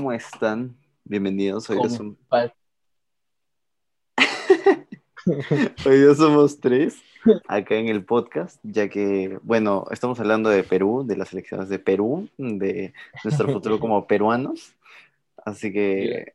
¿cómo 0.00 0.12
están? 0.12 0.74
Bienvenidos. 1.04 1.68
Hoy, 1.68 1.76
Con 1.76 1.90
son- 1.90 2.18
hoy 5.84 5.98
día 5.98 6.14
somos 6.14 6.58
tres 6.58 6.96
acá 7.46 7.74
en 7.74 7.88
el 7.88 8.02
podcast, 8.02 8.58
ya 8.62 8.88
que, 8.88 9.38
bueno, 9.42 9.84
estamos 9.90 10.18
hablando 10.18 10.48
de 10.48 10.64
Perú, 10.64 11.04
de 11.06 11.18
las 11.18 11.34
elecciones 11.34 11.68
de 11.68 11.78
Perú, 11.78 12.30
de 12.38 12.94
nuestro 13.22 13.52
futuro 13.52 13.78
como 13.78 14.06
peruanos. 14.06 14.74
Así 15.44 15.70
que 15.70 16.32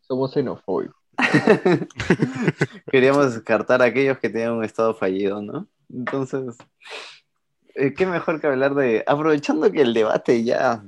Somos 0.00 0.32
xenofóbicos. 0.32 0.96
queríamos 2.90 3.34
descartar 3.34 3.82
a 3.82 3.84
aquellos 3.84 4.16
que 4.18 4.30
tenían 4.30 4.52
un 4.52 4.64
estado 4.64 4.94
fallido, 4.94 5.42
¿no? 5.42 5.68
Entonces, 5.92 6.56
eh, 7.74 7.92
qué 7.92 8.06
mejor 8.06 8.40
que 8.40 8.46
hablar 8.46 8.74
de, 8.74 9.04
aprovechando 9.06 9.70
que 9.70 9.82
el 9.82 9.92
debate 9.92 10.42
ya, 10.42 10.86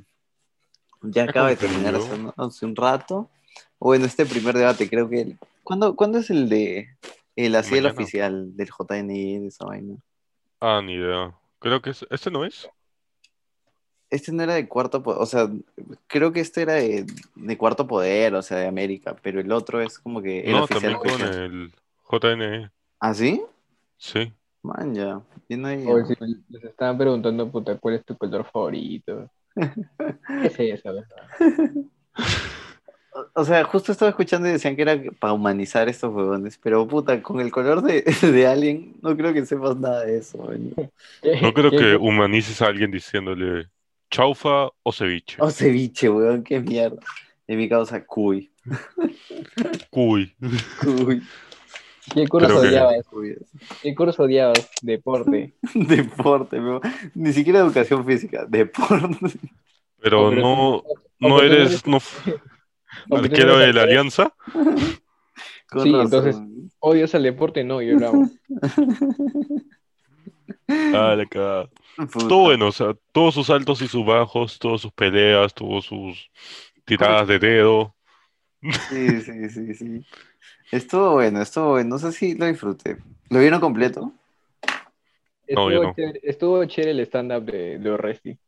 ya 1.03 1.25
acaba 1.25 1.49
de 1.49 1.57
terminar 1.57 1.95
hace, 1.95 2.17
¿no? 2.19 2.35
hace 2.37 2.67
un 2.67 2.77
rato. 2.77 3.29
Bueno, 3.79 4.05
este 4.05 4.27
primer 4.27 4.57
debate, 4.57 4.89
creo 4.89 5.09
que, 5.09 5.21
el- 5.23 5.39
¿cuándo, 5.65 5.97
¿cuándo 5.97 6.19
es 6.19 6.31
el 6.31 6.49
de, 6.49 6.89
el 7.37 7.55
así 7.55 7.77
el 7.77 7.87
oficial 7.87 8.57
del 8.57 8.69
JNI, 8.69 9.39
de 9.39 9.47
esa 9.47 9.65
vaina? 9.65 9.97
Ah, 10.61 10.81
ni 10.85 10.95
idea. 10.95 11.35
Creo 11.59 11.81
que 11.81 11.91
es, 11.91 12.07
este 12.11 12.31
no 12.31 12.45
es. 12.45 12.69
Este 14.11 14.33
no 14.33 14.43
era 14.43 14.55
de 14.55 14.67
cuarto 14.67 15.03
poder, 15.05 15.23
o 15.23 15.27
sea, 15.27 15.49
creo 16.09 16.33
que 16.33 16.41
este 16.41 16.63
era 16.63 16.75
de, 16.75 17.07
de 17.37 17.57
cuarto 17.57 17.87
poder, 17.87 18.35
o 18.35 18.43
sea, 18.43 18.59
de 18.59 18.67
América, 18.67 19.15
pero 19.23 19.41
el 19.41 19.53
otro 19.53 19.81
es 19.81 20.01
como 20.01 20.21
que 20.21 20.41
el 20.41 20.53
No, 20.53 20.65
oficial. 20.65 20.81
también 20.95 20.99
con 20.99 21.23
oficial. 21.23 21.45
el 21.45 21.73
JNE. 22.11 22.71
¿Ah, 22.99 23.15
sí? 23.15 23.41
Sí. 23.97 24.33
Man, 24.63 24.95
ya. 24.95 25.23
No 25.49 25.69
si 26.07 26.15
les 26.49 26.65
estaban 26.65 26.99
preguntando, 26.99 27.49
puta, 27.51 27.79
¿cuál 27.79 27.95
es 27.95 28.05
tu 28.05 28.17
color 28.17 28.45
favorito? 28.45 29.31
O 33.35 33.45
sea, 33.45 33.65
justo 33.65 33.91
estaba 33.91 34.11
escuchando 34.11 34.49
y 34.49 34.53
decían 34.53 34.77
que 34.77 34.83
era 34.83 34.97
para 35.19 35.33
humanizar 35.33 35.89
estos 35.89 36.15
huevones, 36.15 36.59
pero 36.63 36.87
puta, 36.87 37.21
con 37.21 37.41
el 37.41 37.51
color 37.51 37.83
de, 37.83 38.03
de 38.23 38.47
Alien, 38.47 38.95
no 39.03 39.17
creo 39.17 39.35
que 39.35 39.45
sepas 39.45 39.77
nada 39.77 40.05
de 40.05 40.19
eso. 40.19 40.39
man. 40.39 40.73
No 41.43 41.53
creo 41.53 41.71
¿Qué- 41.71 41.77
que 41.77 41.97
humanices 41.97 42.63
a 42.63 42.67
alguien 42.67 42.91
diciéndole 42.91 43.69
chaufa 44.11 44.69
o 44.83 44.93
ceviche. 44.93 45.37
O 45.41 45.51
ceviche, 45.51 46.09
weón, 46.09 46.45
qué 46.45 46.61
mierda. 46.61 46.99
En 47.49 47.59
mi 47.59 47.69
causa, 47.69 48.05
cuy. 48.05 48.51
Cuy. 49.91 50.35
Cuy. 50.81 51.23
¿Qué 52.15 52.27
curso 52.29 52.47
Creo 52.49 52.61
que- 52.63 52.69
odiabas? 52.69 53.07
¿Qué 53.83 53.95
curso 53.95 54.23
odiabas? 54.25 54.71
Deporte. 54.83 55.55
Deporte. 55.75 56.61
Ni 57.15 57.33
siquiera 57.33 57.61
educación 57.61 58.05
física, 58.05 58.45
deporte. 58.49 59.39
Pero 60.03 60.31
pero 60.31 60.33
no, 60.33 60.83
no 61.21 61.43
eres 61.43 61.87
no, 61.87 61.99
arquero 63.17 63.59
de 63.59 63.73
la. 63.73 63.83
Alianza. 63.83 64.33
Con 65.69 65.83
Sí, 65.83 65.93
razón. 65.93 66.01
entonces- 66.01 66.37
¿Odias 66.83 67.15
al 67.15 67.23
deporte? 67.25 67.63
No, 67.63 67.83
yo 67.83 67.99
lo 67.99 68.09
amo. 68.09 68.31
Ah, 70.69 71.15
la 71.17 71.27
cagada. 71.27 71.69
Todo 72.13 72.39
bueno, 72.45 72.69
o 72.69 72.73
sea, 72.73 72.95
todos 73.13 73.35
sus 73.35 73.51
altos 73.51 73.83
y 73.83 73.89
sus 73.89 74.05
bajos, 74.07 74.59
todas 74.59 74.81
sus 74.81 74.93
peleas, 74.93 75.53
tuvo 75.53 75.83
sus 75.83 76.31
tiradas 76.85 77.29
de 77.29 77.39
dedo. 77.39 77.95
Sí, 78.89 79.21
sí, 79.21 79.49
sí, 79.51 79.75
sí. 79.75 80.07
Estuvo 80.71 81.13
bueno, 81.13 81.43
estuvo 81.43 81.71
bueno. 81.71 81.91
No 81.91 81.99
sé 81.99 82.13
si 82.13 82.35
lo 82.35 82.47
disfruté. 82.47 82.99
¿Lo 83.29 83.41
vieron 83.41 83.61
completo? 83.61 84.13
No, 85.49 85.71
yo 85.71 85.83
Estuvo 85.83 85.83
no. 85.83 85.95
chévere, 85.95 86.21
estuvo 86.23 86.65
chévere 86.65 86.91
el 86.93 87.01
stand-up 87.01 87.45
de, 87.45 87.79
de 87.79 87.91
Orresti. 87.91 88.39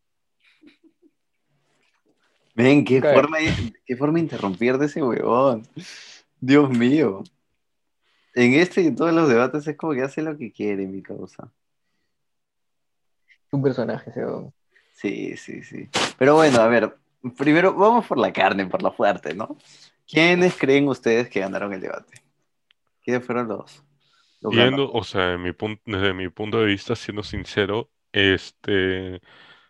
Ven, 2.55 2.85
qué 2.85 3.01
forma, 3.01 3.39
qué 3.85 3.97
forma 3.97 4.15
de 4.15 4.21
interrumpir 4.21 4.79
de 4.79 4.87
ese 4.87 5.03
huevón. 5.03 5.67
Dios 6.41 6.71
mío. 6.71 7.25
En 8.35 8.55
este 8.55 8.83
y 8.83 8.87
en 8.87 8.97
todos 8.97 9.13
los 9.13 9.29
debates 9.29 9.67
es 9.67 9.77
como 9.77 9.95
que 9.95 10.03
hace 10.03 10.23
lo 10.23 10.37
que 10.37 10.53
quiere, 10.53 10.87
mi 10.87 11.03
causa. 11.03 11.51
Un 13.51 13.63
personaje, 13.63 14.11
ese 14.11 14.23
don. 14.23 14.53
Sí, 14.93 15.37
sí, 15.37 15.63
sí. 15.63 15.89
Pero 16.19 16.37
bueno, 16.37 16.61
a 16.61 16.69
ver, 16.69 16.97
primero 17.37 17.75
vamos 17.75 18.07
por 18.07 18.19
la 18.19 18.33
carne, 18.33 18.67
por 18.67 18.83
la 18.83 18.91
fuerte, 18.91 19.35
¿no? 19.35 19.57
¿Quiénes 20.07 20.57
creen 20.57 20.89
ustedes 20.89 21.29
que 21.29 21.41
ganaron 21.41 21.73
el 21.73 21.81
debate? 21.81 22.23
¿Quiénes 23.03 23.25
fueron 23.25 23.49
los, 23.49 23.83
los 24.41 24.53
Viendo, 24.53 24.91
o 24.93 25.05
sea, 25.05 25.37
mi 25.39 25.53
desde 25.85 26.15
mi 26.15 26.29
punto 26.29 26.61
de 26.61 26.67
vista, 26.67 26.95
siendo 26.95 27.23
sincero, 27.23 27.91
este 28.13 29.21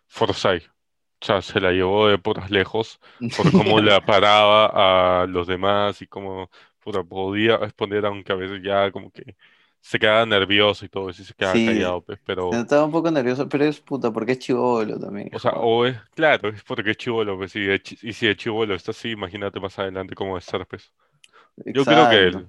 Forsyth, 0.07 0.67
o 1.21 1.25
sea, 1.25 1.41
se 1.41 1.59
la 1.61 1.71
llevó 1.71 2.07
de 2.07 2.17
putas 2.17 2.51
lejos 2.51 2.99
por 3.37 3.51
cómo 3.51 3.79
le 3.79 3.99
paraba 4.01 5.21
a 5.21 5.27
los 5.27 5.47
demás 5.47 6.01
y 6.01 6.07
cómo 6.07 6.49
puta, 6.83 7.03
podía 7.03 7.57
responder, 7.57 8.05
aunque 8.05 8.33
a 8.33 8.35
veces 8.35 8.61
ya 8.61 8.91
como 8.91 9.11
que 9.11 9.35
se 9.83 9.99
quedaba 9.99 10.25
nervioso 10.25 10.83
y 10.85 10.89
todo 10.89 11.09
eso 11.11 11.21
y 11.21 11.25
se 11.25 11.33
quedaba 11.35 11.55
Sí. 11.55 11.61
callado, 11.61 12.01
pues, 12.03 12.19
pero, 12.25 12.49
Se 12.49 12.57
notaba 12.57 12.85
un 12.85 12.91
poco 12.91 13.11
nervioso, 13.11 13.47
pero 13.49 13.65
es 13.65 13.79
puta, 13.81 14.11
porque 14.11 14.31
es 14.33 14.39
chivolo 14.39 14.99
también. 14.99 15.29
o 15.33 15.39
sea, 15.39 15.51
o 15.53 15.85
es, 15.85 15.97
claro, 16.15 16.49
es 16.49 16.63
porque 16.63 16.91
es 16.91 16.97
chivolo, 16.97 17.37
pues, 17.37 17.55
y, 17.55 17.67
y 18.01 18.13
si 18.13 18.27
de 18.27 18.35
chivolo 18.35 18.73
está 18.75 18.91
así, 18.91 19.11
imagínate 19.11 19.59
más 19.59 19.77
adelante 19.79 20.15
cómo 20.15 20.37
es 20.37 20.43
ser, 20.45 20.65
pues. 20.67 20.91
Yo 21.65 21.85
creo 21.85 22.09
que 22.09 22.27
él. 22.27 22.47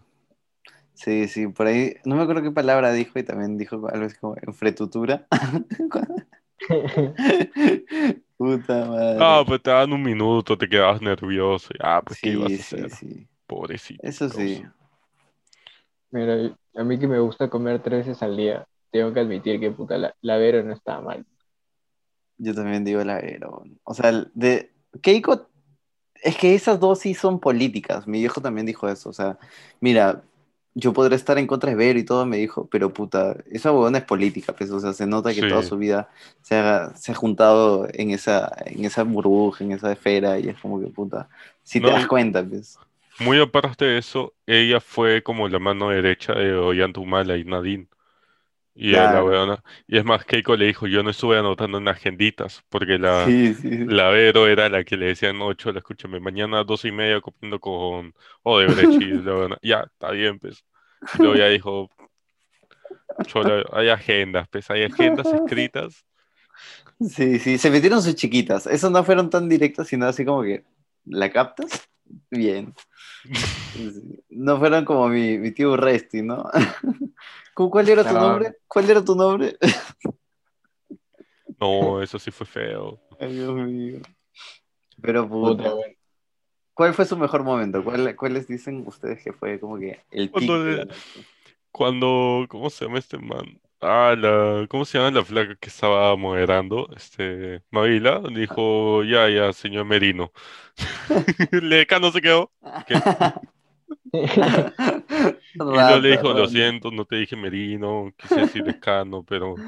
Sí, 0.95 1.29
sí, 1.29 1.47
por 1.49 1.67
ahí, 1.67 1.95
no 2.05 2.15
me 2.17 2.23
acuerdo 2.23 2.43
qué 2.43 2.51
palabra 2.53 2.93
dijo 2.93 3.19
y 3.19 3.25
también 3.25 3.59
dijo 3.59 3.77
algo 3.89 4.07
así 4.07 4.17
como 4.17 4.37
enfretutura. 4.43 5.27
Puta 8.39 8.85
madre. 8.87 9.19
Ah, 9.19 9.43
pues 9.47 9.63
te 9.63 9.71
daban 9.71 9.93
un 9.93 10.03
minuto, 10.03 10.57
te 10.59 10.69
quedabas 10.69 11.01
nervioso, 11.03 11.69
ah, 11.81 12.03
pues, 12.05 12.21
¿qué 12.21 12.31
ibas 12.31 12.53
a 12.53 12.57
sí, 12.57 12.59
sí, 12.59 12.77
hacer? 12.77 12.91
sí. 12.91 13.27
Pobrecito. 13.47 14.03
Eso 14.03 14.29
sí. 14.29 14.65
Mira, 16.15 16.57
a 16.77 16.85
mí 16.85 16.97
que 16.97 17.09
me 17.09 17.19
gusta 17.19 17.51
comer 17.51 17.83
tres 17.83 18.07
veces 18.07 18.23
al 18.23 18.37
día, 18.37 18.65
tengo 18.93 19.13
que 19.13 19.19
admitir 19.19 19.59
que 19.59 19.73
puta, 19.73 19.99
la, 19.99 20.15
la 20.21 20.37
Vero 20.37 20.63
no 20.63 20.73
estaba 20.73 21.01
mal. 21.01 21.27
Yo 22.39 22.55
también 22.55 22.85
digo 22.85 23.03
la 23.03 23.17
Vero. 23.21 23.65
O 23.83 23.95
sea, 23.95 24.13
de 24.33 24.71
Keiko, 25.03 25.49
es 26.23 26.37
que 26.37 26.55
esas 26.55 26.79
dos 26.79 27.01
sí 27.01 27.15
son 27.15 27.41
políticas. 27.41 28.07
Mi 28.07 28.21
viejo 28.21 28.41
también 28.41 28.65
dijo 28.65 28.89
eso. 28.89 29.09
O 29.09 29.13
sea, 29.13 29.39
mira, 29.81 30.23
yo 30.75 30.93
podré 30.93 31.17
estar 31.17 31.37
en 31.37 31.49
contra 31.49 31.71
de 31.71 31.77
Vero 31.77 31.99
y 31.99 32.05
todo, 32.05 32.25
me 32.27 32.37
dijo, 32.37 32.69
pero 32.71 32.93
puta, 32.93 33.37
esa 33.51 33.73
huevona 33.73 33.99
es 33.99 34.05
política, 34.05 34.53
pues. 34.53 34.71
O 34.71 34.79
sea, 34.79 34.93
se 34.93 35.07
nota 35.09 35.35
que 35.35 35.43
Sí. 35.43 35.49
toda 35.49 35.65
su 35.65 35.77
vida 35.77 36.09
se 36.43 36.55
ha, 36.55 36.95
se 36.95 37.11
ha 37.11 37.15
juntado 37.17 37.89
en 37.93 38.11
esa, 38.13 38.53
en 38.67 38.85
esa 38.85 39.03
burbuja, 39.03 39.65
en 39.65 39.73
esa 39.73 39.91
esfera, 39.91 40.39
y 40.39 40.49
es 40.49 40.61
como 40.61 40.81
que 40.81 40.87
puta, 40.87 41.29
si 41.65 41.81
te 41.81 41.89
das 41.89 42.07
cuenta, 42.07 42.45
pues. 42.45 42.79
Muy 43.21 43.41
aparte 43.41 43.85
de 43.85 43.99
eso, 43.99 44.35
ella 44.47 44.81
fue 44.81 45.23
como 45.23 45.49
la 45.49 45.59
mano 45.59 45.91
derecha 45.91 46.35
de 46.35 46.55
Ollantaytamala 46.55 47.37
y 47.37 47.45
Nadine. 47.45 47.89
Y 48.77 48.91
la 48.91 49.23
weona. 49.23 49.63
Y 49.87 49.99
es 49.99 50.05
más, 50.05 50.25
Keiko 50.25 50.57
le 50.57 50.67
dijo, 50.67 50.89
yo 50.89 51.05
no 51.05 51.11
estuve 51.11 51.39
anotando 51.39 51.79
en 51.79 51.87
agenditas, 51.87 52.65
porque 52.69 52.99
la, 52.99 53.25
Sí, 53.25 53.55
sí. 53.55 53.85
la 53.87 54.09
Vero 54.09 54.49
era 54.49 54.69
la 54.69 54.83
que 54.83 54.97
le 54.97 55.07
decían, 55.07 55.39
no, 55.39 55.55
chola, 55.55 55.79
escúchame, 55.79 56.19
mañana 56.19 56.61
a 56.61 56.65
doce 56.65 56.89
y 56.89 56.93
media 56.93 57.21
comiendo 57.21 57.61
con 57.61 58.13
Odebrecht 58.43 59.01
y 59.01 59.13
la 59.13 59.37
weona, 59.37 59.59
ya, 59.63 59.85
está 59.85 60.11
bien, 60.11 60.41
pues. 60.41 60.65
Y 61.15 61.19
luego 61.19 61.37
ya 61.37 61.47
dijo, 61.49 61.89
chola, 63.27 63.65
hay 63.73 63.91
agendas, 63.91 64.49
pues, 64.49 64.69
hay 64.71 64.85
agendas 64.85 65.33
escritas. 65.33 66.05
Sí, 67.01 67.39
sí, 67.39 67.59
se 67.59 67.71
metieron 67.71 68.03
sus 68.03 68.15
chiquitas. 68.15 68.67
Esas 68.67 68.91
no 68.91 69.05
fueron 69.05 69.31
tan 69.31 69.49
directas, 69.49 69.89
sino 69.89 70.07
así 70.07 70.25
como 70.25 70.43
que, 70.43 70.65
¿la 71.05 71.31
captas? 71.31 71.89
Bien. 72.31 72.75
No 74.31 74.59
fueron 74.59 74.85
como 74.85 75.09
mi, 75.09 75.39
mi 75.39 75.51
tío 75.51 75.77
Resti, 75.77 76.23
¿no? 76.23 76.49
¿Cu- 77.55 77.71
¿Cuál 77.71 77.89
era 77.89 78.05
tu 78.07 78.15
No. 78.15 78.21
nombre? 78.21 78.57
¿Cuál 78.69 78.91
era 78.91 79.05
tu 79.05 79.15
nombre? 79.15 79.57
No, 81.61 82.03
eso 82.03 82.19
sí 82.19 82.31
fue 82.31 82.47
feo. 82.47 83.01
Ay, 83.19 83.33
Dios 83.33 83.55
mío. 83.55 84.01
Pero 85.01 85.29
Puta. 85.29 85.73
¿cuál 86.73 86.95
fue 86.95 87.05
su 87.05 87.17
mejor 87.17 87.43
momento? 87.43 87.83
¿Cuál, 87.83 88.15
¿Cuáles 88.17 88.47
dicen 88.47 88.85
ustedes 88.87 89.23
que 89.23 89.33
fue 89.33 89.59
como 89.61 89.79
que 89.79 90.01
el 90.11 90.31
Cuando 90.31 90.59
noche? 90.59 90.95
Cuando, 91.71 92.47
¿cómo 92.49 92.71
se 92.71 92.85
llama 92.85 92.99
este 92.99 93.19
man? 93.19 93.61
Ah, 93.87 94.15
la, 94.17 94.67
¿cómo 94.69 94.85
se 94.87 94.97
llama 94.99 95.11
la 95.11 95.25
flaca 95.25 95.57
que 95.57 95.69
estaba 95.69 96.17
moderando? 96.17 96.89
Este, 96.97 97.63
Mavila, 97.71 98.23
dijo, 98.33 99.05
ya, 99.05 99.29
ya, 99.29 99.53
señor 99.53 99.85
Merino. 99.85 100.33
Lecano 101.53 102.11
se 102.13 102.21
quedó. 102.23 102.53
¿Qué? 102.87 103.05
Y 105.73 105.83
luego 105.83 105.99
le 106.01 106.11
dijo, 106.11 106.33
lo 106.35 106.47
siento, 106.49 106.91
no 106.91 107.05
te 107.05 107.17
dije 107.17 107.37
Merino, 107.37 108.13
quise 108.17 108.41
decir 108.41 108.65
Lecano, 108.65 109.25
pero 109.25 109.63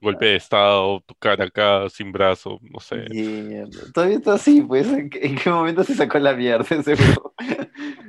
golpe 0.00 0.26
de 0.26 0.36
estado, 0.36 1.00
tu 1.02 1.14
cara 1.16 1.46
acá, 1.46 1.88
sin 1.90 2.12
brazo, 2.12 2.58
no 2.62 2.80
sé. 2.80 3.08
Mierda. 3.10 3.92
Todavía 3.92 4.16
está 4.18 4.34
así, 4.34 4.62
pues. 4.62 4.86
¿En 4.88 5.10
qué, 5.10 5.26
en 5.26 5.36
qué 5.36 5.50
momento 5.50 5.84
se 5.84 5.94
sacó 5.94 6.18
la 6.18 6.34
mierda 6.34 6.64
ese 6.76 6.94
huevo? 6.94 7.34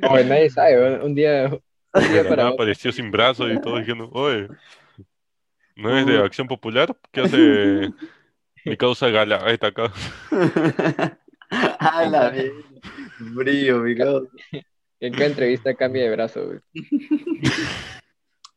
No, 0.02 0.10
nadie 0.24 0.50
sabe, 0.50 1.04
un 1.04 1.16
día, 1.16 1.50
un 1.94 2.08
día 2.08 2.24
De 2.24 2.32
la 2.32 2.36
para 2.36 2.44
nada 2.44 2.50
otro. 2.54 2.54
apareció 2.54 2.92
sin 2.92 3.12
brazo 3.12 3.50
y 3.52 3.60
todo 3.60 3.78
diciendo, 3.78 4.10
oye, 4.14 4.50
¿no 5.80 5.98
es 5.98 6.06
de. 6.06 6.20
Acción 6.20 6.48
Popular? 6.48 6.96
¿Qué 7.12 7.22
hace 7.22 7.90
mi 8.66 8.78
causa 8.78 9.10
Gala? 9.10 9.44
Ahí 9.46 9.54
está 9.54 9.68
acá. 9.68 9.92
A 11.80 12.06
la 12.06 12.32
mierda. 12.32 12.54
Brillo, 13.20 13.80
mi 13.80 13.96
causa. 13.98 14.30
En 15.00 15.14
cada 15.14 15.26
entrevista 15.28 15.74
cambia 15.74 16.04
de 16.04 16.12
brazo, 16.12 16.46
güey. 16.46 16.60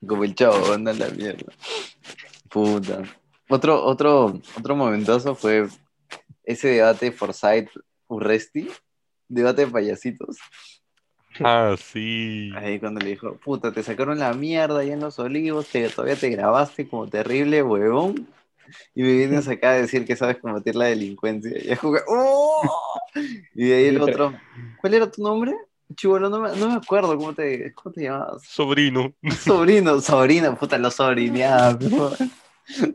Como 0.07 0.25
el 0.25 0.35
chavo, 0.35 0.73
anda 0.73 0.91
a 0.91 0.95
la 0.95 1.09
mierda. 1.11 1.53
Puta. 2.51 3.03
Otro, 3.49 3.85
otro, 3.85 4.41
otro 4.59 4.77
momentazo 4.77 5.35
fue 5.35 5.69
ese 6.43 6.69
debate 6.69 7.13
Forsyth 7.13 7.71
Urresti, 8.09 8.69
debate 9.29 9.67
de 9.67 9.71
payasitos. 9.71 10.39
Ah, 11.45 11.75
sí. 11.79 12.51
Ahí 12.55 12.79
cuando 12.79 13.01
le 13.01 13.11
dijo, 13.11 13.37
puta, 13.37 13.73
te 13.73 13.83
sacaron 13.83 14.19
la 14.19 14.33
mierda 14.35 14.81
allá 14.81 14.93
en 14.95 15.01
los 15.01 15.19
olivos, 15.19 15.69
te- 15.69 15.89
todavía 15.89 16.17
te 16.17 16.29
grabaste 16.31 16.87
como 16.89 17.09
terrible 17.09 17.63
huevón. 17.63 18.27
Y 18.95 19.03
me 19.03 19.13
vienes 19.15 19.49
acá 19.49 19.71
a 19.71 19.75
decir 19.75 20.05
que 20.07 20.17
sabes 20.17 20.39
combatir 20.39 20.77
la 20.77 20.87
delincuencia. 20.87 21.51
Y 21.59 21.77
que, 21.77 21.79
¡oh! 22.09 22.61
Y 23.55 23.67
de 23.67 23.75
ahí 23.75 23.85
el 23.87 24.01
otro, 24.01 24.33
¿cuál 24.81 24.95
era 24.95 25.11
tu 25.11 25.23
nombre? 25.23 25.55
Chivolo, 25.95 26.31
no 26.31 26.41
me, 26.41 26.57
no 26.57 26.69
me 26.71 26.77
acuerdo 26.77 27.17
cómo 27.17 27.35
te, 27.35 27.73
cómo 27.75 27.93
te 27.93 28.03
llamabas. 28.05 28.43
Sobrino. 28.47 29.13
Sobrino, 29.39 30.01
sobrino, 30.03 30.57
puta, 30.57 30.79
lo 30.79 30.91
sobrineaba. 30.91 31.79
pero- 31.79 32.13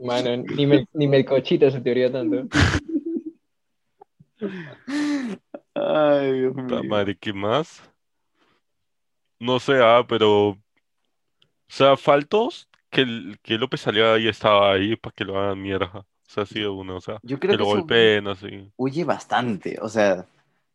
Mano, 0.03 0.37
ni, 0.37 0.65
me, 0.65 0.87
ni 0.93 1.07
Melcochita 1.07 1.69
se 1.69 1.81
teoría 1.81 2.11
tanto. 2.11 2.47
Ay, 5.75 6.39
Dios 6.39 6.53
Puta 6.55 6.81
mío. 6.81 6.83
madre, 6.89 7.17
¿qué 7.17 7.33
más? 7.33 7.81
No 9.39 9.59
sé, 9.59 9.73
ah, 9.81 10.05
pero. 10.07 10.49
O 10.49 10.57
sea, 11.69 11.97
faltos 11.97 12.69
que, 12.89 13.05
que 13.41 13.57
López 13.57 13.85
Aliaga 13.87 14.17
ya 14.19 14.29
estaba 14.29 14.71
ahí 14.73 14.95
para 14.95 15.13
que 15.13 15.25
lo 15.25 15.37
hagan 15.39 15.61
mierda. 15.61 15.91
O 15.99 16.05
sea, 16.29 16.43
ha 16.43 16.45
sido 16.45 16.73
uno, 16.75 16.95
o 16.97 17.01
sea, 17.01 17.19
Yo 17.23 17.37
que 17.39 17.47
creo 17.47 17.51
que 17.51 17.57
lo 17.57 17.63
eso 17.69 17.77
golpeen 17.79 18.27
así. 18.27 18.71
huye 18.77 19.03
bastante. 19.03 19.77
O 19.81 19.89
sea, 19.89 20.25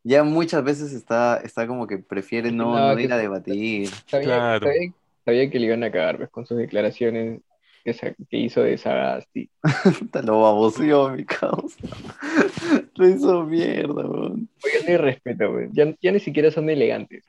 ya 0.04 0.22
muchas 0.24 0.62
veces 0.64 0.92
está, 0.92 1.38
está 1.38 1.66
como 1.66 1.86
que 1.86 1.98
prefiere 1.98 2.50
no, 2.52 2.74
No, 2.78 2.88
no 2.90 2.96
que 2.96 3.02
ir 3.04 3.12
a 3.12 3.16
debatir. 3.18 3.88
Sabía, 4.06 4.26
Claro. 4.26 4.66
sabía- 4.66 4.92
sabía 5.24 5.50
que 5.50 5.58
le 5.58 5.66
iban 5.66 5.84
a 5.84 5.90
cagar 5.90 6.16
pues, 6.18 6.30
con 6.30 6.46
sus 6.46 6.56
declaraciones 6.58 7.40
que, 7.84 7.92
sa- 7.94 8.14
que 8.30 8.36
hizo 8.36 8.62
de 8.62 8.76
Sagasti. 8.78 9.50
Lo 10.24 10.40
baboseó, 10.42 11.10
mi 11.10 11.24
causa. 11.24 11.76
Lo 12.96 13.08
hizo 13.08 13.44
mierda, 13.44 14.06
weón. 14.06 14.48
Oye, 14.64 14.74
no 14.84 14.88
hay 14.88 14.96
respeto, 14.98 15.52
güey. 15.52 15.68
Ya, 15.72 15.94
ya 16.00 16.12
ni 16.12 16.20
siquiera 16.20 16.50
son 16.50 16.68
elegantes. 16.70 17.24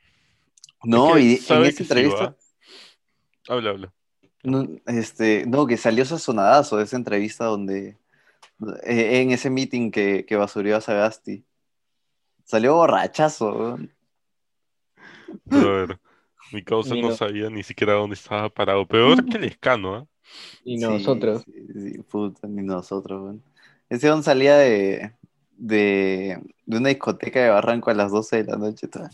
No, 0.84 1.14
que 1.14 1.20
y 1.20 1.32
en 1.34 1.38
sí, 1.38 1.52
entrevista, 1.54 2.24
¿va? 2.24 2.36
Habla, 3.48 3.70
habla. 3.70 3.92
no, 4.42 4.66
este, 4.86 5.46
no, 5.46 5.66
que 5.66 5.76
salió 5.76 6.04
sazonadazo 6.04 6.80
esa 6.80 6.96
entrevista 6.96 7.46
donde, 7.46 7.96
eh, 8.84 9.22
en 9.22 9.30
ese 9.32 9.50
meeting 9.50 9.90
que, 9.90 10.24
que 10.26 10.36
basurió 10.36 10.76
a 10.76 10.80
Sagasti. 10.80 11.44
Salió 12.44 12.74
borrachazo, 12.76 13.52
weón. 13.52 13.90
Pero 15.48 15.68
a 15.68 15.86
ver, 15.86 16.00
mi 16.52 16.62
causa 16.62 16.94
no 16.96 17.10
no- 17.10 17.10
sabía 17.10 17.50
ni 17.50 17.62
siquiera 17.62 17.94
dónde 17.94 18.14
estaba 18.14 18.48
parado. 18.50 18.86
Peor 18.86 19.24
que 19.24 19.36
el 19.38 19.44
escano, 19.44 19.94
¿ah? 19.94 20.06
Y 20.64 20.78
Sí, 20.78 20.82
nosotros. 20.82 21.42
Sí, 21.44 21.52
sí, 21.92 21.98
puta, 22.02 22.46
ni 22.48 22.62
nosotros, 22.62 23.22
weón. 23.22 23.42
Ese 23.88 24.08
don 24.08 24.22
salía 24.22 24.56
de, 24.56 25.14
de, 25.56 26.40
de 26.66 26.76
una 26.78 26.88
discoteca 26.88 27.40
de 27.40 27.50
Barranco 27.50 27.90
a 27.90 27.94
las 27.94 28.10
12 28.10 28.42
de 28.42 28.50
la 28.50 28.56
noche. 28.56 28.88
toda. 28.88 29.10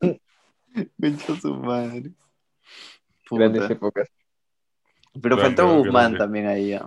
Concha 1.00 1.40
su 1.40 1.54
madre. 1.54 2.10
Grandes 3.30 3.70
épocas. 3.70 4.08
Pero 5.20 5.36
Grande, 5.36 5.62
faltó 5.62 5.76
Guzmán 5.78 5.92
grande. 5.92 6.18
también 6.18 6.46
ahí. 6.46 6.72
Mi 6.72 6.78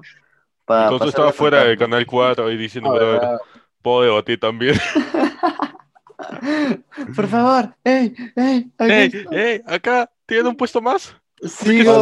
Pa- 0.66 0.98
pa 0.98 1.06
estaba 1.06 1.31
fuera 1.31 1.60
de 1.60 1.78
fantasma. 1.78 1.86
Canal 1.86 2.06
4 2.06 2.48
ahí 2.48 2.57
diciendo, 2.57 2.89
Ah, 2.92 2.94
brother, 2.94 3.19
¿verdad? 3.22 3.38
puedo 3.81 4.01
debatir 4.01 4.39
también. 4.39 4.75
Por 7.16 7.28
favor, 7.28 7.75
ey, 7.84 8.13
ey, 8.36 8.72
¡Ey, 8.80 9.12
ey! 9.31 9.62
Acá, 9.66 10.12
¿tienen 10.25 10.48
un 10.48 10.57
puesto 10.57 10.81
más? 10.81 11.16
Sí, 11.42 11.78
¿Qué 11.78 11.83
no. 11.83 12.01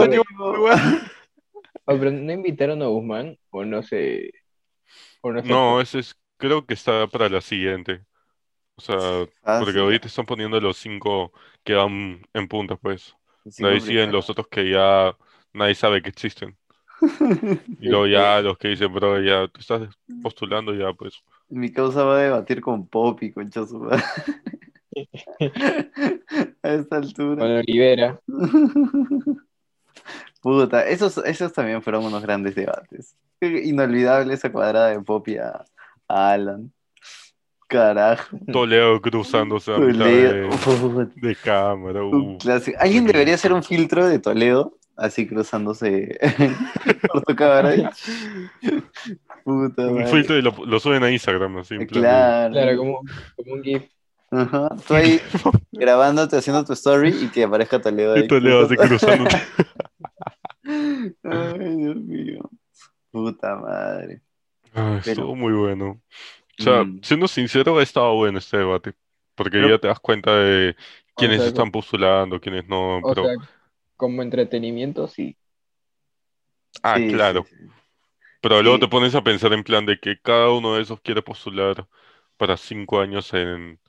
Oh, 1.87 1.99
pero 1.99 2.09
no 2.11 2.31
invitaron 2.31 2.81
a 2.81 2.87
Guzmán 2.87 3.37
o 3.51 3.63
no 3.63 3.83
sé. 3.83 4.31
O 5.21 5.31
no 5.31 5.41
sé. 5.43 5.47
No, 5.47 5.79
ese 5.79 5.99
es, 5.99 6.15
creo 6.37 6.65
que 6.65 6.73
está 6.73 7.05
para 7.07 7.29
la 7.29 7.41
siguiente. 7.41 8.01
O 8.77 8.81
sea, 8.81 8.97
Ah, 9.43 9.59
porque 9.59 9.73
sí, 9.73 9.79
ahorita 9.79 10.07
están 10.07 10.25
poniendo 10.25 10.59
los 10.59 10.77
cinco 10.77 11.31
que 11.63 11.73
van 11.73 12.21
en 12.33 12.47
punta, 12.47 12.75
pues. 12.75 13.15
ahí 13.63 13.79
siguen 13.79 14.11
los 14.11 14.29
otros 14.29 14.47
que 14.47 14.69
ya 14.69 15.15
nadie 15.53 15.75
sabe 15.75 16.01
que 16.01 16.09
existen. 16.09 16.57
Y 17.81 17.89
luego 17.89 18.07
ya 18.07 18.41
los 18.41 18.57
que 18.57 18.69
dicen, 18.69 18.93
bro, 18.93 19.21
ya 19.21 19.47
tú 19.47 19.59
estás 19.59 19.89
postulando 20.21 20.73
ya, 20.73 20.93
pues. 20.93 21.21
Mi 21.49 21.71
causa 21.71 22.03
va 22.03 22.17
a 22.17 22.21
debatir 22.21 22.61
con 22.61 22.87
Poppy, 22.87 23.31
concha 23.31 23.65
su. 23.65 23.89
A 26.63 26.69
esta 26.69 26.97
altura. 26.97 27.35
Con 27.41 27.51
Olivera. 27.51 28.19
Puta, 30.41 30.87
esos, 30.87 31.17
esos 31.19 31.51
también 31.53 31.81
fueron 31.81 32.05
unos 32.05 32.21
grandes 32.21 32.55
debates. 32.55 33.15
Inolvidable 33.41 34.33
esa 34.33 34.51
cuadrada 34.51 34.89
de 34.89 35.01
Poppy 35.01 35.37
a, 35.37 35.65
a 36.07 36.31
Alan. 36.31 36.71
Carajo. 37.67 38.37
Toledo 38.51 39.01
cruzándose 39.01 39.73
a 39.73 39.77
mitad 39.79 39.99
Toledo. 40.05 40.49
de, 41.05 41.27
de 41.27 41.35
cámara. 41.35 42.03
un 42.03 42.35
uh. 42.35 42.37
clásico. 42.37 42.77
Alguien 42.79 43.05
debería 43.07 43.35
hacer 43.35 43.51
un 43.53 43.63
filtro 43.63 44.05
de 44.07 44.19
Toledo, 44.19 44.77
así 44.95 45.25
cruzándose 45.27 46.17
por 47.11 47.23
tu 47.23 47.35
cámara. 47.35 47.91
Puta 49.43 49.81
Un 49.87 49.93
madre. 49.95 50.07
filtro 50.07 50.37
y 50.37 50.41
lo, 50.41 50.53
lo 50.65 50.79
suben 50.79 51.03
a 51.03 51.11
Instagram, 51.11 51.57
así 51.57 51.77
Claro. 51.87 52.53
Claro, 52.53 52.77
como, 52.77 53.01
como 53.35 53.53
un 53.53 53.63
GIF. 53.63 53.83
Ajá. 54.31 54.69
Tú 54.87 54.93
ahí 54.95 55.19
grabándote, 55.71 56.37
haciendo 56.37 56.63
tu 56.65 56.73
story 56.73 57.09
y 57.21 57.27
que 57.29 57.43
aparezca 57.43 57.79
Toledo 57.81 58.13
ahí. 58.13 58.23
Y 58.23 58.27
Toledo 58.27 58.65
así 58.65 58.75
cruzando. 58.75 59.29
Ay, 60.63 61.75
Dios 61.77 61.95
mío. 61.97 62.49
Puta 63.11 63.55
madre. 63.55 64.21
Ah, 64.73 64.99
Pero- 65.03 65.11
estuvo 65.21 65.35
muy 65.35 65.53
bueno. 65.53 66.01
O 66.59 66.63
sea, 66.63 66.83
Mm. 66.83 66.99
siendo 67.03 67.27
sincero, 67.27 67.77
ha 67.77 67.83
estado 67.83 68.13
bueno 68.15 68.37
este 68.39 68.57
debate. 68.57 68.93
Porque 69.35 69.57
Pero- 69.57 69.69
ya 69.69 69.77
te 69.79 69.87
das 69.87 69.99
cuenta 69.99 70.35
de 70.37 70.75
quiénes 71.15 71.39
sea, 71.39 71.47
están 71.49 71.71
postulando, 71.71 72.39
quiénes 72.39 72.67
no. 72.67 72.97
O 72.97 73.09
Pero, 73.13 73.25
sea, 73.25 73.35
como 73.97 74.21
entretenimiento, 74.21 75.07
sí. 75.07 75.35
ah, 76.83 76.97
Sí, 76.97 77.11
claro. 77.11 77.45
sí, 77.49 77.55
sí. 77.57 77.65
Pero 78.41 78.61
luego 78.61 78.77
Sí. 78.77 78.81
te 78.81 78.87
pones 78.87 79.15
a 79.15 79.23
pensar 79.23 79.53
en 79.53 79.63
plan 79.63 79.85
de 79.85 79.97
que 79.99 80.19
cada 80.21 80.51
uno 80.51 80.75
de 80.75 80.83
esos 80.83 81.01
quiere 81.01 81.21
postular 81.21 81.87
para 82.37 82.57
cinco 82.57 82.99
años 83.01 83.33
en, 83.33 83.79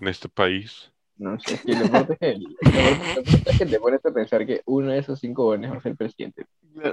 en 0.00 0.08
este 0.08 0.28
país. 0.28 0.90
No 1.16 1.38
sé, 1.38 1.54
es 1.54 1.62
que 1.62 1.72
lo 1.76 1.84
importante 1.84 2.16
es 2.20 2.38
que, 2.72 3.50
es 3.50 3.58
que 3.58 3.66
te 3.66 3.78
pones 3.78 4.04
a 4.04 4.10
pensar 4.12 4.44
que 4.44 4.62
uno 4.66 4.90
de 4.90 4.98
esos 4.98 5.20
cinco 5.20 5.44
jóvenes 5.44 5.70
va 5.70 5.76
a 5.76 5.80
ser 5.80 5.94
presidente. 5.96 6.44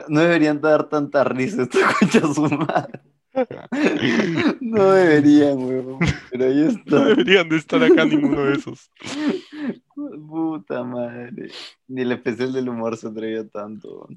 No 0.10 0.20
deberían 0.22 0.62
dar 0.62 0.88
tanta 0.90 1.24
risa 1.24 1.64
esta 1.72 1.80
concha 2.00 2.20
su 2.34 2.42
madre. 2.44 3.00
No 4.60 4.92
deberían, 4.92 5.58
weón. 5.58 6.00
Pero 6.30 6.46
ahí 6.46 6.54
No 6.64 6.70
está. 6.70 7.06
deberían 7.06 7.50
de 7.50 7.58
estar 7.58 7.84
acá 7.84 8.06
ninguno 8.06 8.44
de 8.46 8.54
esos. 8.54 8.92
Puta 9.96 10.84
madre. 10.84 11.50
Ni 11.88 12.02
el 12.02 12.12
especial 12.12 12.54
del 12.54 12.70
humor 12.70 12.98
se 12.98 13.08
atrevió 13.08 13.48
tanto. 13.50 14.08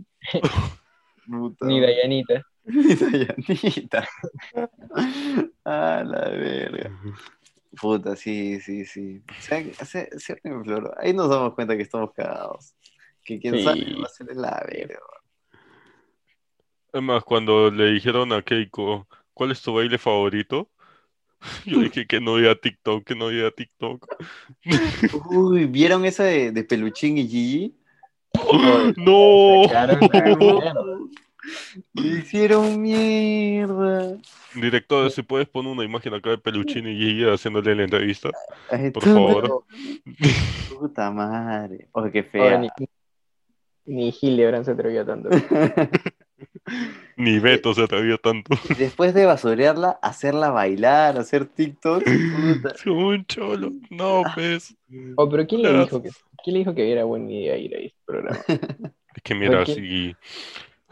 Puta 1.26 1.66
Ni. 1.66 1.80
Dayanita. 1.80 2.42
Ni 2.64 2.94
Dayanita. 2.94 4.08
A 5.64 6.02
la 6.04 6.28
verga. 6.30 6.90
Puta, 7.80 8.14
sí, 8.16 8.60
sí, 8.60 8.84
sí. 8.84 9.22
Me 10.44 10.62
floró. 10.64 10.92
Ahí 10.98 11.12
nos 11.12 11.28
damos 11.28 11.54
cuenta 11.54 11.76
que 11.76 11.82
estamos 11.82 12.12
cagados. 12.14 12.74
Que 13.24 13.40
quien 13.40 13.54
Sí. 13.56 13.64
sabe 13.64 13.94
va 14.00 14.06
a 14.06 14.08
ser 14.08 14.36
la 14.36 14.64
verga. 14.70 14.98
Es 16.94 17.02
más, 17.02 17.24
cuando 17.24 17.72
le 17.72 17.90
dijeron 17.90 18.32
a 18.32 18.40
Keiko, 18.40 19.08
¿cuál 19.32 19.50
es 19.50 19.60
tu 19.60 19.74
baile 19.74 19.98
favorito? 19.98 20.70
Yo 21.66 21.80
dije 21.80 22.06
que 22.06 22.20
no 22.20 22.38
iba 22.38 22.52
a 22.52 22.54
TikTok, 22.54 23.02
que 23.04 23.16
no 23.16 23.32
iba 23.32 23.48
a 23.48 23.50
TikTok. 23.50 24.06
Uy, 25.26 25.66
¿vieron 25.66 26.04
esa 26.04 26.22
de, 26.22 26.52
de 26.52 26.62
Peluchín 26.62 27.18
y 27.18 27.26
Gigi? 27.26 27.74
¡No! 28.96 29.64
Le 31.94 32.08
hicieron 32.20 32.80
mierda. 32.80 34.16
Director, 34.54 35.10
si 35.10 35.22
puedes 35.22 35.48
poner 35.48 35.72
una 35.72 35.82
imagen 35.84 36.14
acá 36.14 36.30
de 36.30 36.38
Peluchín 36.38 36.86
y 36.86 36.96
Gigi 36.96 37.24
haciéndole 37.24 37.74
la 37.74 37.82
entrevista. 37.82 38.30
Ay, 38.70 38.92
Por 38.92 39.02
favor. 39.02 39.64
Puta 40.78 41.10
madre. 41.10 41.88
Oh, 41.90 42.04
qué 42.04 42.20
Oye, 42.20 42.30
fea. 42.30 42.58
ni, 42.58 42.68
ni 43.84 44.14
Hildebrand 44.18 44.64
se 44.64 44.70
atrevía 44.70 45.04
tanto. 45.04 45.28
Ni 47.16 47.38
Beto 47.38 47.74
se 47.74 47.82
atrevió 47.82 48.18
tanto. 48.18 48.54
Y 48.68 48.74
Después 48.74 49.14
de 49.14 49.26
basurearla, 49.26 49.98
hacerla 50.02 50.50
bailar, 50.50 51.18
hacer 51.18 51.46
TikTok. 51.46 52.02
Un 52.86 53.24
cholo. 53.26 53.72
No, 53.90 54.22
pues. 54.34 54.74
Oh, 55.16 55.28
pero 55.28 55.46
¿quién 55.46 55.62
le 55.62 55.72
dijo 55.72 56.02
que, 56.02 56.10
quién 56.42 56.54
le 56.54 56.58
dijo 56.60 56.74
que 56.74 56.90
era 56.90 57.04
buena 57.04 57.30
idea 57.30 57.56
ir 57.56 57.74
a 57.74 57.78
ese 57.78 57.96
programa? 58.04 58.38
Es 59.14 59.22
que 59.22 59.34
mira, 59.34 59.64
si, 59.64 60.16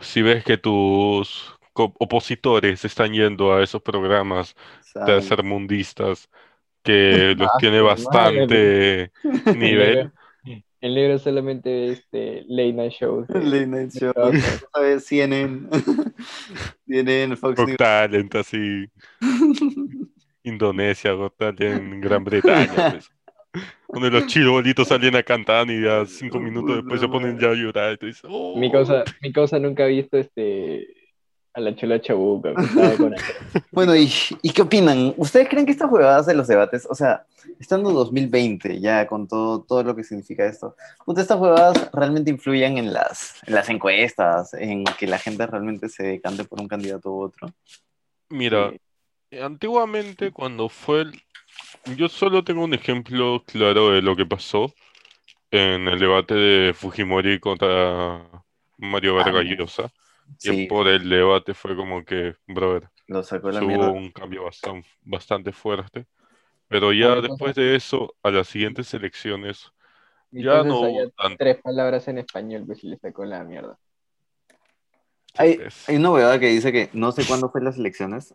si 0.01 0.23
ves 0.23 0.45
que 0.45 0.57
tus 0.59 1.57
opositores 1.75 2.85
están 2.85 3.13
yendo 3.13 3.53
a 3.53 3.63
esos 3.63 3.83
programas 3.83 4.55
¿sabes? 4.81 5.29
tercermundistas 5.29 6.29
que 6.83 7.35
los 7.37 7.49
Ah, 7.49 7.59
tiene 7.59 7.81
bastante 7.81 9.13
El 9.25 9.59
nivel. 9.59 10.13
El 10.83 10.95
negro 10.95 11.19
solamente 11.19 11.71
ve 11.71 11.87
este 11.93 12.45
late 12.49 12.73
night 12.75 12.93
shows. 12.93 13.27
de- 13.29 13.41
Late 13.43 13.67
Night 13.67 13.91
Show. 13.93 14.13
de- 14.31 14.41
¿Sabes? 14.75 15.05
CNN. 15.07 15.69
CNN, 16.87 17.37
Fox 17.37 17.57
Got 17.57 17.69
News. 17.69 17.77
Talent, 17.79 18.35
así. 18.35 18.87
Indonesia, 20.45 21.13
Got 21.13 21.37
Talent 21.37 21.63
en 21.63 22.01
Gran 22.01 22.25
Bretaña. 22.25 22.91
pues. 22.93 23.11
Donde 23.89 24.11
los 24.11 24.27
chibolitos 24.27 24.89
salen 24.89 25.15
a 25.17 25.23
cantar 25.23 25.69
y 25.71 25.83
ya 25.83 26.07
cinco 26.07 26.41
minutos 26.41 26.77
después 26.77 27.01
se 27.01 27.09
ponen 27.09 27.39
ya 27.39 27.49
a 27.51 27.55
llorar. 27.55 27.93
Y 27.93 27.97
tú 27.99 28.07
dices, 28.07 28.25
"Oh". 28.27 28.59
Mi 28.59 28.71
causa, 28.73 29.05
mi 29.21 29.31
causa 29.33 29.59
nunca 29.59 29.85
ha 29.85 29.89
visto 29.89 30.17
este 30.17 30.87
a 31.55 31.61
la 31.61 31.75
chola 31.75 32.01
chabuca. 32.01 32.55
con. 32.55 33.15
Bueno, 33.73 33.97
¿y, 33.97 34.11
¿y 34.43 34.51
qué 34.53 34.63
opinan? 34.63 35.15
¿Ustedes 35.17 35.49
creen 35.49 35.67
que 35.67 35.73
estas 35.73 35.91
jugadas 35.91 36.27
de 36.27 36.35
los 36.35 36.47
debates, 36.47 36.87
o 36.89 36.95
sea, 36.95 37.27
estando 37.59 37.91
2020 37.93 38.81
ya 38.81 39.07
con 39.07 39.27
todo, 39.29 39.63
todo 39.63 39.83
lo 39.83 39.97
que 39.97 40.05
significa 40.05 40.45
esto, 40.47 40.77
estas 41.17 41.39
jugadas 41.39 41.91
realmente 41.93 42.31
influyen 42.31 42.79
en 42.79 42.93
las, 42.93 43.43
en 43.47 43.55
las 43.55 43.69
encuestas, 43.69 44.55
en 44.55 44.85
que 44.85 45.07
la 45.07 45.19
gente 45.19 45.47
realmente 45.47 45.89
se 45.89 46.05
decante 46.05 46.45
por 46.45 46.61
un 46.61 46.69
candidato 46.69 47.11
u 47.11 47.23
otro? 47.23 47.49
Mira, 48.29 48.73
antiguamente 49.43 50.31
cuando 50.33 50.69
fue 50.69 51.03
el... 51.03 51.23
Yo 51.97 52.09
solo 52.09 52.45
tengo 52.45 52.65
un 52.65 52.75
ejemplo 52.75 53.43
claro 53.47 53.91
de 53.91 54.03
lo 54.03 54.17
que 54.17 54.27
pasó 54.27 54.73
en 55.51 55.89
el 55.89 55.99
debate 55.99 56.35
de 56.35 56.75
Fujimori 56.75 57.41
contra 57.41 58.23
Mario 58.79 59.19
Ah, 59.19 59.25
Vargas. 59.25 59.45
Llosa. 59.45 59.93
Sí, 60.39 60.67
por 60.69 60.89
el 60.89 61.09
debate 61.09 61.55
fue 61.55 61.77
como 61.77 62.05
que, 62.05 62.35
brother, 62.47 62.91
lo 63.09 63.23
sacó 63.23 63.51
la 63.51 63.61
hubo 63.61 63.69
mierda. 63.69 63.93
un 63.93 64.11
cambio 64.13 64.45
bastante, 64.45 64.89
bastante 65.03 65.53
fuerte. 65.53 66.07
Pero 66.69 66.93
ya 66.93 67.09
Oye, 67.13 67.23
después 67.23 67.55
de 67.57 67.77
eso, 67.77 68.15
a 68.23 68.31
las 68.31 68.49
siguientes 68.49 68.93
elecciones, 68.95 69.73
ya 70.33 70.65
no 70.65 70.75
sabía 70.75 71.05
tanto. 71.17 71.39
tres 71.39 71.63
palabras 71.63 72.09
en 72.09 72.19
español, 72.19 72.65
pues 72.67 72.83
y 72.85 72.89
le 72.89 72.99
sacó 72.99 73.25
la 73.25 73.45
mierda. 73.45 73.79
Hay, 75.39 75.59
hay 75.87 75.97
una 75.97 76.11
huevada 76.11 76.39
que 76.39 76.49
dice 76.49 76.73
que 76.73 76.91
no 76.93 77.13
sé 77.13 77.25
cuándo 77.27 77.51
fue 77.51 77.63
las 77.63 77.79
elecciones, 77.79 78.35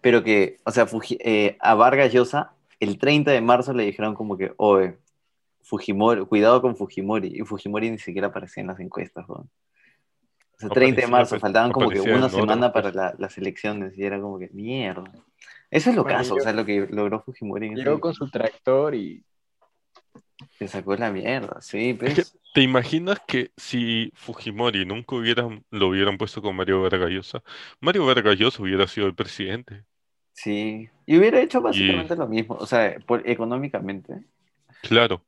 pero 0.00 0.24
que, 0.24 0.58
o 0.64 0.70
sea, 0.72 0.86
Fuji- 0.86 1.18
eh, 1.20 1.56
a 1.60 1.74
Vargas 1.74 2.12
Llosa 2.12 2.54
el 2.80 2.98
30 2.98 3.30
de 3.32 3.40
marzo 3.42 3.72
le 3.74 3.84
dijeron 3.84 4.14
como 4.14 4.36
que, 4.38 4.52
oye, 4.58 4.98
Fujimori, 5.62 6.26
cuidado 6.26 6.62
con 6.62 6.76
Fujimori, 6.76 7.28
y 7.40 7.42
Fujimori 7.44 7.90
ni 7.90 7.98
siquiera 7.98 8.28
aparecía 8.28 8.62
en 8.62 8.68
las 8.68 8.80
encuestas, 8.80 9.28
weón. 9.28 9.50
O 10.60 10.68
sea, 10.68 10.70
30 10.70 11.00
de 11.02 11.06
marzo, 11.06 11.30
pues, 11.30 11.42
faltaban 11.42 11.72
como 11.72 11.90
que 11.90 12.00
una 12.00 12.28
semana 12.28 12.72
para 12.72 12.92
la- 12.92 13.14
las 13.18 13.38
elecciones, 13.38 13.96
y 13.96 14.04
era 14.04 14.20
como 14.20 14.38
que, 14.38 14.48
mierda. 14.52 15.10
Eso 15.70 15.90
es 15.90 15.96
lo 15.96 16.02
Bueno, 16.02 16.18
caso, 16.18 16.34
o 16.34 16.40
sea, 16.40 16.52
lo 16.52 16.64
que 16.64 16.86
logró 16.90 17.22
Fujimori 17.22 17.68
en 17.68 17.76
Llegó 17.76 18.00
con 18.00 18.14
su 18.14 18.28
tractor 18.28 18.94
y 18.94 19.24
Se 20.58 20.68
sacó 20.68 20.94
la 20.96 21.10
mierda, 21.10 21.60
sí, 21.60 21.94
Es 21.94 22.14
pues. 22.14 22.32
que, 22.32 22.38
¿te 22.54 22.62
imaginas 22.62 23.20
que 23.26 23.52
si 23.56 24.10
Fujimori 24.14 24.84
nunca 24.84 25.16
hubieran, 25.16 25.64
lo 25.70 25.88
hubieran 25.88 26.18
puesto 26.18 26.42
con 26.42 26.56
Mario 26.56 26.82
Vargas 26.82 27.10
Llosa, 27.10 27.42
Mario 27.80 28.06
Vargas 28.06 28.36
Llosa 28.38 28.62
hubiera 28.62 28.86
sido 28.86 29.06
el 29.06 29.14
presidente? 29.14 29.84
Sí, 30.32 30.88
y 31.06 31.18
hubiera 31.18 31.40
hecho 31.40 31.60
básicamente 31.60 32.16
lo 32.16 32.26
mismo, 32.26 32.54
o 32.56 32.66
sea, 32.66 32.96
por- 33.06 33.28
económicamente. 33.28 34.24
Claro, 34.82 35.24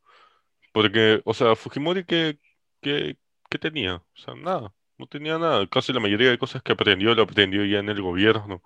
porque, 0.73 1.23
o 1.25 1.35
sea, 1.35 1.57
Fujimori, 1.57 2.05
¿qué, 2.05 2.39
qué, 2.83 3.19
qué 3.51 3.59
tenía? 3.59 3.97
O 3.97 4.05
sea, 4.17 4.35
nada, 4.35 4.75
no 5.03 5.09
tenía 5.09 5.39
nada. 5.39 5.67
Casi 5.67 5.93
la 5.93 6.01
mayoría 6.01 6.31
de 6.31 6.39
cosas 6.39 6.63
que 6.63 6.73
aprendió, 6.73 7.15
lo 7.15 7.23
aprendió 7.23 7.65
ya 7.65 7.79
en 7.81 7.89
el 7.89 8.01
gobierno. 8.01 8.63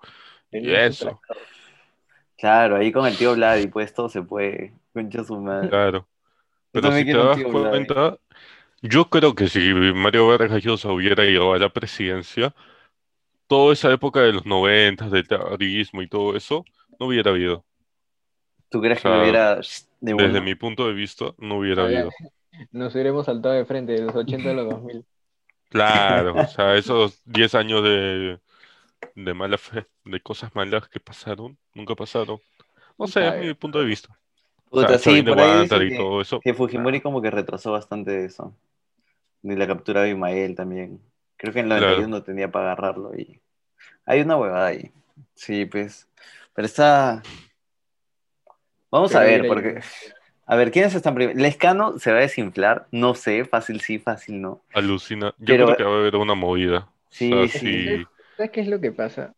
Y 0.51 0.71
eso. 0.73 1.19
Claro, 2.37 2.75
ahí 2.77 2.91
con 2.91 3.05
el 3.07 3.17
tío 3.17 3.33
Vlad 3.35 3.57
y 3.57 3.67
pues 3.67 3.93
todo 3.93 4.09
se 4.09 4.21
puede, 4.21 4.73
concha 4.93 5.23
su 5.23 5.39
madre. 5.39 5.69
claro. 5.69 6.07
Pero 6.71 6.91
si 6.91 7.05
te 7.05 7.17
das 7.17 7.43
Vlad. 7.43 7.71
cuenta, 7.71 8.19
yo 8.81 9.09
creo 9.09 9.35
que 9.35 9.49
si 9.49 9.59
Mario 9.73 10.27
Vargas 10.27 10.63
Llosa 10.63 10.91
hubiera 10.91 11.23
llegado 11.23 11.53
a 11.53 11.59
la 11.59 11.69
presidencia, 11.69 12.55
toda 13.47 13.73
esa 13.73 13.91
época 13.91 14.21
de 14.21 14.33
los 14.33 14.45
noventas, 14.45 15.11
del 15.11 15.27
terrorismo 15.27 16.01
y 16.01 16.09
todo 16.09 16.35
eso, 16.35 16.65
no 16.99 17.07
hubiera 17.07 17.31
habido. 17.31 17.65
¿Tú 18.69 18.81
crees 18.81 18.99
O 18.99 19.01
que 19.03 19.07
sea, 19.07 19.17
lo 19.17 19.21
hubiera 19.23 19.55
de 19.55 20.13
Desde 20.13 20.41
mi 20.41 20.55
punto 20.55 20.87
de 20.87 20.93
vista, 20.93 21.33
no 21.37 21.59
hubiera 21.59 21.83
habido. 21.85 22.09
Nos 22.71 22.93
hubiéramos 22.93 23.25
saltado 23.25 23.55
de 23.55 23.65
frente 23.65 23.93
de 23.93 24.01
los 24.01 24.15
80 24.15 24.51
a 24.51 24.53
los 24.53 24.69
2000. 24.69 25.05
Claro, 25.69 26.35
o 26.35 26.45
sea, 26.47 26.75
esos 26.77 27.21
10 27.25 27.55
años 27.55 27.83
de, 27.83 28.39
de 29.15 29.33
mala 29.33 29.57
fe, 29.57 29.87
de 30.05 30.21
cosas 30.21 30.55
malas 30.55 30.87
que 30.89 30.99
pasaron, 30.99 31.57
nunca 31.73 31.95
pasaron. 31.95 32.39
No 32.97 33.07
sé, 33.07 33.27
es 33.27 33.45
mi 33.47 33.53
punto 33.53 33.79
de 33.79 33.85
vista. 33.85 34.17
O 34.69 34.81
Puta, 34.81 34.97
sea, 34.97 34.99
sí, 34.99 35.23
por 35.23 35.39
ahí 35.39 35.65
y 35.65 35.89
que, 35.89 35.97
todo 35.97 36.21
eso. 36.21 36.39
que 36.41 36.53
Fujimori 36.53 37.01
como 37.01 37.21
que 37.21 37.31
retrasó 37.31 37.71
bastante 37.71 38.25
eso. 38.25 38.55
Y 39.43 39.55
la 39.55 39.67
captura 39.67 40.01
de 40.01 40.09
Imael 40.09 40.55
también. 40.55 41.01
Creo 41.37 41.53
que 41.53 41.59
en 41.61 41.71
el 41.71 41.79
Claro. 41.79 41.85
91 41.85 42.23
tenía 42.23 42.51
para 42.51 42.73
agarrarlo 42.73 43.15
y 43.15 43.41
hay 44.05 44.21
una 44.21 44.37
huevada 44.37 44.67
ahí. 44.67 44.91
Sí, 45.35 45.65
pues. 45.65 46.07
Pero 46.53 46.65
está... 46.65 47.21
Vamos 48.91 49.13
a 49.15 49.21
ver, 49.21 49.47
porque... 49.47 49.81
A 50.49 50.55
ver, 50.55 50.71
¿quiénes 50.71 50.95
están 50.95 51.13
primero? 51.13 51.37
¿Lescano 51.37 51.99
se 51.99 52.11
va 52.11 52.19
a 52.19 52.21
desinflar? 52.21 52.87
No 52.91 53.15
sé, 53.15 53.43
fácil 53.45 53.81
sí, 53.81 53.99
fácil 53.99 54.41
no. 54.41 54.63
Alucina. 54.73 55.35
Yo 55.39 55.45
Pero- 55.45 55.65
creo 55.65 55.77
que 55.77 55.83
va 55.83 55.89
a 55.95 55.99
haber 55.99 56.15
una 56.15 56.35
movida. 56.35 56.89
Sí, 57.09 57.31
O 57.33 57.47
sea, 57.47 57.59
sí. 57.59 57.87
sí, 57.99 58.05
¿Sabes 58.37 58.51
qué 58.51 58.61
es 58.61 58.67
lo 58.67 58.79
que 58.79 58.91
pasa? 58.91 59.35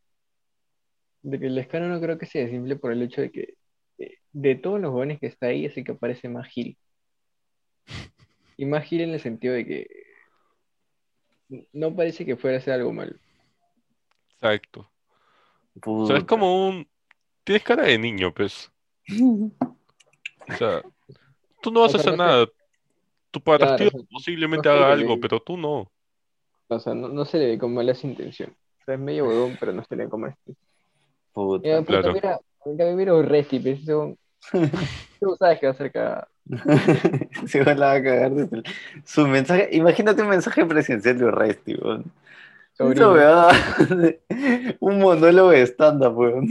De 1.22 1.40
que 1.40 1.48
el 1.48 1.58
escano 1.58 1.88
no 1.88 2.00
creo 2.00 2.18
que 2.18 2.26
sea 2.26 2.48
simple 2.48 2.76
por 2.76 2.92
el 2.92 3.02
hecho 3.02 3.22
de 3.22 3.32
que 3.32 3.56
eh, 3.98 4.18
de 4.32 4.56
todos 4.56 4.80
los 4.80 4.92
jóvenes 4.92 5.20
que 5.20 5.28
está 5.28 5.48
ahí, 5.48 5.66
es 5.66 5.76
el 5.78 5.84
que 5.84 5.94
aparece 5.94 6.30
más 6.30 6.48
Gil. 6.48 6.78
Y 8.58 8.66
más 8.66 8.84
Gil 8.86 9.02
en 9.02 9.10
el 9.12 9.20
sentido 9.20 9.54
de 9.56 9.66
que 9.66 9.88
no 11.74 11.96
parece 11.96 12.26
que 12.26 12.36
fuera 12.38 12.58
a 12.58 12.60
hacer 12.60 12.74
algo 12.74 12.94
malo. 12.94 13.16
exacto. 14.34 14.90
O 15.86 16.06
sea, 16.06 16.18
es 16.18 16.24
como 16.26 16.68
un... 16.70 16.88
Tienes 17.44 17.64
cara 17.64 17.84
de 17.84 17.98
niño, 17.98 18.32
pues. 18.34 18.72
O 20.52 20.56
sea, 20.58 20.82
tú 21.62 21.72
no 21.72 21.82
vas 21.82 21.94
O 21.94 21.96
a 21.96 21.98
hacer 21.98 22.12
no 22.12 22.18
nada. 22.18 22.48
Tu 23.32 23.42
partido 23.42 23.76
Claro, 23.78 23.86
o 23.86 23.90
sea, 23.92 24.08
posiblemente 24.12 24.70
no 24.70 24.76
haga 24.76 24.88
le 24.96 25.02
algo, 25.02 25.16
ve. 25.16 25.22
pero 25.22 25.40
tú 25.42 25.58
no. 25.58 25.92
O 26.68 26.80
sea, 26.80 26.94
no, 26.94 27.08
no 27.10 27.26
se 27.26 27.38
le 27.40 27.48
ve 27.48 27.58
con 27.60 27.74
malas 27.74 28.04
intenciones. 28.04 28.56
O 28.82 28.86
sea, 28.86 28.94
es 28.96 29.00
medio 29.02 29.28
huevón, 29.28 29.58
pero 29.60 29.74
no 29.74 29.84
se 29.84 29.96
le 29.96 30.04
ve 30.06 30.10
con 30.10 30.22
malas 30.22 30.38
intenciones. 30.46 30.70
Puta. 31.34 31.68
Mira, 31.68 31.80
puta, 31.82 32.00
Claro. 32.02 32.14
mira, 32.14 32.40
mira, 32.66 32.96
mira 32.96 33.14
son- 33.86 34.18
tú 35.20 35.36
sabes 35.40 35.60
que 35.60 35.66
va 35.68 35.72
a 35.74 35.76
ser 35.76 35.92
cagada. 35.92 36.28
Se 37.48 37.64
va 37.64 37.74
a 37.74 37.76
la 37.76 38.02
cagar 38.04 38.32
de 38.34 38.50
pel- 38.50 38.64
Su 39.06 39.28
mensaje, 39.28 39.70
imagínate 39.74 40.22
un 40.24 40.30
mensaje 40.30 40.66
presidencial 40.66 41.18
de 41.20 41.26
Urresti, 41.26 41.76
weón. 41.76 42.06
Un 44.80 45.00
monólogo 45.00 45.52
de 45.52 45.62
stand-up, 45.68 46.18
weón. 46.18 46.48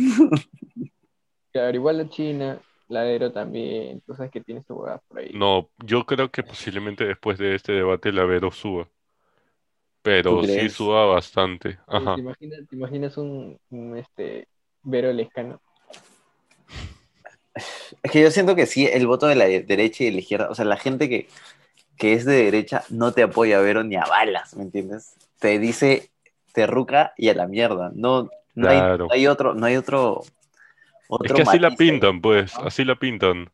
Claro, 1.53 1.77
igual 1.77 1.99
la 1.99 2.09
China, 2.09 2.61
la 2.89 3.01
Aero 3.01 3.33
también, 3.33 4.01
tú 4.01 4.15
sabes 4.15 4.31
que 4.31 4.41
tiene 4.41 4.63
su 4.63 4.75
huevada 4.75 5.01
por 5.09 5.19
ahí. 5.19 5.31
No, 5.35 5.69
yo 5.85 6.05
creo 6.07 6.31
que 6.31 6.43
posiblemente 6.43 7.05
después 7.05 7.39
de 7.39 7.55
este 7.55 7.73
debate 7.73 8.13
la 8.13 8.25
Vero 8.25 8.51
suba. 8.51 8.89
Pero 10.03 10.41
¿Tú 10.41 10.47
sí 10.47 10.69
suba 10.71 11.07
bastante. 11.07 11.79
Ajá. 11.87 12.15
¿Te 12.15 12.21
imaginas, 12.21 12.61
te 12.69 12.77
imaginas 12.77 13.17
un, 13.19 13.59
un, 13.71 13.97
este 13.97 14.49
Vero 14.83 15.13
Lescano? 15.13 15.61
Es 18.03 18.13
que 18.13 18.23
yo 18.23 18.31
siento 18.31 18.55
que 18.55 18.67
sí, 18.67 18.87
el 18.87 19.07
voto 19.07 19.27
de 19.27 19.35
la 19.35 19.47
derecha 19.47 20.05
y 20.05 20.07
de 20.07 20.13
la 20.13 20.19
izquierda, 20.19 20.49
o 20.49 20.55
sea, 20.55 20.65
la 20.65 20.77
gente 20.77 21.09
que, 21.09 21.29
que 21.97 22.13
es 22.13 22.25
de 22.25 22.45
derecha 22.45 22.85
no 22.89 23.13
te 23.13 23.23
apoya 23.23 23.59
a 23.59 23.63
Vero 23.63 23.83
ni 23.83 23.97
a 23.97 24.05
balas, 24.05 24.57
¿me 24.57 24.63
entiendes? 24.63 25.17
Te 25.41 25.59
dice 25.59 26.11
terruca 26.53 27.13
y 27.17 27.29
a 27.29 27.35
la 27.35 27.47
mierda. 27.47 27.91
No, 27.95 28.31
no, 28.55 28.69
hay, 28.69 28.79
Claro. 28.79 29.07
no 29.07 29.13
hay 29.13 29.27
otro, 29.27 29.55
no 29.55 29.67
hay 29.67 29.77
otro, 29.77 30.23
Es 31.23 31.33
que 31.33 31.43
así 31.43 31.59
la 31.59 31.69
ahí. 31.69 31.77
pintan, 31.77 32.21
pues, 32.21 32.59
¿no? 32.59 32.67
así 32.67 32.85
la 32.85 32.97
pintan. 32.99 33.51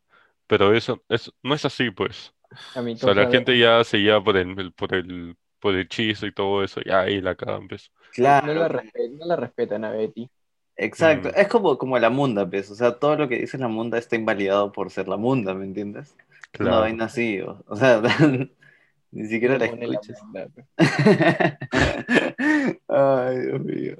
Pero 0.47 0.75
eso, 0.75 1.05
eso 1.09 1.33
no 1.43 1.55
es 1.55 1.65
así, 1.65 1.91
pues. 1.91 2.35
A 2.75 2.81
O 2.83 2.97
sea, 2.97 3.15
la 3.15 3.27
gente 3.29 3.59
ya 3.59 3.83
se 3.85 3.99
lleva 3.99 4.23
por 4.23 4.37
el, 4.37 4.73
por 4.75 4.95
el, 4.95 5.37
por 5.61 5.75
el 5.75 5.89
chiste 5.89 6.27
y 6.29 6.33
todo 6.33 6.63
eso, 6.65 6.81
y 6.85 6.91
ahí 6.91 7.21
la 7.21 7.35
cagan, 7.37 7.69
pues. 7.69 7.93
Claro. 8.13 8.55
no, 8.55 8.69
la 8.69 8.85
no 9.11 9.27
la 9.27 9.37
respetan 9.37 9.85
a 9.85 9.91
Betty. 9.91 10.31
Exacto, 10.77 11.29
Mm. 11.31 11.33
es 11.37 11.49
como, 11.49 11.79
como 11.79 11.99
la 11.99 12.11
munda, 12.11 12.49
pues, 12.49 12.71
o 12.71 12.75
sea, 12.75 12.99
todo 12.99 13.17
lo 13.17 13.29
que 13.29 13.39
dice 13.39 13.59
la 13.59 13.69
munda 13.69 13.99
está 13.99 14.17
invalidado 14.17 14.73
por 14.73 14.91
ser 14.91 15.09
la 15.09 15.17
munda, 15.17 15.55
¿me 15.55 15.65
entiendes? 15.65 16.17
Una 16.59 16.77
Claro. 16.77 16.81
vaina 16.81 17.05
así, 17.07 17.41
o, 17.41 17.63
o 17.67 17.77
sea, 17.77 18.03
ni 19.13 19.27
siquiera 19.29 19.59
la 19.59 19.67
la 19.67 19.67
escuchas. 19.67 20.19
pues. 20.33 20.67
Ay, 22.89 23.39
Dios 23.41 23.61
mío. 23.63 23.97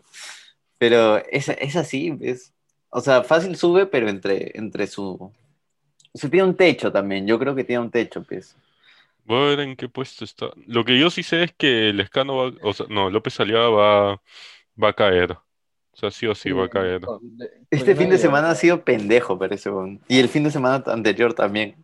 Pero 0.79 1.19
es, 1.19 1.49
es 1.51 1.77
así, 1.77 2.13
¿ves? 2.13 2.54
O 2.97 3.01
sea, 3.01 3.25
fácil 3.25 3.57
sube, 3.57 3.87
pero 3.87 4.09
entre, 4.09 4.57
entre 4.57 4.87
su... 4.87 5.33
Se 6.15 6.29
tiene 6.29 6.47
un 6.47 6.57
techo 6.57 6.93
también, 6.93 7.27
yo 7.27 7.41
creo 7.41 7.53
que 7.53 7.65
tiene 7.65 7.83
un 7.83 7.91
techo, 7.91 8.23
pues. 8.23 8.57
Voy 9.25 9.37
a 9.37 9.49
ver 9.49 9.61
en 9.61 9.75
qué 9.75 9.89
puesto 9.89 10.25
está. 10.25 10.51
Lo 10.69 10.85
que 10.85 10.97
yo 10.97 11.11
sí 11.11 11.25
sé 11.25 11.43
es 11.43 11.53
que 11.53 11.89
el 11.89 11.99
escano 11.99 12.37
va, 12.37 12.53
o 12.63 12.73
sea, 12.73 12.87
no, 12.89 13.11
López 13.11 13.41
Aliaga 13.41 13.69
va, 13.69 14.23
va 14.81 14.89
a 14.91 14.93
caer. 14.93 15.33
O 15.33 15.97
sea, 15.97 16.13
sí 16.13 16.29
o 16.29 16.37
sí 16.37 16.53
va 16.53 16.67
a 16.67 16.69
caer. 16.69 17.01
Este 17.69 17.79
porque 17.79 17.97
fin 17.97 18.11
de 18.11 18.19
semana 18.19 18.51
ha 18.51 18.55
sido 18.55 18.85
pendejo, 18.85 19.37
parece. 19.41 19.71
Y 20.07 20.21
el 20.21 20.29
fin 20.29 20.45
de 20.45 20.53
semana 20.53 20.85
anterior 20.87 21.35
también. 21.35 21.75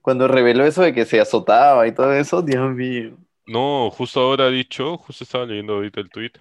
Cuando 0.00 0.26
reveló 0.26 0.64
eso 0.64 0.80
de 0.80 0.94
que 0.94 1.04
se 1.04 1.20
azotaba 1.20 1.86
y 1.86 1.92
todo 1.92 2.14
eso, 2.14 2.40
Dios 2.40 2.74
mío. 2.74 3.14
No, 3.46 3.90
justo 3.90 4.20
ahora 4.20 4.46
ha 4.46 4.50
dicho, 4.50 4.96
justo 4.96 5.22
estaba 5.22 5.44
leyendo 5.44 5.74
ahorita 5.74 6.00
el 6.00 6.08
tweet, 6.08 6.32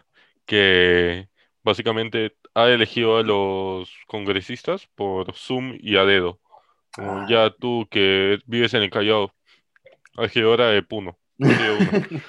que 0.46 1.28
básicamente 1.64 2.38
ha 2.56 2.70
elegido 2.70 3.18
a 3.18 3.24
los 3.24 3.92
congresistas 4.08 4.88
por 4.96 5.34
Zoom 5.34 5.78
y 5.80 5.98
a 5.98 6.06
dedo. 6.06 6.40
Ah. 6.98 7.26
ya 7.30 7.50
tú 7.50 7.88
que 7.92 8.40
vives 8.46 8.74
en 8.74 8.82
el 8.84 8.90
Callao, 8.90 9.34
regidora 10.16 10.70
de 10.70 10.82
Puno. 10.82 11.18
¿Has 11.42 11.60
ido 11.60 11.74
a 11.76 11.78
Puno? 11.78 12.22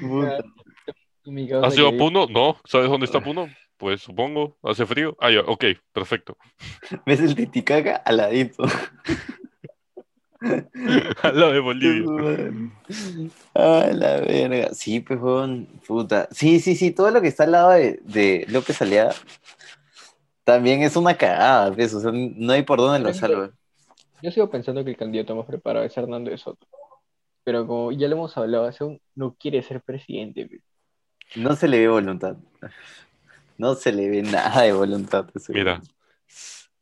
Puta. 0.00 0.38
Mi 1.26 1.48
causa 1.48 1.66
¿Has 1.68 1.76
ido 1.78 1.88
a 1.88 1.92
que- 1.92 1.98
Puno? 1.98 2.26
No, 2.28 2.56
¿sabes 2.64 2.88
dónde 2.90 3.06
está 3.06 3.20
Puno? 3.20 3.48
Pues 3.76 4.00
supongo, 4.02 4.56
hace 4.62 4.86
frío. 4.86 5.16
Ah, 5.20 5.30
ya, 5.30 5.40
ok, 5.40 5.64
perfecto. 5.92 6.36
¿Ves 7.04 7.20
el 7.20 7.34
titicaca? 7.34 7.96
Al 7.96 8.16
ladito. 8.18 8.64
Al 11.22 11.40
lado 11.40 11.52
de 11.52 11.60
Bolivia. 11.60 12.04
Ah, 13.54 13.88
la 13.92 14.20
verga. 14.20 14.74
Sí, 14.74 15.00
pejón. 15.00 15.66
Puta. 15.86 16.28
Sí, 16.30 16.60
sí, 16.60 16.76
sí. 16.76 16.90
Todo 16.90 17.10
lo 17.10 17.20
que 17.20 17.28
está 17.28 17.44
al 17.44 17.52
lado 17.52 17.70
de, 17.70 18.00
de 18.04 18.46
López 18.48 18.80
Aliaga 18.82 19.14
también 20.46 20.82
es 20.82 20.94
una 20.94 21.16
cagada, 21.16 21.70
¿ves? 21.70 21.92
O 21.92 22.00
sea, 22.00 22.12
no 22.12 22.52
hay 22.52 22.62
por 22.62 22.78
dónde 22.78 23.00
lo 23.00 23.12
salve. 23.12 23.50
Yo 24.22 24.30
sigo 24.30 24.48
pensando 24.48 24.84
que 24.84 24.90
el 24.90 24.96
candidato 24.96 25.34
más 25.34 25.44
preparado 25.44 25.84
es 25.84 25.96
Hernando 25.96 26.30
de 26.30 26.38
Soto. 26.38 26.66
Pero 27.42 27.66
como 27.66 27.90
ya 27.90 28.06
lo 28.06 28.14
hemos 28.14 28.36
hablado, 28.36 28.70
aún 28.80 29.00
no 29.16 29.34
quiere 29.38 29.62
ser 29.62 29.82
presidente. 29.82 30.46
pe. 30.46 30.60
No 31.34 31.56
se 31.56 31.66
le 31.66 31.80
ve 31.80 31.88
voluntad. 31.88 32.36
No 33.58 33.74
se 33.74 33.92
le 33.92 34.08
ve 34.08 34.22
nada 34.22 34.62
de 34.62 34.72
voluntad. 34.72 35.26
a 35.34 35.52
Mira. 35.52 35.82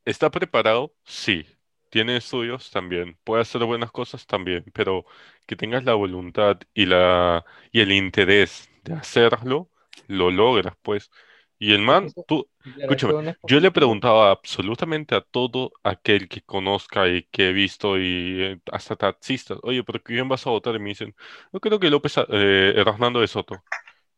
¿está 0.05 0.31
preparado? 0.31 0.93
Sí. 1.05 1.47
¿Tiene 1.95 2.17
estudios? 2.17 2.71
También. 2.71 3.17
¿Puede 3.25 3.43
hacer 3.43 3.65
buenas 3.65 3.93
cosas? 3.93 4.27
También. 4.27 4.65
Pero 4.75 5.05
que 5.47 5.55
tengas 5.57 5.85
la 5.85 5.95
voluntad 5.95 6.59
y 6.75 6.87
la 6.87 7.45
y 7.73 7.81
el 7.81 7.93
interés 7.93 8.69
de 8.83 8.95
hacerlo, 8.95 9.71
lo 10.09 10.31
logras, 10.33 10.75
pues. 10.83 11.11
Y 11.59 11.73
el 11.73 11.83
man, 11.83 12.15
tú, 12.27 12.51
Escúchame, 12.83 13.15
yo 13.47 13.61
le 13.61 13.69
he 13.69 13.71
político. 13.71 13.71
preguntado 13.71 14.25
a 14.25 14.31
absolutamente 14.33 15.15
a 15.15 15.21
todo 15.21 15.73
aquel 15.85 16.29
que 16.29 16.43
conozca 16.43 17.09
y 17.09 17.25
que 17.31 17.51
he 17.51 17.53
visto 17.53 17.97
y 17.99 18.43
eh, 18.43 18.61
hasta 18.73 18.97
taxistas, 18.97 19.59
oye, 19.63 19.85
¿por 19.85 20.03
quién 20.03 20.29
vas 20.29 20.47
a 20.47 20.51
votar? 20.51 20.75
Y 20.75 20.79
me 20.81 20.89
dicen, 20.91 21.15
yo 21.53 21.61
creo 21.61 21.79
que 21.81 21.91
López, 21.91 22.17
eh, 22.29 22.75
Hernando 22.77 23.21
de 23.21 23.29
Soto. 23.29 23.65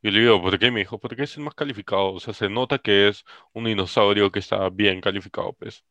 Y 0.02 0.10
le 0.12 0.20
digo, 0.20 0.40
¿por 0.42 0.58
qué? 0.58 0.70
Me 0.70 0.80
dijo, 0.80 0.98
porque 1.00 1.24
es 1.24 1.36
el 1.36 1.44
más 1.44 1.54
calificado. 1.54 2.12
O 2.14 2.20
sea, 2.20 2.34
se 2.34 2.48
nota 2.48 2.78
que 2.78 3.08
es 3.08 3.24
un 3.52 3.64
dinosaurio 3.64 4.30
que 4.32 4.38
está 4.40 4.68
bien 4.70 5.00
calificado, 5.00 5.52
pues. 5.54 5.84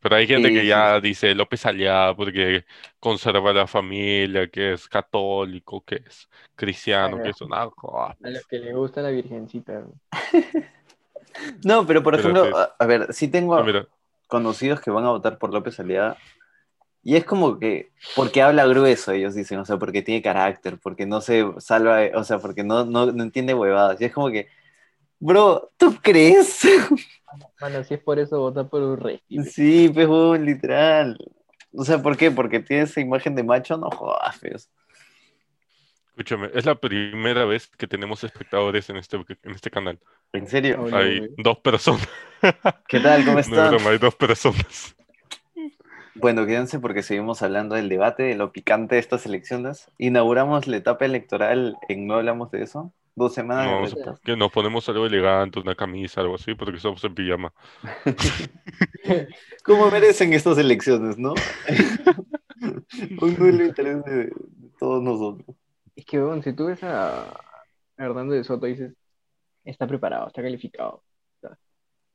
Pero 0.00 0.16
hay 0.16 0.26
gente 0.26 0.48
Sí, 0.48 0.52
que 0.52 0.66
sí, 0.66 0.66
ya 0.66 1.00
dice 1.00 1.34
López 1.34 1.64
Aliaga 1.66 2.14
porque 2.16 2.64
conserva 3.00 3.52
la 3.52 3.66
familia, 3.66 4.48
que 4.50 4.72
es 4.74 4.88
católico, 4.88 5.84
que 5.84 5.96
es 6.06 6.28
cristiano, 6.54 7.20
que 7.20 7.30
es 7.30 7.40
una... 7.40 7.62
ah, 7.64 8.16
A 8.22 8.30
los 8.30 8.46
que 8.46 8.58
les 8.58 8.74
gusta 8.74 9.02
la 9.02 9.10
virgencita. 9.10 9.84
No, 11.64 11.86
pero 11.86 12.02
por 12.02 12.14
ejemplo, 12.14 12.56
a, 12.56 12.74
a 12.78 12.86
ver, 12.86 13.12
sí 13.12 13.28
tengo 13.28 13.56
mira, 13.62 13.86
conocidos 14.28 14.80
que 14.80 14.90
van 14.90 15.04
a 15.04 15.10
votar 15.10 15.38
por 15.38 15.52
López 15.52 15.78
Aliaga. 15.80 16.18
Y 17.02 17.16
es 17.16 17.24
como 17.24 17.58
que, 17.58 17.92
porque 18.16 18.42
habla 18.42 18.66
grueso, 18.66 19.12
ellos 19.12 19.34
dicen, 19.34 19.58
o 19.60 19.64
sea, 19.64 19.78
porque 19.78 20.02
tiene 20.02 20.22
carácter, 20.22 20.78
porque 20.80 21.06
no 21.06 21.20
se 21.20 21.46
salva, 21.58 22.00
o 22.14 22.24
sea, 22.24 22.38
porque 22.40 22.64
no, 22.64 22.84
no, 22.84 23.06
no 23.12 23.22
entiende 23.24 23.54
huevadas. 23.54 24.00
Y 24.00 24.06
es 24.06 24.12
como 24.12 24.30
que, 24.30 24.48
bro, 25.22 25.70
¿tú 25.76 25.96
crees? 26.02 26.60
Bueno, 27.60 27.82
si 27.84 27.94
es 27.94 28.00
por 28.00 28.18
eso, 28.18 28.38
vota 28.40 28.64
por 28.68 28.82
Urresti. 28.82 29.36
pe. 29.38 29.44
Sí, 29.44 29.90
pues, 29.92 30.06
huevón, 30.06 30.44
literal. 30.44 31.16
O 31.74 31.84
sea, 31.84 32.02
¿por 32.02 32.16
qué? 32.16 32.30
Porque 32.30 32.60
tiene 32.60 32.82
esa 32.82 33.00
imagen 33.00 33.34
de 33.34 33.42
macho, 33.42 33.76
no 33.78 33.90
jodas, 33.90 34.38
pues. 34.40 34.70
escúchame, 36.10 36.50
es 36.52 36.66
la 36.66 36.74
primera 36.74 37.44
vez 37.46 37.68
que 37.68 37.86
tenemos 37.86 38.22
espectadores 38.24 38.90
en 38.90 38.96
este, 38.98 39.16
en 39.16 39.50
este 39.54 39.70
canal. 39.70 39.98
¿En 40.34 40.46
serio? 40.48 40.82
Hola, 40.82 40.98
Hay 40.98 41.18
güey. 41.20 41.30
dos 41.38 41.58
personas. 41.58 42.06
¿Qué 42.88 43.00
tal? 43.00 43.20
¿Cómo 43.24 43.34
No 43.34 43.38
es 43.40 43.48
están? 43.48 43.70
broma, 43.70 43.90
hay 43.90 43.98
dos 43.98 44.14
personas. 44.14 44.94
Bueno, 46.14 46.44
quédense 46.44 46.78
porque 46.78 47.02
seguimos 47.02 47.40
hablando 47.42 47.74
del 47.74 47.88
debate, 47.88 48.22
de 48.24 48.34
lo 48.34 48.52
picante 48.52 48.96
de 48.96 49.00
estas 49.00 49.24
elecciones. 49.24 49.90
Inauguramos 49.96 50.66
la 50.66 50.76
etapa 50.76 51.06
electoral 51.06 51.76
en 51.88 52.06
No 52.06 52.16
Hablamos 52.16 52.50
de 52.50 52.62
Eso. 52.62 52.92
Dos 53.14 53.34
semanas 53.34 53.66
de 53.66 53.72
No, 53.72 53.84
retraso. 53.84 54.20
que 54.24 54.36
nos 54.36 54.50
ponemos 54.50 54.88
algo 54.88 55.04
elegante, 55.04 55.60
una 55.60 55.74
camisa, 55.74 56.22
algo 56.22 56.36
así, 56.36 56.54
porque 56.54 56.76
estamos 56.76 57.02
en 57.04 57.14
pijama. 57.14 57.52
¿Cómo 59.64 59.90
merecen 59.90 60.32
estas 60.32 60.56
elecciones, 60.58 61.18
no? 61.18 61.34
Un 63.20 63.36
duelo 63.36 63.64
interés 63.64 64.02
de, 64.04 64.32
todos 64.78 65.02
nosotros. 65.02 65.56
Es 65.94 66.06
que, 66.06 66.18
weón, 66.18 66.42
si 66.42 66.54
tú 66.54 66.66
ves 66.66 66.82
a 66.84 67.38
Hernando 67.98 68.34
de 68.34 68.44
Soto, 68.44 68.66
dices, 68.66 68.94
está 69.64 69.86
preparado, 69.86 70.28
está 70.28 70.42
calificado. 70.42 71.02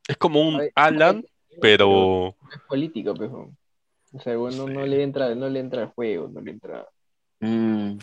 Es 0.08 0.18
como 0.18 0.42
un 0.42 0.62
Alan, 0.74 1.24
pero 1.62 2.30
es 2.52 2.62
político, 2.68 3.14
pues, 3.14 3.30
weón. 3.30 3.58
O 4.14 4.20
sea, 4.20 4.38
bueno, 4.38 4.68
no 4.68 4.86
le 4.86 5.04
entra, 5.04 5.36
no 5.36 5.50
le 5.50 5.60
entra 5.60 5.82
al 5.84 5.90
juego, 5.90 6.30
no 6.30 6.40
le 6.42 6.52
entra. 6.52 6.88
Mm, 7.40 7.98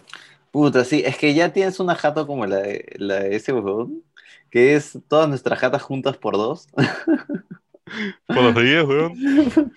puta, 0.54 0.84
sí, 0.84 1.02
es 1.04 1.18
que 1.18 1.34
ya 1.34 1.52
tienes 1.52 1.80
una 1.80 1.96
jata 1.96 2.24
como 2.24 2.46
la 2.46 2.58
de, 2.58 2.94
la 2.98 3.16
de 3.16 3.34
ese 3.34 3.52
huevón, 3.52 4.04
que 4.50 4.76
es 4.76 4.96
todas 5.08 5.28
nuestras 5.28 5.58
jatas 5.58 5.82
juntas 5.82 6.16
por 6.16 6.34
dos. 6.36 6.68
por 8.28 8.36
los 8.40 8.54
días, 8.54 8.84
weón. 8.84 9.72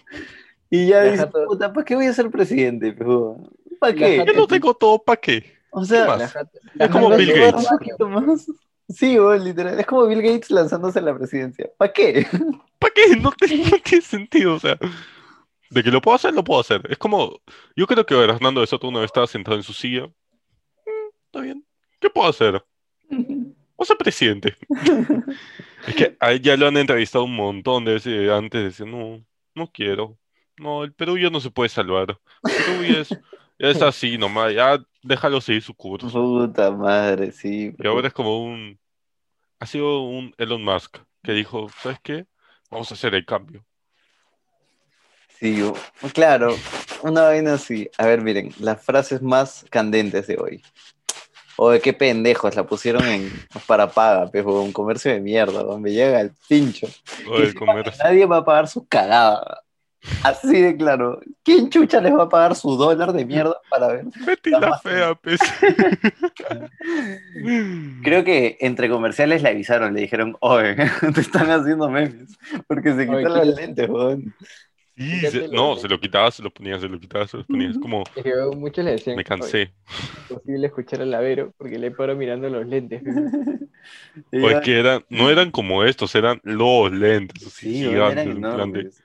Y 0.69 0.85
ya 0.85 1.01
dices, 1.01 1.21
jata- 1.21 1.45
puta, 1.47 1.73
¿para 1.73 1.83
qué 1.83 1.95
voy 1.95 2.05
a 2.05 2.13
ser 2.13 2.29
presidente? 2.29 2.93
Pero, 2.93 3.37
¿Para 3.79 3.95
qué? 3.95 4.23
Yo 4.23 4.33
lo 4.33 4.45
tengo 4.45 4.75
todo, 4.75 4.99
¿para 5.03 5.19
qué? 5.19 5.51
O 5.71 5.81
¿Qué 5.81 5.87
sea, 5.87 6.05
más? 6.05 6.19
La 6.19 6.27
jata- 6.27 6.59
Es 6.63 6.75
la 6.75 6.89
como 6.91 7.09
Bill 7.09 7.33
Gates. 7.33 7.67
más. 8.07 8.47
Sí, 8.89 9.19
weón, 9.19 9.43
literal. 9.43 9.77
Es 9.79 9.85
como 9.87 10.05
Bill 10.05 10.21
Gates 10.21 10.51
lanzándose 10.51 10.99
a 10.99 11.01
la 11.01 11.17
presidencia. 11.17 11.69
¿Para 11.75 11.91
qué? 11.91 12.25
¿Para 12.79 12.93
qué? 12.93 13.15
No, 13.17 13.31
te- 13.31 13.57
no 13.57 13.77
tiene 13.83 14.01
sentido, 14.05 14.53
o 14.53 14.59
sea. 14.59 14.77
De 15.71 15.83
que 15.83 15.89
lo 15.91 16.01
puedo 16.01 16.15
hacer, 16.15 16.33
lo 16.35 16.43
puedo 16.43 16.61
hacer. 16.61 16.81
Es 16.87 16.97
como, 16.99 17.41
yo 17.75 17.87
creo 17.87 18.05
que 18.05 18.13
Hernando 18.15 18.61
de 18.61 18.67
Soto 18.67 18.87
una 18.87 18.99
vez 18.99 19.07
estaba 19.07 19.25
sentado 19.27 19.57
en 19.57 19.63
su 19.63 19.73
silla. 19.73 20.07
"Mm, 21.37 21.39
está 21.39 21.41
bien. 21.41 21.65
¿Qué 21.99 22.09
puedo 22.09 22.29
hacer? 22.29 22.63
O 23.79 23.85
ser 23.85 23.95
presidente. 23.95 24.55
Es 25.85 25.95
que 25.95 26.17
a 26.19 26.31
él 26.31 26.41
ya 26.41 26.57
lo 26.57 26.65
han 26.65 26.77
entrevistado 26.77 27.25
un 27.25 27.35
montón 27.35 27.85
de 27.85 27.93
veces 27.93 28.27
antes. 28.31 28.63
Decía, 28.63 28.91
no, 28.91 29.23
no 29.53 29.71
quiero. 29.71 30.17
No, 30.57 30.83
el 30.83 30.93
Perú 30.93 31.15
ya 31.15 31.29
no 31.29 31.39
se 31.39 31.51
puede 31.51 31.69
salvar. 31.69 32.19
El 32.43 32.55
Perú 32.55 32.83
ya 32.91 33.01
es, 33.01 33.09
ya 33.09 33.69
es 33.69 33.81
así 33.83 34.17
nomás. 34.17 34.51
Ya 34.51 34.83
déjalo 35.03 35.39
seguir 35.41 35.61
su 35.61 35.75
curso. 35.75 36.09
Puta 36.09 36.71
madre, 36.71 37.31
sí. 37.31 37.71
Y 37.77 37.85
ahora 37.85 38.07
es 38.07 38.15
como 38.15 38.43
un... 38.43 38.79
Ha 39.59 39.67
sido 39.67 40.01
un 40.01 40.33
Elon 40.39 40.63
Musk 40.63 40.97
que 41.23 41.33
dijo, 41.33 41.69
¿sabes 41.79 41.99
qué? 42.01 42.25
Vamos 42.71 42.89
a 42.89 42.95
hacer 42.95 43.13
el 43.13 43.25
cambio. 43.25 43.63
Sí, 45.39 45.61
claro, 46.13 46.55
una 47.03 47.21
vaina 47.21 47.53
así. 47.53 47.87
A 47.99 48.07
ver, 48.07 48.21
miren, 48.21 48.51
las 48.59 48.83
frases 48.83 49.21
más 49.21 49.65
candentes 49.69 50.25
de 50.25 50.37
hoy. 50.37 50.63
O 51.57 51.71
de 51.71 51.81
qué 51.81 51.93
pendejos 51.93 52.55
la 52.55 52.65
pusieron 52.65 53.05
en 53.07 53.31
para 53.65 53.89
paga, 53.89 54.29
pero 54.31 54.61
un 54.61 54.71
comercio 54.71 55.11
de 55.11 55.19
mierda, 55.19 55.63
donde 55.63 55.91
llega 55.91 56.21
el 56.21 56.31
pincho. 56.47 56.87
O 57.29 57.39
Y 57.39 57.43
el 57.43 57.55
nadie 58.03 58.25
va 58.25 58.37
a 58.37 58.45
pagar 58.45 58.67
su 58.67 58.87
cagada. 58.87 59.63
Así 60.23 60.61
de 60.61 60.77
claro. 60.77 61.19
¿Quién 61.43 61.69
chucha 61.69 61.99
les 61.99 62.13
va 62.13 62.23
a 62.23 62.29
pagar 62.29 62.55
su 62.55 62.77
dólar 62.77 63.11
de 63.11 63.25
mierda 63.25 63.57
para 63.69 63.87
ver? 63.87 64.05
Betty 64.25 64.51
La 64.51 64.59
la 64.59 64.69
más- 64.69 64.81
fea, 64.81 65.15
pues. 65.15 65.39
Creo 68.03 68.23
que 68.23 68.57
entre 68.61 68.89
comerciales 68.89 69.41
le 69.41 69.49
avisaron, 69.49 69.93
le 69.93 70.01
dijeron, 70.01 70.37
oye, 70.39 70.75
te 71.13 71.21
están 71.21 71.49
haciendo 71.51 71.89
memes, 71.89 72.37
porque 72.67 72.93
se 72.93 73.09
Oye, 73.09 73.25
quitan 73.25 73.47
los 73.47 73.55
lentes, 73.55 73.89
weón. 73.89 74.33
Sí, 74.97 75.25
se- 75.27 75.45
no, 75.51 75.75
de- 75.75 75.81
se 75.81 75.87
lo 75.87 75.99
quitaba, 75.99 76.31
se 76.31 76.41
lo 76.43 76.51
ponía, 76.51 76.79
se 76.79 76.87
lo 76.89 76.99
quitaba, 76.99 77.27
se 77.27 77.37
lo 77.37 77.45
ponía. 77.45 77.69
Es 77.69 77.77
como, 77.77 78.03
Es 78.15 78.23
que 78.23 78.31
weón, 78.31 78.59
muchos 78.59 78.83
le 78.85 78.91
decían, 78.91 79.17
me 79.17 79.23
"Oye, 79.39 79.53
cansé. 79.53 79.73
es 79.97 80.17
imposible 80.17 80.67
escuchar 80.67 81.01
al 81.01 81.11
lavero 81.11 81.53
porque 81.57 81.79
le 81.79 81.91
paro 81.91 82.15
mirando 82.15 82.49
los 82.49 82.65
lentes. 82.67 83.03
pe". 83.03 83.09
Y 84.31 84.45
O 84.45 84.49
es 84.49 84.59
que 84.59 84.79
eran, 84.79 85.05
no 85.09 85.29
eran 85.29 85.51
como 85.51 85.83
estos, 85.83 86.15
eran 86.15 86.39
los 86.43 86.91
lentes, 86.91 87.45
así 87.45 87.67
Sí, 87.69 87.85
eran 87.85 88.17
gigantes, 88.17 88.25
enormes. 88.25 89.03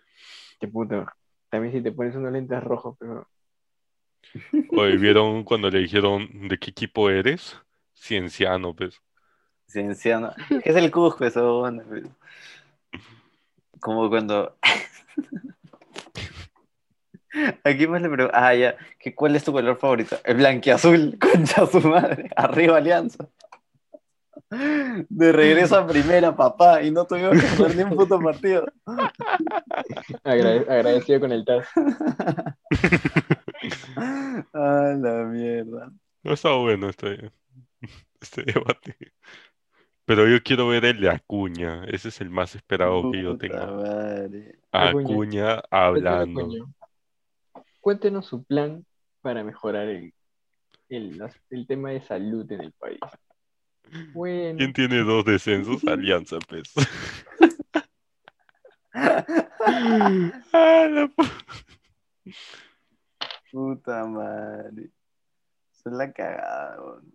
Qué 0.61 0.69
puto. 0.69 1.07
También 1.51 1.73
si 1.75 1.83
te 1.83 1.93
pones 1.93 2.15
unos 2.17 2.33
lentes 2.33 2.63
rojos, 2.63 2.97
pero 2.99 3.29
Oye, 4.77 4.97
¿vieron 4.97 5.45
cuando 5.45 5.71
le 5.71 5.79
dijeron 5.81 6.49
de 6.49 6.59
qué 6.59 6.71
equipo 6.71 7.09
eres? 7.11 7.57
Cienciano, 7.95 8.75
pues. 8.75 9.01
Cienciano. 9.69 10.33
¿Qué 10.63 10.71
es 10.71 10.77
el 10.77 10.91
Cusco 10.91 11.25
eso? 11.25 11.63
weón? 11.63 11.83
Como 13.81 14.09
cuando... 14.09 14.57
Aquí 17.64 17.87
más 17.87 18.03
le 18.03 18.09
pregunto, 18.11 18.31
ah, 18.37 18.55
ya, 18.55 18.77
¿qué, 18.99 19.14
¿cuál 19.14 19.35
es 19.37 19.45
tu 19.45 19.53
color 19.53 19.79
favorito? 19.79 20.16
El 20.25 20.37
blanquiazul, 20.37 21.18
concha 21.21 21.66
su 21.66 21.81
madre, 21.81 22.31
arriba 22.37 22.77
alianza. 22.79 23.27
De 24.51 25.33
regreso 25.33 25.79
a 25.79 25.87
primera, 25.87 26.37
papá, 26.37 26.83
y 26.83 26.90
no 26.90 27.07
tuvimos 27.07 27.40
que 27.40 27.49
jugar 27.57 27.75
ni 27.75 27.83
un 27.85 27.97
puto 27.97 28.21
partido. 28.21 28.66
Agrade- 30.25 30.68
agradecido 30.68 31.21
con 31.21 31.33
el 31.33 31.45
TAS. 31.45 31.66
Ah, 34.53 34.95
la 34.99 35.25
mierda. 35.25 35.92
No 36.25 36.33
está 36.33 36.53
bueno 36.55 36.88
este, 36.88 37.31
este 38.21 38.42
debate. 38.42 38.97
Pero 40.05 40.27
yo 40.29 40.42
quiero 40.42 40.66
ver 40.68 40.85
el 40.85 41.01
de 41.01 41.11
Acuña. 41.11 41.85
Ese 41.85 42.09
es 42.09 42.21
el 42.21 42.31
más 42.31 42.55
esperado 42.57 43.11
que 43.12 43.23
yo 43.23 43.37
tengo. 43.38 43.55
madre. 43.77 44.59
Acuña. 44.73 45.05
Acuña 45.05 45.62
hablando. 45.71 46.49
Cuéntenos, 47.83 48.27
su 48.27 48.45
plan 48.45 48.87
para 49.23 49.42
mejorar 49.42 49.88
el, 49.88 50.14
el, 50.88 51.66
tema 51.66 51.90
de 51.90 52.01
salud 52.01 52.51
en 52.53 52.61
el 52.61 52.73
país. 52.73 53.01
Bueno, 54.14 54.57
¿Quién 54.57 54.73
tiene 54.73 55.03
dos 55.03 55.25
descensos? 55.25 55.85
Alianza, 55.87 56.38
pues. 56.49 56.73
Ah, 58.95 60.87
la 60.90 61.07
pu- 61.09 61.31
Puta 63.51 64.05
madre. 64.05 64.90
Son 65.73 65.97
la 65.97 66.12
cagada, 66.12 66.81
weón. 66.81 67.14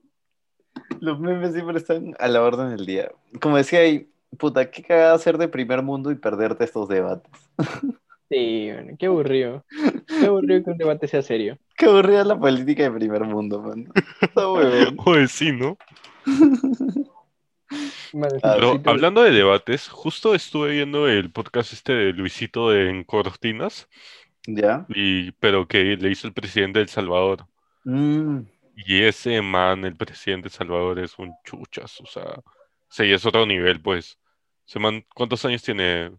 Los 1.00 1.20
memes 1.20 1.54
siempre 1.54 1.78
están 1.78 2.16
a 2.20 2.28
la 2.28 2.42
orden 2.42 2.76
del 2.76 2.86
día. 2.86 3.12
Como 3.42 3.58
decía 3.58 3.80
ahí, 3.80 4.10
puta, 4.38 4.72
qué 4.72 4.82
cagada 4.82 5.18
ser 5.20 5.38
de 5.38 5.48
primer 5.48 5.82
mundo 5.84 6.10
y 6.12 6.16
perderte 6.16 6.64
estos 6.64 6.90
debates. 6.90 7.32
sí, 8.30 8.70
bueno, 8.74 8.96
qué 9.00 9.06
aburrido. 9.08 9.66
Qué 10.08 10.26
aburrido 10.26 10.64
que 10.64 10.70
un 10.72 10.78
debate 10.78 11.08
sea 11.08 11.22
serio. 11.22 11.58
Qué 11.78 11.86
aburrida 11.86 12.24
la 12.24 12.40
política 12.40 12.84
de 12.84 12.92
primer 12.92 13.24
mundo, 13.26 13.62
man. 13.62 13.88
Está. 14.22 14.48
Oye, 15.06 15.28
sí, 15.28 15.52
¿no? 15.52 15.78
Ah, 18.42 18.54
Pero 18.56 18.80
tú- 18.82 18.90
hablando 18.90 19.22
de 19.22 19.32
debates, 19.32 19.90
justo 19.90 20.34
estuve 20.34 20.72
viendo 20.72 21.08
el 21.10 21.30
podcast 21.30 21.74
este 21.74 21.92
de 21.94 22.14
Luisito 22.14 22.70
de 22.70 22.90
En 22.90 23.04
Cortinas, 23.04 23.90
¿Ya? 24.48 24.86
y, 24.90 25.32
pero 25.34 25.68
que 25.68 25.98
le 25.98 26.10
hizo 26.10 26.26
el 26.28 26.34
presidente 26.34 26.80
de 26.80 26.84
El 26.84 26.90
Salvador. 26.90 27.46
Mm, 27.84 28.40
Y 28.78 29.02
ese 29.04 29.42
man, 29.42 29.84
el 29.84 29.98
presidente 29.98 30.48
de 30.48 30.54
El 30.54 30.58
Salvador, 30.58 31.00
es 31.00 31.20
un 31.20 31.34
chuchas, 31.44 32.00
o 32.00 32.06
sea, 32.06 32.42
sí, 32.90 33.12
es 33.12 33.26
otro 33.26 33.46
nivel, 33.46 33.82
pues. 33.82 34.18
Ese 34.66 34.80
man, 34.80 35.04
¿cuántos 35.14 35.44
años 35.46 35.62
tiene? 35.62 36.12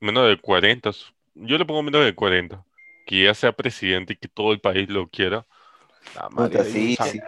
Menos 0.00 0.26
de 0.28 0.38
40. 0.40 0.90
Yo 1.34 1.58
le 1.58 1.64
pongo 1.64 1.82
menos 1.82 2.04
de 2.04 2.14
40. 2.14 2.64
Que 3.06 3.24
ya 3.24 3.34
sea 3.34 3.52
presidente 3.52 4.12
y 4.12 4.16
que 4.16 4.28
todo 4.28 4.52
el 4.52 4.60
país 4.60 4.88
lo 4.88 5.08
quiera. 5.08 5.46
La 6.14 6.28
madre 6.28 6.58
Puta, 6.58 6.64
sí, 6.64 6.96
sí. 6.96 7.20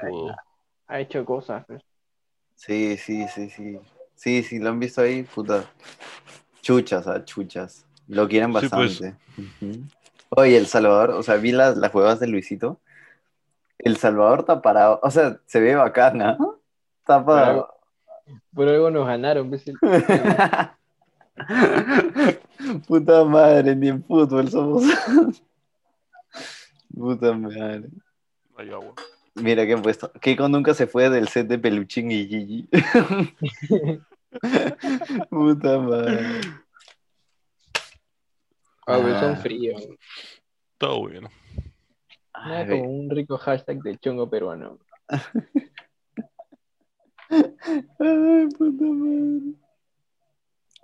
ha 0.86 1.00
hecho 1.00 1.24
cosas. 1.24 1.64
pues. 1.66 1.82
sí, 2.54 2.96
sí, 2.96 3.26
sí, 3.28 3.50
sí. 3.50 3.78
Sí, 4.14 4.42
sí, 4.42 4.58
lo 4.58 4.70
han 4.70 4.78
visto 4.80 5.02
ahí, 5.02 5.22
puta. 5.24 5.64
Chuchas, 6.62 7.06
ah, 7.06 7.24
chuchas. 7.24 7.84
Lo 8.08 8.28
quieren 8.28 8.48
Sí, 8.54 8.68
pues. 8.68 8.70
bastante. 8.70 9.16
Ujú. 9.36 9.82
Oye, 10.30 10.56
El 10.56 10.66
Salvador, 10.66 11.10
o 11.10 11.22
sea, 11.22 11.36
vi 11.36 11.52
las, 11.52 11.76
las 11.76 11.94
huevas 11.94 12.20
de 12.20 12.26
Luisito. 12.26 12.80
El 13.78 13.96
Salvador 13.96 14.40
está 14.40 14.62
parado, 14.62 15.00
o 15.02 15.10
sea, 15.10 15.38
se 15.46 15.60
ve 15.60 15.74
bacán, 15.74 16.22
¿ah? 16.22 16.38
Está 17.00 17.24
parado. 17.24 17.74
Por 18.54 18.68
algo 18.68 18.90
nos 18.90 19.06
ganaron. 19.06 19.50
Puta 22.86 23.24
madre, 23.24 23.74
ni 23.76 23.88
en 23.88 24.02
fútbol 24.04 24.48
somos. 24.50 24.82
Puta 26.94 27.32
madre. 27.32 27.88
Hay 28.56 28.70
agua. 28.70 28.94
Mira 29.34 29.66
que 29.66 29.72
han 29.72 29.82
puesto. 29.82 30.12
Keiko 30.20 30.48
nunca 30.48 30.74
se 30.74 30.86
fue 30.86 31.10
del 31.10 31.28
set 31.28 31.48
de 31.48 31.58
Peluchín 31.58 32.10
y 32.10 32.26
Gigi. 32.26 32.68
Puta 35.30 35.78
madre. 35.78 36.40
Ah, 38.86 38.98
Ah. 39.02 39.20
son 39.20 39.36
fríos. 39.38 39.82
Todo 40.78 41.00
bueno. 41.00 41.30
Nada 42.34 42.68
como 42.68 42.82
un 42.84 43.08
rico 43.10 43.38
hashtag 43.38 43.80
del 43.82 43.98
chongo 43.98 44.28
peruano. 44.28 44.78
ay, 47.30 48.48
puta 48.58 48.84
madre. 48.84 49.54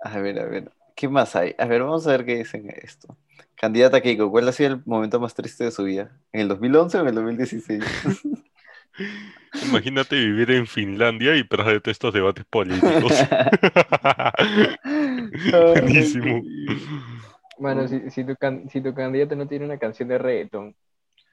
A 0.03 0.19
ver, 0.19 0.39
a 0.39 0.45
ver. 0.45 0.71
¿Qué 1.01 1.09
más 1.09 1.35
hay? 1.35 1.55
A 1.57 1.65
ver, 1.65 1.81
vamos 1.81 2.05
a 2.05 2.11
ver 2.11 2.23
qué 2.23 2.37
dicen 2.37 2.71
esto. 2.79 3.17
Candidata 3.55 4.01
Keiko, 4.01 4.29
¿cuál 4.29 4.47
ha 4.47 4.51
sido 4.51 4.75
el 4.75 4.81
momento 4.85 5.19
más 5.19 5.33
triste 5.33 5.63
de 5.63 5.71
su 5.71 5.83
vida? 5.83 6.11
¿En 6.31 6.41
el 6.41 6.47
2011 6.47 6.99
o 6.99 7.01
en 7.01 7.07
el 7.07 7.15
2016? 7.15 7.83
Imagínate 9.63 10.15
vivir 10.15 10.51
en 10.51 10.67
Finlandia 10.67 11.35
y 11.35 11.43
perderte 11.43 11.89
estos 11.89 12.13
debates 12.13 12.45
políticos. 12.45 13.13
Buenísimo. 15.51 16.43
Mano, 17.57 17.87
si, 17.87 18.11
si, 18.11 18.23
tu 18.23 18.35
can- 18.35 18.69
si 18.69 18.79
tu 18.79 18.93
candidato 18.93 19.35
no 19.35 19.47
tiene 19.47 19.65
una 19.65 19.79
canción 19.79 20.07
de 20.07 20.19
reggaetón, 20.19 20.75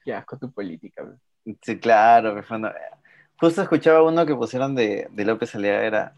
qué 0.02 0.14
asco 0.14 0.38
tu 0.38 0.50
política. 0.50 1.04
Sí, 1.60 1.78
claro. 1.78 2.42
Justo 3.38 3.60
escuchaba 3.60 4.02
uno 4.02 4.24
que 4.24 4.34
pusieron 4.34 4.74
de, 4.74 5.08
de 5.10 5.24
López 5.26 5.54
Aliaga, 5.54 5.84
era 5.84 6.14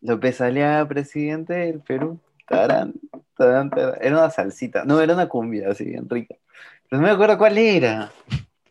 López 0.00 0.40
Aliaga, 0.40 0.86
presidente 0.86 1.54
del 1.54 1.80
Perú. 1.80 2.20
Tarán, 2.46 2.94
tarán, 3.36 3.70
tarán. 3.70 3.94
Era 4.00 4.18
una 4.18 4.30
salsita, 4.30 4.84
no, 4.84 5.00
era 5.00 5.14
una 5.14 5.28
cumbia 5.28 5.70
así, 5.70 5.84
bien 5.84 6.08
rica. 6.08 6.36
Pero 6.88 7.00
no 7.00 7.08
me 7.08 7.12
acuerdo 7.12 7.38
cuál 7.38 7.58
era. 7.58 8.12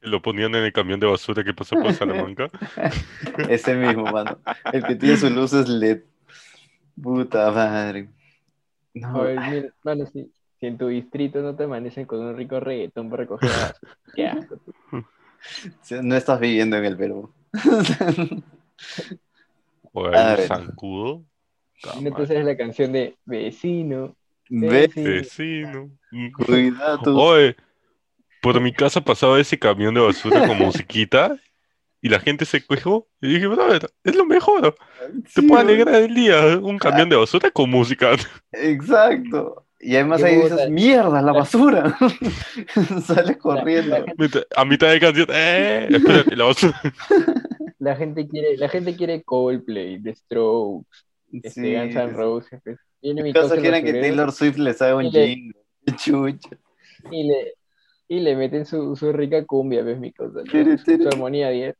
Lo 0.01 0.21
ponían 0.21 0.53
en 0.55 0.63
el 0.63 0.73
camión 0.73 0.99
de 0.99 1.07
basura 1.07 1.43
que 1.43 1.53
pasó 1.53 1.75
por 1.75 1.91
Salamanca. 1.93 2.49
Ese 3.49 3.75
mismo, 3.75 4.03
mano. 4.03 4.37
El 4.71 4.83
que 4.83 4.95
tiene 4.95 5.17
sus 5.17 5.31
luces 5.31 5.67
LED. 5.67 6.03
Puta 7.01 7.51
madre. 7.51 8.07
No, 8.93 9.19
Oye, 9.19 9.39
mira, 9.49 9.69
mano, 9.83 10.05
si, 10.05 10.31
si 10.59 10.67
en 10.67 10.77
tu 10.77 10.87
distrito 10.87 11.41
no 11.41 11.55
te 11.55 11.63
amanecen 11.63 12.05
con 12.05 12.21
un 12.21 12.37
rico 12.37 12.59
reggaetón 12.59 13.09
para 13.09 13.25
basura, 13.25 13.75
qué 14.15 14.27
asco. 14.27 14.57
no 16.01 16.15
estás 16.15 16.39
viviendo 16.39 16.77
en 16.77 16.85
el 16.85 16.95
Perú. 16.95 17.33
O 19.95 20.09
el 20.09 20.37
zancudo. 20.47 21.23
Te 21.81 22.27
sabes 22.27 22.45
la 22.45 22.57
canción 22.57 22.91
de 22.91 23.15
Vecino. 23.25 24.15
Vecino. 24.49 25.89
cuidado. 26.45 27.15
Oye, 27.17 27.55
por 28.41 28.59
mi 28.59 28.73
casa 28.73 29.01
pasaba 29.01 29.39
ese 29.39 29.57
camión 29.57 29.93
de 29.93 30.01
basura 30.01 30.45
con 30.47 30.57
musiquita 30.57 31.37
y 32.01 32.09
la 32.09 32.19
gente 32.19 32.45
se 32.45 32.61
quejó. 32.61 33.07
Y 33.21 33.35
dije, 33.35 33.47
brother, 33.47 33.89
es 34.03 34.15
lo 34.15 34.25
mejor. 34.25 34.75
Te 35.33 35.41
Sí, 35.41 35.47
puede 35.47 35.61
alegrar 35.63 35.95
el 35.95 36.13
día 36.13 36.57
un 36.61 36.77
camión 36.77 37.09
de 37.09 37.15
basura 37.15 37.49
con 37.51 37.69
música. 37.69 38.11
Exacto. 38.51 39.65
Y 39.79 39.95
además 39.95 40.23
ahí 40.23 40.35
dices, 40.35 40.69
mierda, 40.69 41.21
la 41.21 41.31
basura. 41.31 41.97
Sales 43.05 43.37
corriendo. 43.37 44.05
A 44.55 44.65
mitad 44.65 44.91
de 44.91 44.99
canción, 44.99 45.27
eh, 45.31 45.87
espérate, 45.89 46.35
la 46.35 46.45
basura. 46.45 46.81
La 47.85 47.95
gente 47.95 48.27
quiere, 48.27 48.57
la 48.57 48.67
gente 48.67 48.95
quiere 48.95 49.21
Coldplay, 49.21 50.01
The 50.01 50.15
Strokes, 50.15 50.87
este, 51.31 51.49
Sí, 51.51 51.75
Guns 51.75 51.95
N'. 51.95 52.13
Roses. 52.13 52.59
pues. 52.63 52.79
Viene 52.99 53.21
mi 53.21 53.29
¿Acaso 53.29 53.43
cosa 53.43 53.55
el 53.55 53.61
quieren 53.61 53.85
que 53.85 53.93
Taylor 53.93 54.31
Swift 54.31 54.57
les 54.57 54.81
haga 54.81 54.95
un 54.95 55.11
jingle? 55.11 55.53
Chucha. 55.97 56.57
y 57.11 57.27
le, 57.27 57.53
y 58.07 58.19
le 58.21 58.35
meten 58.35 58.65
su, 58.65 58.95
su 58.95 59.13
rica 59.13 59.45
cumbia, 59.45 59.83
ves 59.83 59.99
mi 59.99 60.11
cosa, 60.11 60.39
¿no? 60.43 60.77
Su 60.79 61.07
armonía 61.09 61.49
10. 61.49 61.75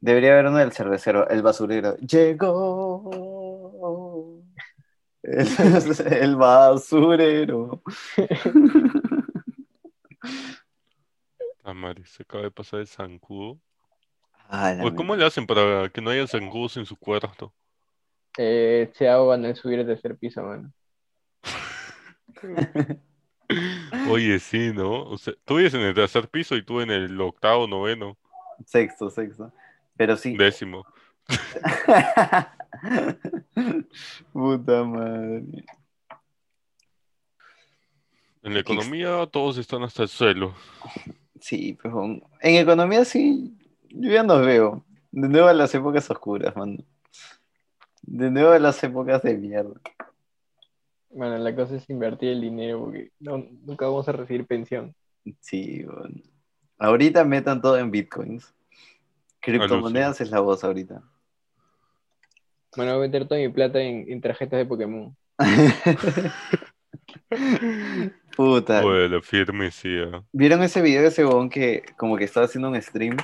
Debería 0.00 0.32
haber 0.32 0.46
uno 0.46 0.58
del 0.58 0.72
cervecero, 0.72 1.26
el 1.30 1.40
basurero. 1.40 1.96
Llegó 1.96 3.10
el, 5.22 5.48
el 6.20 6.36
basurero. 6.36 7.82
Ah, 11.70 11.74
madre, 11.74 12.04
se 12.04 12.24
acaba 12.24 12.42
de 12.42 12.50
pasar 12.50 12.80
el 12.80 12.88
zancudo. 12.88 13.56
Ah, 14.48 14.74
la 14.74 14.82
Oye, 14.82 14.96
¿cómo 14.96 15.12
mierda. 15.12 15.22
le 15.22 15.26
hacen 15.28 15.46
para 15.46 15.88
que 15.88 16.00
no 16.00 16.10
haya 16.10 16.26
zancudos 16.26 16.76
en 16.76 16.84
su 16.84 16.96
cuarto? 16.96 17.54
Eh, 18.36 18.90
se 18.92 19.08
ahogan 19.08 19.44
al 19.44 19.54
subir 19.54 19.78
el 19.78 19.86
tercer 19.86 20.16
piso, 20.16 20.42
mano. 20.42 20.72
Oye, 24.10 24.40
sí, 24.40 24.72
¿no? 24.74 25.04
O 25.04 25.16
sea, 25.16 25.32
tú 25.44 25.58
vives 25.58 25.74
en 25.74 25.82
el 25.82 25.94
tercer 25.94 26.28
piso 26.28 26.56
y 26.56 26.64
tú 26.64 26.80
en 26.80 26.90
el 26.90 27.20
octavo, 27.20 27.68
noveno, 27.68 28.18
Sexto, 28.66 29.08
sexto. 29.08 29.52
Pero 29.96 30.16
sí. 30.16 30.36
décimo. 30.36 30.84
Puta 34.32 34.82
madre. 34.82 35.44
En 38.42 38.54
la 38.54 38.60
economía 38.60 39.24
todos 39.30 39.56
están 39.56 39.84
hasta 39.84 40.02
el 40.02 40.08
suelo. 40.08 40.52
Sí, 41.40 41.76
pero 41.82 42.04
en 42.04 42.54
economía 42.54 43.04
sí, 43.04 43.56
yo 43.88 44.10
ya 44.10 44.22
nos 44.22 44.44
veo. 44.44 44.84
De 45.10 45.28
nuevo 45.28 45.48
a 45.48 45.54
las 45.54 45.74
épocas 45.74 46.08
oscuras, 46.10 46.54
mano. 46.54 46.78
De 48.02 48.30
nuevo 48.30 48.50
a 48.50 48.58
las 48.58 48.82
épocas 48.84 49.22
de 49.22 49.36
mierda. 49.36 49.80
Bueno, 51.10 51.38
la 51.38 51.54
cosa 51.54 51.76
es 51.76 51.90
invertir 51.90 52.30
el 52.30 52.40
dinero 52.40 52.84
porque 52.84 53.10
no, 53.18 53.38
nunca 53.62 53.86
vamos 53.86 54.08
a 54.08 54.12
recibir 54.12 54.46
pensión. 54.46 54.94
Sí, 55.40 55.82
bueno. 55.84 56.22
Ahorita 56.78 57.24
metan 57.24 57.60
todo 57.60 57.76
en 57.78 57.90
bitcoins. 57.90 58.54
Criptomonedas 59.40 60.20
es 60.20 60.30
la 60.30 60.40
voz 60.40 60.62
ahorita. 60.62 61.02
Bueno, 62.76 62.96
voy 62.96 63.04
a 63.04 63.08
meter 63.08 63.26
toda 63.26 63.40
mi 63.40 63.48
plata 63.48 63.80
en, 63.80 64.04
en 64.08 64.20
tarjetas 64.20 64.58
de 64.58 64.66
Pokémon. 64.66 65.16
Puta. 68.36 68.82
Bueno, 68.82 69.20
firme, 69.22 69.70
sí. 69.70 69.88
ah. 70.12 70.22
¿Vieron 70.32 70.62
ese 70.62 70.80
video 70.82 71.02
de 71.02 71.08
ese 71.08 71.24
huevón 71.24 71.50
que 71.50 71.84
como 71.96 72.16
que 72.16 72.24
estaba 72.24 72.46
haciendo 72.46 72.68
un 72.70 72.80
stream? 72.80 73.16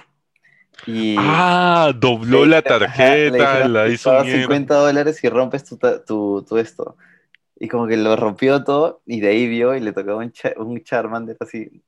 Y 0.87 1.17
Ah, 1.19 1.93
dobló 1.97 2.45
la 2.47 2.59
Ajá, 2.59 2.71
le 2.71 2.79
tarjeta, 2.79 3.39
dijeron, 3.39 3.73
la 3.73 3.85
"Te 3.87 3.93
hizo 3.93 4.11
mierda. 4.11 4.39
50 4.41 4.75
dólares 4.77 5.25
y 5.25 5.29
rompes 5.29 5.65
tu, 5.65 5.79
tu, 6.07 6.45
tu 6.49 6.59
esto. 6.59 6.97
Y 7.59 7.69
como 7.69 7.87
que 7.87 7.97
lo 7.97 8.17
rompió 8.17 8.65
todo 8.65 9.03
y 9.07 9.21
de 9.21 9.29
ahí 9.29 9.49
vio 9.49 9.75
y 9.77 9.81
le 9.81 9.93
tocaba 9.93 10.19
un, 10.19 10.33
cha- 10.33 10.55
un 10.59 10.83
Charmander 10.83 11.37
así. 11.41 11.83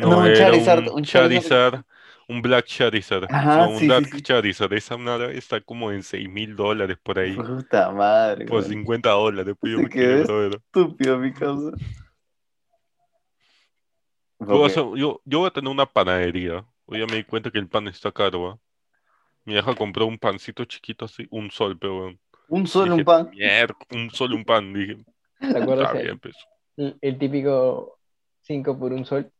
No, 0.00 0.08
No, 0.10 0.18
un 0.18 0.32
Charizard. 0.34 0.88
un 0.88 0.90
Un 0.90 1.04
Charizard. 1.04 1.52
Charizard, 1.52 1.84
un 2.28 2.42
Black 2.42 2.66
Charizard. 2.66 3.26
Ajá, 3.30 3.56
no, 3.66 3.70
un 3.70 3.78
sí, 3.78 3.86
Dark 3.86 4.06
sí. 4.06 4.20
Charizard. 4.22 4.72
Esa 4.72 4.96
madre 4.96 5.36
está 5.38 5.60
como 5.60 5.92
en 5.92 6.02
6 6.02 6.28
mil 6.28 6.56
dólares 6.56 6.98
por 7.02 7.18
ahí. 7.18 7.34
Puta 7.36 7.90
madre. 7.92 8.46
Por 8.46 8.58
weón. 8.60 8.70
50 8.70 9.10
dólares. 9.10 9.54
Pues 9.60 9.72
yo 9.72 9.78
me 9.80 9.88
quedé. 9.88 10.22
Estúpido, 10.56 11.18
mi 11.18 11.32
causa. 11.32 11.76
Yo 14.38 14.46
voy, 14.46 14.56
a 14.56 14.60
Ok. 14.64 14.66
hacer- 14.70 14.84
yo- 14.96 15.20
yo 15.24 15.38
voy 15.40 15.46
a 15.48 15.50
tener 15.50 15.70
una 15.70 15.86
panadería. 15.86 16.64
Hoy 16.84 17.00
ya 17.00 17.06
me 17.06 17.16
di 17.16 17.24
cuenta 17.24 17.50
que 17.50 17.58
el 17.58 17.68
pan 17.68 17.88
está 17.88 18.12
caro. 18.12 18.60
Mi 19.44 19.54
hija 19.56 19.74
compró 19.74 20.06
un 20.06 20.18
pancito 20.18 20.64
chiquito 20.64 21.04
así, 21.04 21.26
un 21.30 21.50
sol, 21.50 21.78
pero. 21.78 22.12
Un 22.48 22.66
solo, 22.66 22.92
Dije, 22.96 23.00
un 23.00 23.04
pan. 23.04 23.30
"Mier- 23.30 23.74
un 23.90 24.10
sol, 24.10 24.32
un 24.34 24.44
pan. 24.44 24.72
Dije, 24.72 24.96
¿Te 25.40 25.46
acuerdas 25.58 25.86
está 25.88 25.98
el, 26.00 26.04
bien, 26.04 26.18
pues. 26.18 26.34
el- 26.76 26.98
el 27.00 27.18
típico 27.18 27.98
5 28.42 28.78
por 28.78 28.92
un 28.92 29.04
sol? 29.04 29.30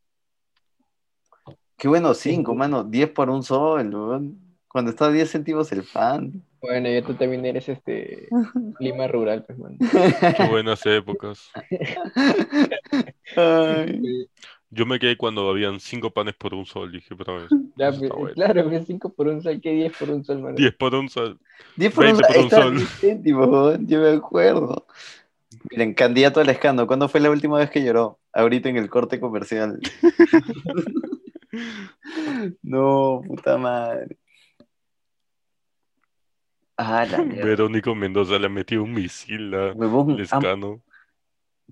Qué 1.76 1.88
bueno, 1.88 2.14
5, 2.14 2.54
mano. 2.54 2.84
10 2.84 3.10
por 3.10 3.30
un 3.30 3.42
sol, 3.42 3.94
weón. 3.94 4.38
Cuando 4.68 4.90
está 4.90 5.06
a 5.06 5.12
10 5.12 5.30
céntimos 5.30 5.72
el 5.72 5.84
pan. 5.84 6.42
Bueno, 6.60 6.88
ya 6.90 7.02
tú 7.02 7.14
también 7.14 7.44
eres 7.46 7.68
este 7.68 8.28
Lima 8.80 9.06
rural, 9.08 9.44
pues, 9.46 9.58
man. 9.58 9.76
Qué 10.36 10.48
buenas 10.50 10.84
épocas. 10.86 11.50
Ay. 13.36 14.28
Yo 14.70 14.84
me 14.84 14.98
quedé 14.98 15.16
cuando 15.16 15.48
habían 15.48 15.80
5 15.80 16.10
panes 16.10 16.34
por 16.34 16.54
un 16.54 16.66
sol. 16.66 16.90
Dije, 16.92 17.14
pero 17.16 17.38
eso 17.44 17.56
Ya, 17.76 17.88
está 17.88 18.00
pues, 18.00 18.10
bueno. 18.18 18.34
claro, 18.34 18.64
pues 18.68 18.86
5 18.86 19.12
por 19.14 19.28
un 19.28 19.42
sol, 19.42 19.60
¿qué 19.62 19.70
10 19.72 19.96
por 19.96 20.10
un 20.10 20.24
sol, 20.24 20.40
man? 20.42 20.54
10 20.54 20.74
por 20.76 20.94
un 20.94 21.08
sol. 21.08 21.38
10 21.76 21.92
por 21.94 22.04
un 22.06 22.16
20 22.16 22.24
sol. 22.24 22.34
por 22.34 22.44
un 22.44 22.50
sol. 22.50 22.76
10 22.76 22.88
céntimos, 23.00 23.48
weón. 23.48 23.86
Yo 23.86 24.00
me 24.00 24.10
acuerdo. 24.10 24.86
Miren, 25.70 25.94
candidato 25.94 26.40
al 26.40 26.48
escándalo. 26.48 26.86
¿Cuándo 26.86 27.08
fue 27.08 27.20
la 27.20 27.30
última 27.30 27.58
vez 27.58 27.70
que 27.70 27.82
lloró? 27.82 28.18
Ahorita 28.32 28.68
en 28.68 28.76
el 28.76 28.90
corte 28.90 29.20
comercial. 29.20 29.78
No, 32.62 33.22
puta 33.26 33.56
madre. 33.58 34.16
Ah, 36.76 37.06
la. 37.10 37.18
Verónico 37.44 37.94
Mendoza 37.94 38.38
le 38.38 38.48
metió 38.48 38.82
un 38.82 38.92
misil 38.92 39.54
a 39.54 39.72
Huevón, 39.72 40.16
Lescano. 40.16 40.82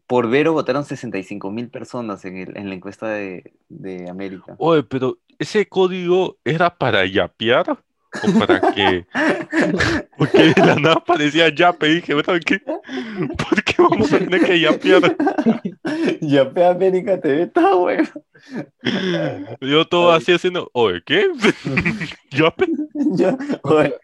por 0.06 0.28
Vero 0.28 0.52
votaron 0.52 0.84
65 0.84 1.50
mil 1.50 1.68
personas 1.70 2.24
en, 2.24 2.36
el- 2.38 2.56
en 2.56 2.68
la 2.68 2.74
encuesta 2.74 3.08
de, 3.08 3.54
de 3.68 4.08
América. 4.08 4.54
Oye, 4.58 4.82
pero 4.82 5.18
¿ese 5.38 5.66
código 5.68 6.38
era 6.44 6.74
para 6.76 7.04
yapear? 7.06 7.82
¿O 8.22 8.38
para 8.38 8.72
qué? 8.72 9.07
Porque 10.16 10.55
de 10.55 10.55
la 10.57 10.77
nada 10.77 11.05
parecía 11.05 11.48
yape. 11.48 11.88
Y 11.88 11.94
dije, 11.96 12.14
¿verdad 12.14 12.40
qué? 12.44 12.59
¿Por 12.59 13.64
qué 13.64 13.74
vamos 13.79 14.12
a 14.12 14.18
tener 14.18 14.44
que 14.44 14.61
yapear? 14.61 15.16
Ya 16.20 16.50
pe 16.50 16.64
América 16.64 17.20
TV 17.20 17.42
está, 17.42 17.74
weón. 17.74 18.09
Yo 19.61 19.87
todo 19.87 20.12
así 20.12 20.33
haciendo, 20.33 20.70
oye, 20.72 21.03
¿qué? 21.05 21.29
¿Yape? 22.31 22.66
Ya, 22.94 23.37
oye, 23.62 23.94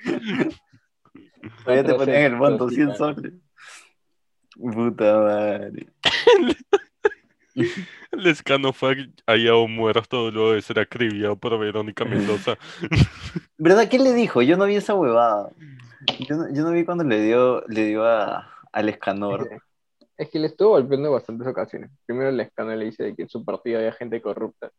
todavía 1.65 1.85
te 1.85 1.95
ponían 1.95 2.23
el 2.23 2.37
monto, 2.37 2.65
cosita. 2.65 2.95
100 2.95 2.97
soles. 2.97 3.33
Puta 4.57 5.19
madre. 5.21 5.87
Lescano 8.21 8.73
fue 8.73 9.09
hallado 9.27 9.67
muerto 9.69 10.31
luego 10.31 10.53
de 10.53 10.63
ser 10.63 10.79
acribillado 10.79 11.37
por 11.37 11.59
Verónica 11.59 12.05
Mendoza. 12.05 12.57
¿Verdad? 13.59 13.89
¿Qué 13.89 13.99
le 13.99 14.15
dijo? 14.15 14.43
Yo 14.43 14.57
no 14.57 14.67
vi 14.67 14.77
esa 14.77 14.95
huevada. 14.95 15.51
Yo 16.29 16.37
no, 16.37 16.53
yo 16.53 16.63
no 16.63 16.73
vi 16.73 16.85
cuando 16.85 17.05
le 17.05 17.21
dio, 17.23 17.63
le 17.69 17.87
dio 17.87 18.05
a, 18.05 18.51
al 18.73 18.89
escanor. 18.89 19.49
Es 20.17 20.31
que 20.31 20.39
le 20.39 20.49
estuvo 20.49 20.71
golpeando 20.71 21.09
en 21.09 21.15
bastantes 21.15 21.47
ocasiones. 21.47 21.91
Primero 22.07 22.31
el 22.31 22.41
escándalo 22.41 22.79
le 22.79 22.87
dice 22.87 23.05
de 23.05 23.15
que 23.17 23.23
en 23.23 23.29
su 23.29 23.45
partido 23.45 23.79
había 23.79 23.93
gente 23.93 24.21
corrupta. 24.21 24.71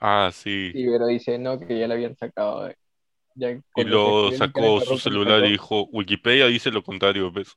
Ah, 0.00 0.30
sí. 0.32 0.72
Y 0.74 0.86
Vero 0.86 1.06
dice 1.06 1.38
no, 1.38 1.58
que 1.58 1.78
ya 1.78 1.88
la 1.88 1.94
habían 1.94 2.16
sacado. 2.16 2.64
de- 2.64 2.76
ya 3.34 3.50
Y 3.50 3.80
era 3.80 4.32
sacó 4.36 4.80
su 4.80 4.94
lo 4.94 4.98
celular 5.00 5.44
y 5.44 5.52
dijo, 5.52 5.84
Wikipedia 5.92 6.46
dice 6.46 6.70
lo 6.70 6.82
contrario, 6.82 7.30
¿ves? 7.30 7.56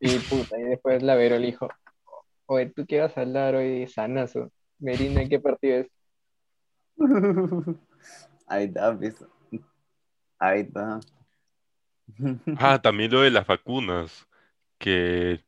Y 0.00 0.16
puta, 0.18 0.58
y 0.58 0.62
después 0.62 1.02
la 1.02 1.14
Vero 1.16 1.38
le 1.38 1.46
dijo, 1.46 1.68
oye, 2.46 2.66
¿tú 2.74 2.86
qué 2.86 3.00
vas 3.00 3.16
a 3.16 3.22
hablar 3.22 3.54
hoy 3.56 3.80
de 3.80 3.88
Sanazo? 3.88 4.50
Merina, 4.78 5.22
¿en 5.22 5.28
qué 5.28 5.38
partido 5.40 5.78
es? 5.78 5.88
Ahí 8.46 8.64
está, 8.64 8.96
pues. 8.96 9.24
Ahí 10.38 10.60
está. 10.60 11.00
Ah, 12.58 12.80
también 12.80 13.10
lo 13.12 13.20
de 13.20 13.30
las 13.30 13.46
vacunas, 13.46 14.26
que 14.78 15.44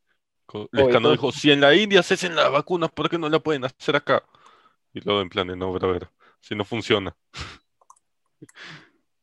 Lescano 0.72 1.10
dijo, 1.10 1.32
si 1.32 1.50
en 1.50 1.60
la 1.60 1.74
India 1.74 2.02
se 2.02 2.14
hacen 2.14 2.36
las 2.36 2.52
vacunas, 2.52 2.90
¿por 2.90 3.08
qué 3.08 3.18
no 3.18 3.28
la 3.28 3.38
pueden 3.38 3.64
hacer 3.64 3.96
acá? 3.96 4.22
Y 4.92 5.00
luego 5.00 5.20
en 5.20 5.28
plan, 5.28 5.46
de, 5.48 5.56
no, 5.56 5.72
brother, 5.72 6.08
si 6.40 6.54
no 6.54 6.64
funciona. 6.64 7.16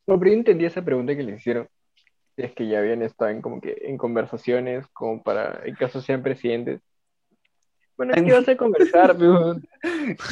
No, 0.07 0.17
pero 0.17 0.31
yo 0.31 0.37
entendí 0.37 0.63
esa 0.63 0.85
pregunta 0.85 1.13
que 1.17 1.23
le 1.23 1.35
hicieron. 1.35 1.67
Si 2.37 2.43
Es 2.43 2.53
que 2.53 2.65
ya 2.65 2.79
habían 2.79 3.01
estado 3.01 3.29
en 3.29 3.41
como 3.41 3.59
que 3.59 3.75
en 3.81 3.97
conversaciones 3.97 4.87
como 4.93 5.21
para, 5.21 5.61
en 5.65 5.75
caso 5.75 5.99
sean 6.01 6.23
presidentes. 6.23 6.79
Bueno, 7.97 8.13
¿qué 8.13 8.31
vas 8.31 8.47
a 8.47 8.55
conversar, 8.55 9.17
pero 9.17 9.55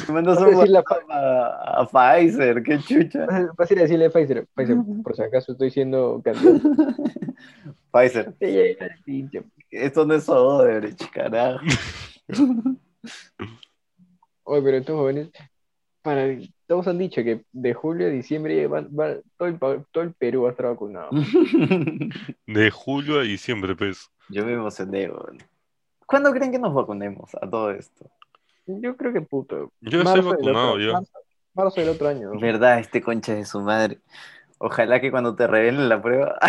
Me 0.08 0.14
mandas 0.14 0.38
un 0.40 0.54
WhatsApp 0.54 0.86
a, 1.10 1.80
a 1.80 1.86
Pfizer, 1.86 2.62
qué 2.62 2.78
chucha. 2.78 3.26
Vas 3.56 3.70
a 3.70 3.74
ir 3.74 3.80
a 3.80 3.82
decirle 3.82 4.06
a 4.06 4.10
Pfizer, 4.10 4.46
Pfizer, 4.54 4.76
por 5.02 5.16
si 5.16 5.22
acaso 5.22 5.52
estoy 5.52 5.70
siendo 5.70 6.22
candidato. 6.24 6.68
Pfizer, 7.92 8.34
esto 9.70 10.06
no 10.06 10.14
es 10.14 10.28
Odebrecht, 10.28 11.10
carajo. 11.10 11.64
Oye, 14.44 14.62
pero 14.62 14.76
estos 14.76 14.96
jóvenes, 14.96 15.30
para, 16.02 16.38
todos 16.68 16.86
han 16.86 16.98
dicho 16.98 17.24
que 17.24 17.44
de 17.50 17.74
julio 17.74 18.06
a 18.06 18.10
diciembre 18.10 18.66
va, 18.68 18.82
va- 18.82 19.16
todo, 19.36 19.48
el, 19.48 19.58
todo 19.90 20.04
el 20.04 20.12
Perú 20.14 20.42
va 20.42 20.48
a 20.48 20.52
estar 20.52 20.66
vacunado. 20.66 21.10
De 22.46 22.70
julio 22.70 23.18
a 23.18 23.22
diciembre, 23.22 23.74
pues. 23.74 24.08
Yo 24.28 24.44
me 24.44 24.52
emocioné, 24.52 25.10
weón. 25.10 25.38
¿Cuándo 26.06 26.32
creen 26.32 26.52
que 26.52 26.58
nos 26.58 26.72
vacunemos 26.74 27.34
a 27.34 27.48
todo 27.50 27.70
esto? 27.72 28.08
Yo 28.66 28.96
creo 28.96 29.12
que 29.12 29.20
puto. 29.20 29.72
Yo 29.80 30.00
estoy 30.02 30.20
vacunado, 30.22 30.70
otro- 30.72 30.80
ya. 30.86 30.92
Marzo, 30.92 31.12
marzo 31.54 31.80
del 31.80 31.90
otro 31.90 32.08
año. 32.08 32.32
¿no? 32.32 32.40
¿Verdad? 32.40 32.78
Este 32.80 33.00
concha 33.02 33.34
de 33.34 33.44
su 33.44 33.60
madre. 33.60 33.98
Ojalá 34.58 35.00
que 35.00 35.10
cuando 35.10 35.34
te 35.36 35.46
revelen 35.46 35.88
la 35.88 36.00
prueba, 36.00 36.36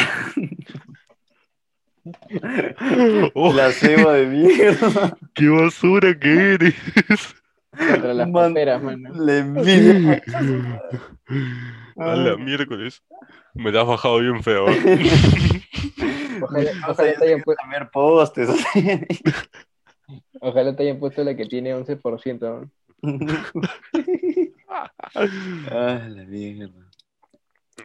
Oh, 3.34 3.52
la 3.54 3.72
cebo 3.72 4.12
de 4.12 4.26
mierda, 4.28 5.18
¡Qué 5.34 5.50
basura 5.50 6.18
que 6.18 6.54
eres! 6.54 6.76
Contra 7.78 8.14
las 8.14 8.30
Man- 8.30 8.54
paperas, 8.54 8.82
mano. 8.82 9.10
le 9.26 9.38
envidia. 9.40 10.24
A 11.98 12.16
la 12.16 12.38
miércoles. 12.38 13.04
Me 13.54 13.72
la 13.72 13.82
has 13.82 13.88
bajado 13.88 14.20
bien 14.20 14.42
feo. 14.42 14.66
Ojalá, 16.42 16.72
O 16.90 16.94
sea, 16.94 16.96
te 16.96 17.10
hayan 17.12 17.20
tengo 17.20 17.44
pu- 17.44 17.52
que 17.52 17.56
cambiar 17.56 17.92
postes. 17.92 18.50
ojalá 20.40 20.76
te 20.76 20.84
hayan 20.84 21.00
puesto 21.00 21.24
la 21.24 21.36
que 21.36 21.46
tiene 21.46 21.74
11%. 21.76 22.40
¿no? 22.40 22.72
ah, 25.72 26.08
la 26.10 26.24
mierda. 26.26 26.90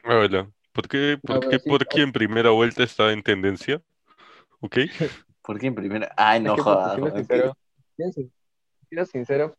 Hola. 0.04 0.50
¿Por 0.72 0.88
qué, 0.88 1.18
por 1.22 1.44
No, 1.44 1.50
qué, 1.50 1.58
sí, 1.58 1.68
por 1.68 1.86
qué 1.86 2.00
en 2.02 2.12
primera 2.12 2.50
vuelta 2.50 2.82
está 2.82 3.12
en 3.12 3.22
tendencia? 3.22 3.82
¿Ok? 4.60 4.78
¿Por 5.42 5.58
qué 5.58 5.66
en 5.66 5.74
primera? 5.74 6.12
Ay, 6.16 6.40
no 6.40 6.56
jodas. 6.56 6.94
siendo 6.94 7.14
siendo 7.26 8.12
sin- 8.14 8.32
siendo 8.88 9.06
sincero, 9.06 9.56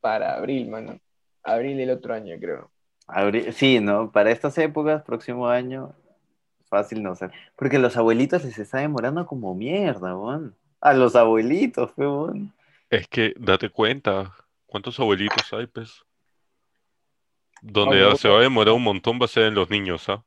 para 0.00 0.34
abril, 0.36 0.68
mano. 0.68 0.98
Abril 1.42 1.78
del 1.78 1.90
otro 1.90 2.12
año, 2.12 2.36
creo. 2.38 2.70
Abri- 3.06 3.52
Sí, 3.52 3.80
¿no? 3.80 4.12
Para 4.12 4.30
estas 4.30 4.58
épocas, 4.58 5.02
próximo 5.02 5.48
año, 5.48 5.94
fácil 6.70 7.02
no 7.02 7.14
sé. 7.14 7.28
Porque 7.56 7.76
a 7.76 7.80
los 7.80 7.96
abuelitos 7.98 8.42
les 8.44 8.58
está 8.58 8.78
demorando 8.78 9.26
como 9.26 9.54
mierda, 9.54 10.16
weón. 10.16 10.54
A 10.80 10.94
los 10.94 11.14
abuelitos, 11.16 11.90
weón. 11.96 12.52
Es 12.88 13.06
que 13.08 13.34
date 13.38 13.68
cuenta. 13.68 14.32
¿Cuántos 14.66 14.98
abuelitos 14.98 15.52
hay, 15.52 15.66
pues? 15.66 16.02
Donde 17.60 18.00
ya 18.00 18.16
se 18.16 18.28
va 18.28 18.38
a 18.38 18.42
demorar 18.42 18.72
un 18.74 18.82
montón 18.84 19.18
va 19.20 19.26
a 19.26 19.28
ser 19.28 19.44
en 19.44 19.54
los 19.54 19.68
niños, 19.68 20.08
¿ah? 20.08 20.22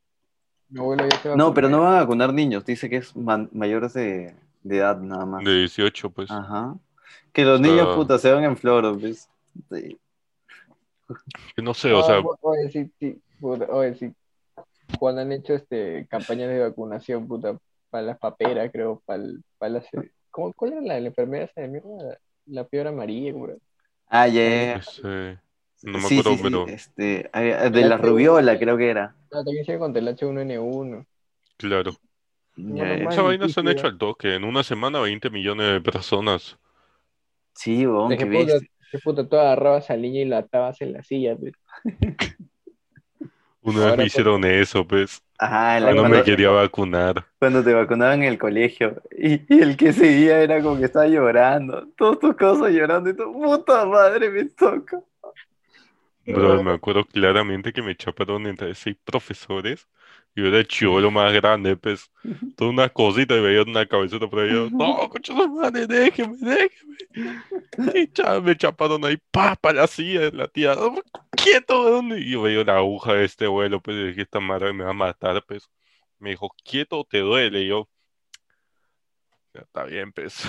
No, 0.69 1.53
pero 1.53 1.69
no 1.69 1.81
van 1.81 1.93
a 1.95 1.99
vacunar 2.01 2.33
niños, 2.33 2.65
dice 2.65 2.89
que 2.89 2.97
es 2.97 3.15
mayores 3.15 3.93
de, 3.93 4.33
de 4.63 4.77
edad 4.77 4.99
nada 4.99 5.25
más. 5.25 5.43
De 5.43 5.53
18, 5.59 6.09
pues. 6.09 6.29
Ajá. 6.31 6.75
Que 7.31 7.43
los 7.45 7.59
O 7.59 7.63
sea- 7.63 7.71
niños, 7.71 7.95
puta, 7.95 8.17
se 8.19 8.31
van 8.31 8.43
en 8.43 8.57
floro, 8.57 8.97
pues. 8.97 9.29
Sí. 9.71 9.97
Que 11.55 11.61
no 11.61 11.73
sé, 11.73 11.91
o 11.91 11.99
Ah, 11.99 12.03
sea, 12.03 12.19
oye, 12.41 12.69
sí, 12.71 12.91
sí, 12.99 13.21
oye, 13.41 13.95
sí. 13.95 14.13
Cuando 14.99 15.21
han 15.21 15.31
hecho 15.31 15.53
este 15.53 16.07
campañas 16.09 16.49
de 16.49 16.59
vacunación, 16.59 17.27
puta, 17.27 17.57
para 17.89 18.03
las 18.07 18.19
paperas, 18.19 18.71
creo, 18.71 19.01
para, 19.05 19.23
para 19.57 19.73
las... 19.73 19.85
¿cómo, 20.31 20.53
¿Cuál 20.53 20.73
era 20.73 20.81
la, 20.81 20.99
la 20.99 21.07
enfermedad 21.07 21.45
esa 21.49 21.61
de 21.61 21.67
mierda? 21.69 22.17
La 22.45 22.65
fiebre 22.65 22.89
amarilla, 22.89 23.31
güey. 23.33 23.57
Ah, 24.07 24.27
ya. 24.27 24.75
Ese- 24.77 25.39
no 25.81 25.99
me 25.99 26.07
Sí, 26.07 26.07
acuerdo, 26.07 26.37
sí, 26.37 26.37
sí, 26.37 26.61
pero 26.61 26.67
este, 26.67 27.29
ah, 27.33 27.41
de 27.69 27.83
la 27.83 27.97
rubiola 27.97 28.57
creo 28.59 28.77
que 28.77 28.89
era. 28.89 29.15
Ah, 29.31 29.43
también 29.43 29.65
llega 29.65 29.79
contra 29.79 30.01
el 30.01 30.07
H1N1. 30.07 31.05
claro. 31.57 31.99
Más 32.55 32.99
Esa 33.09 33.21
vaina 33.23 33.47
se 33.49 33.59
han 33.61 33.67
hecho 33.69 33.87
al 33.87 33.97
toque. 33.97 34.35
En 34.35 34.43
una 34.43 34.63
semana 34.63 34.99
20 34.99 35.29
millones 35.29 35.73
de 35.73 35.81
personas. 35.81 36.57
Sí, 37.55 37.85
De 37.85 38.17
qué 38.17 38.27
puta, 38.99 39.27
tú 39.27 39.35
agarrabas 39.37 39.89
al 39.89 40.01
niño 40.01 40.21
y 40.21 40.25
lo 40.25 40.37
atabas 40.37 40.81
en 40.81 40.93
la 40.93 41.03
silla, 41.03 41.37
Una 43.63 43.79
vez 43.79 43.89
me 43.91 43.95
pues, 43.95 44.07
hicieron 44.07 44.43
eso, 44.45 44.85
pues. 44.87 45.21
Ajá, 45.37 45.79
la- 45.79 45.93
No 45.93 46.01
cuando, 46.01 46.17
me 46.17 46.23
quería 46.23 46.49
vacunar. 46.49 47.25
cuando 47.39 47.63
te 47.63 47.73
vacunaban 47.73 48.23
en 48.23 48.29
el 48.29 48.37
colegio 48.37 49.01
y, 49.11 49.41
y 49.53 49.61
el 49.61 49.75
que 49.77 49.93
seguía 49.93 50.39
era 50.39 50.61
como 50.61 50.77
que 50.79 50.85
estaba 50.85 51.07
llorando, 51.07 51.87
todos 51.97 52.19
tus 52.19 52.35
cosas 52.35 52.71
llorando 52.71 53.09
y 53.09 53.15
tú, 53.15 53.31
puta 53.33 53.85
madre, 53.85 54.29
me 54.29 54.45
toca. 54.45 55.01
Bro, 56.25 56.63
me 56.63 56.71
acuerdo 56.71 57.03
claramente 57.05 57.73
que 57.73 57.81
me 57.81 57.95
chaparon 57.95 58.47
entre 58.47 58.73
seis 58.75 58.95
profesores 59.03 59.87
y 60.35 60.41
yo 60.41 60.47
era 60.47 60.59
el 60.59 60.67
chivolo 60.67 61.11
más 61.11 61.31
grande, 61.33 61.75
pues. 61.75 62.09
Toda 62.55 62.71
una 62.71 62.89
cosita 62.89 63.35
y 63.35 63.41
veía 63.41 63.61
una 63.61 63.85
cabezota 63.85 64.27
por 64.27 64.39
ahí. 64.39 64.51
yo, 64.51 64.69
no, 64.71 65.09
concha 65.09 65.33
de 65.33 65.47
madre, 65.47 65.87
déjeme, 65.87 66.37
déjeme. 66.37 66.71
Y 67.95 68.41
me 68.41 68.57
chaparon 68.57 69.03
ahí, 69.05 69.17
pa, 69.31 69.55
para 69.55 69.81
la 69.81 69.87
silla, 69.87 70.29
la 70.31 70.47
tía, 70.47 70.73
"Oh, 70.77 71.01
quieto, 71.31 71.89
¿dónde? 71.89 72.19
Y 72.19 72.31
yo 72.31 72.41
veía 72.41 72.63
la 72.63 72.77
aguja 72.77 73.13
de 73.13 73.25
este 73.25 73.47
vuelo, 73.47 73.81
pues, 73.81 73.97
y 73.97 74.07
dije, 74.07 74.21
esta 74.23 74.39
madre 74.39 74.73
me 74.73 74.83
va 74.83 74.91
a 74.91 74.93
matar, 74.93 75.43
pues. 75.47 75.69
Me 76.19 76.31
dijo, 76.31 76.49
quieto, 76.63 77.05
te 77.09 77.19
duele. 77.19 77.61
Y 77.63 77.67
yo, 77.67 77.89
ya 79.53 79.61
está 79.61 79.83
bien, 79.83 80.11
pues. 80.11 80.43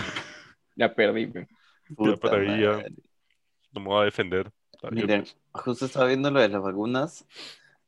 Ya 0.77 0.95
perdí, 0.95 1.27
pues. 1.27 1.47
Para 2.21 2.39
ahí 2.39 2.63
ya. 2.63 2.85
No 3.73 3.81
me 3.81 3.87
voy 3.89 4.03
a 4.03 4.05
defender. 4.05 4.51
Bien, 4.91 5.07
Miren, 5.07 5.21
pues. 5.23 5.37
justo 5.65 5.87
estaba 5.87 6.07
viendo 6.07 6.31
lo 6.31 6.41
de 6.41 6.49
las 6.49 6.63
vacunas. 6.63 7.27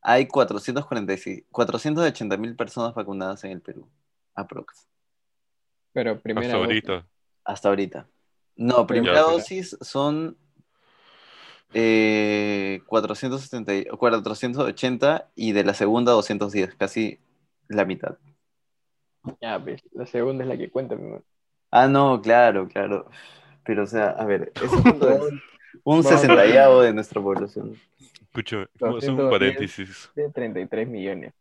Hay 0.09 0.25
446, 0.25 1.43
480 1.51 2.37
mil 2.37 2.55
personas 2.55 2.95
vacunadas 2.95 3.43
en 3.43 3.51
el 3.51 3.59
Perú, 3.61 3.89
aprox, 4.35 4.87
Pero 5.91 6.17
primera 6.21 6.47
Hasta 6.47 6.57
dosis. 6.59 6.89
ahorita. 6.89 7.07
hasta 7.43 7.67
ahorita. 7.67 8.07
No, 8.55 8.87
primera 8.87 9.15
Ya, 9.15 9.21
dosis 9.23 9.77
son 9.81 10.37
eh, 11.73 12.79
470, 12.87 13.75
y- 13.75 13.83
480 13.85 15.29
y 15.35 15.51
de 15.51 15.65
la 15.65 15.73
segunda 15.73 16.13
210, 16.13 16.73
casi 16.75 17.19
la 17.67 17.83
mitad. 17.83 18.17
Ya, 19.41 19.61
pues, 19.61 19.81
la 19.91 20.05
segunda 20.05 20.45
es 20.45 20.49
la 20.49 20.57
que 20.57 20.69
cuenta, 20.71 20.95
mi 20.95 21.17
Ah, 21.69 21.89
no, 21.89 22.21
claro, 22.21 22.69
claro. 22.69 23.09
Pero, 23.65 23.83
o 23.83 23.87
sea, 23.87 24.11
a 24.11 24.23
ver, 24.23 24.53
eso 24.55 24.81
cuánto 24.81 25.09
es? 25.11 25.21
un 25.83 26.01
sesentavo 26.01 26.81
de 26.81 26.93
nuestra 26.93 27.21
población. 27.21 27.75
Escúchame, 28.37 28.67
voy 28.79 28.95
a 28.95 28.97
hacer 28.99 29.09
un 29.15 29.17
210. 29.17 29.29
paréntesis. 29.29 30.11
De 30.13 30.29
33 30.29 30.87
millones. 30.87 31.33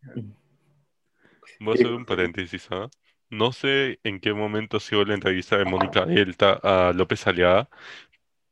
Voy 1.61 1.73
a 1.73 1.75
hacer 1.75 1.93
un 1.93 2.07
paréntesis, 2.07 2.67
¿ah? 2.71 2.89
No 3.29 3.53
sé 3.53 4.01
en 4.03 4.19
qué 4.19 4.33
momento 4.33 4.79
ha 4.79 4.81
sido 4.81 5.05
la 5.05 5.13
entrevista 5.13 5.59
de 5.59 5.67
Mónica 5.67 6.07
Delta 6.07 6.59
a 6.63 6.93
López 6.95 7.27
Aliaga, 7.27 7.69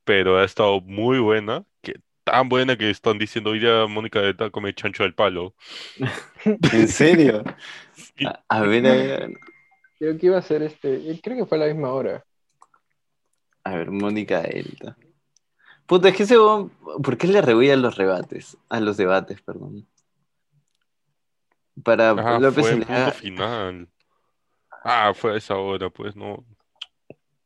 pero 0.05 0.39
ha 0.39 0.45
estado 0.45 0.81
muy 0.83 1.21
buena, 1.21 1.65
que 1.81 1.95
tan 2.23 2.51
buena 2.51 2.77
que 2.77 2.91
están 2.91 3.17
diciendo 3.19 3.51
hoy 3.51 3.61
día 3.61 3.87
Mónica 3.87 4.21
Delta 4.21 4.51
come 4.51 4.75
chancho 4.75 5.05
del 5.05 5.15
palo. 5.15 5.55
¿En 6.45 6.89
serio? 6.89 7.43
A, 8.27 8.45
a 8.49 8.61
ver, 8.63 8.87
a 8.87 8.95
ver, 8.95 9.31
Creo 9.99 10.19
que 10.19 10.27
iba 10.27 10.39
a 10.39 10.43
ser 10.43 10.63
este. 10.63 11.19
Creo 11.23 11.37
que 11.39 11.47
fue 11.47 11.57
a 11.57 11.63
la 11.63 11.67
misma 11.73 11.93
hora. 11.93 12.25
a 13.65 13.77
ver, 13.77 13.91
Mónica 13.91 14.43
Delta. 14.43 14.97
Puta, 15.87 16.09
es 16.09 16.17
que 16.17 16.23
ese 16.23 16.39
huevón, 16.39 16.71
¿por 17.03 17.17
qué 17.19 17.27
le 17.27 17.43
rehuía 17.43 17.75
a 17.75 17.77
los 17.77 17.97
rebates? 17.97 18.57
A 18.69 18.81
los 18.81 18.97
debates, 18.97 19.41
perdón. 19.43 19.87
Para 21.83 22.13
López 22.39 22.65
fue 22.67 22.71
el 22.73 22.83
Aliaga- 22.85 23.05
punto 23.07 23.19
final. 23.19 23.89
Ah, 24.83 25.13
fue 25.15 25.35
a 25.35 25.37
esa 25.37 25.57
hora, 25.57 25.91
pues 25.91 26.15
no. 26.15 26.45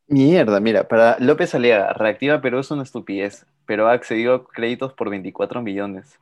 Mierda, 0.07 0.59
mira, 0.59 0.87
para 0.87 1.17
López 1.19 1.53
Aliaga, 1.53 1.93
Reactiva 1.93 2.41
Perú 2.41 2.59
es 2.59 2.71
una 2.71 2.83
estupidez, 2.83 3.45
pero 3.65 3.87
ha 3.87 3.93
accedido 3.93 4.35
a 4.35 4.45
créditos 4.47 4.93
por 4.93 5.09
24 5.09 5.61
millones. 5.61 6.19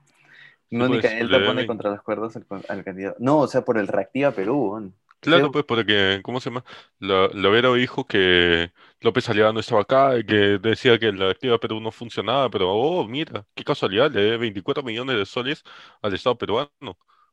Mónica 0.69 1.08
pues, 1.08 1.19
Delta 1.19 1.38
le 1.38 1.45
pone 1.45 1.67
contra 1.67 1.89
las 1.91 2.01
cuerdas 2.01 2.36
al, 2.36 2.45
al 2.67 2.84
candidato. 2.84 3.15
No, 3.19 3.39
o 3.39 3.47
sea, 3.47 3.62
por 3.62 3.77
el 3.77 3.88
Reactiva 3.88 4.32
Perú, 4.32 4.71
weón. 4.73 4.93
Claro, 5.19 5.51
pues 5.51 5.65
porque, 5.65 6.21
¿cómo 6.23 6.39
se 6.39 6.49
llama? 6.49 6.63
La, 6.99 7.27
Lovera 7.34 7.73
dijo 7.73 8.06
que 8.06 8.71
López 9.01 9.27
Aliaga 9.30 9.51
no 9.51 9.60
estaba 9.60 9.82
acá 9.82 10.17
y 10.17 10.23
que 10.23 10.60
decía 10.60 10.99
que 10.99 11.12
la 11.12 11.32
activa 11.32 11.58
Perú 11.60 11.80
no 11.80 11.91
funcionaba, 11.91 12.49
pero 12.49 12.71
oh, 12.71 13.08
mira, 13.08 13.45
qué 13.56 13.63
casualidad, 13.63 14.12
le 14.12 14.21
debe 14.21 14.38
24 14.38 14.84
millones 14.84 15.17
de 15.17 15.25
soles 15.25 15.63
al 16.01 16.13
Estado 16.13 16.38
peruano. 16.38 16.69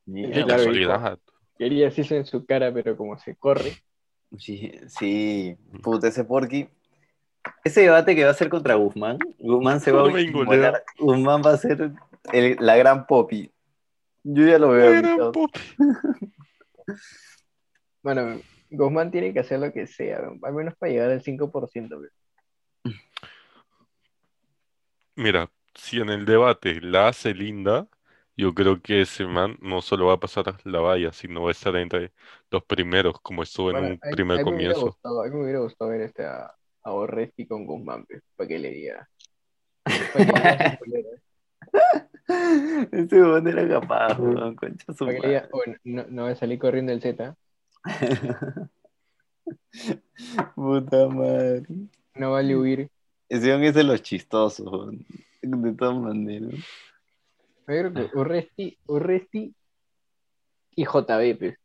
Qué 0.05 0.29
Claro, 0.31 0.47
casualidad. 0.47 1.19
Quería 1.57 1.85
decirse 1.85 2.17
en 2.17 2.25
su 2.25 2.45
cara, 2.45 2.73
pero 2.73 2.97
como 2.97 3.17
se 3.17 3.35
corre. 3.35 3.71
Sí, 4.37 4.71
sí, 4.87 5.55
puta, 5.81 6.07
ese 6.07 6.25
Porky. 6.25 6.67
Ese 7.63 7.81
debate 7.81 8.15
que 8.15 8.25
va 8.25 8.31
a 8.31 8.35
ser 8.35 8.49
contra 8.49 8.75
Guzmán, 8.75 9.19
Guzmán 9.39 9.79
se 9.79 9.91
va 9.91 10.01
No 10.01 10.07
a 10.09 10.11
Guzmán 10.99 11.41
va 11.45 11.51
a 11.51 11.57
ser 11.57 11.91
el- 12.33 12.57
la 12.59 12.75
gran 12.75 13.05
Poppy. 13.05 13.51
Yo 14.23 14.47
ya 14.47 14.57
lo 14.57 14.69
veo. 14.69 14.91
Era 14.91 15.09
amigos. 15.09 15.31
pop. 15.31 15.51
Bueno, 18.05 18.39
Guzmán 18.69 19.09
tiene 19.09 19.33
que 19.33 19.39
hacer 19.39 19.59
lo 19.59 19.73
que 19.73 19.87
sea, 19.87 20.19
al 20.43 20.53
menos 20.53 20.75
para 20.75 20.91
llegar 20.91 21.09
al 21.09 21.23
5%. 21.23 21.97
pues. 21.97 22.11
Mira, 25.15 25.49
si 25.73 25.99
en 25.99 26.09
el 26.09 26.23
debate 26.23 26.81
la 26.81 27.07
hace 27.07 27.33
linda, 27.33 27.87
yo 28.37 28.53
creo 28.53 28.79
que 28.79 29.01
ese 29.01 29.25
man 29.25 29.57
no 29.59 29.81
solo 29.81 30.05
va 30.05 30.13
a 30.13 30.19
pasar 30.19 30.45
la 30.65 30.81
valla, 30.81 31.11
sino 31.13 31.41
va 31.41 31.49
a 31.49 31.53
estar 31.53 31.75
entre 31.77 32.11
los 32.51 32.63
primeros, 32.65 33.19
como 33.21 33.41
estuvo 33.41 33.71
en 33.71 33.77
un 33.83 33.99
primer 33.99 34.37
me 34.37 34.43
comienzo. 34.43 34.81
gustado, 34.85 35.23
a 35.23 35.25
mí 35.25 35.31
me 35.33 35.41
hubiera 35.41 35.59
gustado 35.61 35.89
ver 35.89 36.01
este 36.01 36.25
a, 36.25 36.53
a 36.83 36.91
Orresti 36.91 37.47
con 37.47 37.65
Guzmán, 37.65 38.05
para 38.35 38.47
que 38.47 38.59
le 38.59 38.69
diga. 38.69 39.09
Ese 42.91 43.15
huevón 43.19 43.47
era 43.47 43.67
capaz, 43.67 44.19
weón, 44.19 44.55
concha 44.55 44.93
su 44.93 45.05
madre. 45.07 45.49
"Oh, 45.51 45.61
no, 45.83 46.05
no 46.07 46.23
va 46.25 46.29
a 46.29 46.35
salir 46.35 46.59
corriendo 46.59 46.91
el 46.91 47.01
Z, 47.01 47.35
Puta 50.55 51.07
madre. 51.07 51.65
no 52.15 52.31
vale 52.31 52.55
huir. 52.57 52.89
Ese 53.29 53.67
es 53.67 53.73
de 53.73 53.83
los 53.83 54.01
chistosos, 54.01 54.91
de 55.41 55.71
todas 55.73 55.95
maneras. 55.95 56.53
Yo 56.53 57.65
creo 57.65 57.93
que 57.93 58.09
Urresti, 58.17 58.77
Urresti 58.87 59.53
y 60.75 60.85
JB, 60.85 61.37
pues. 61.39 61.57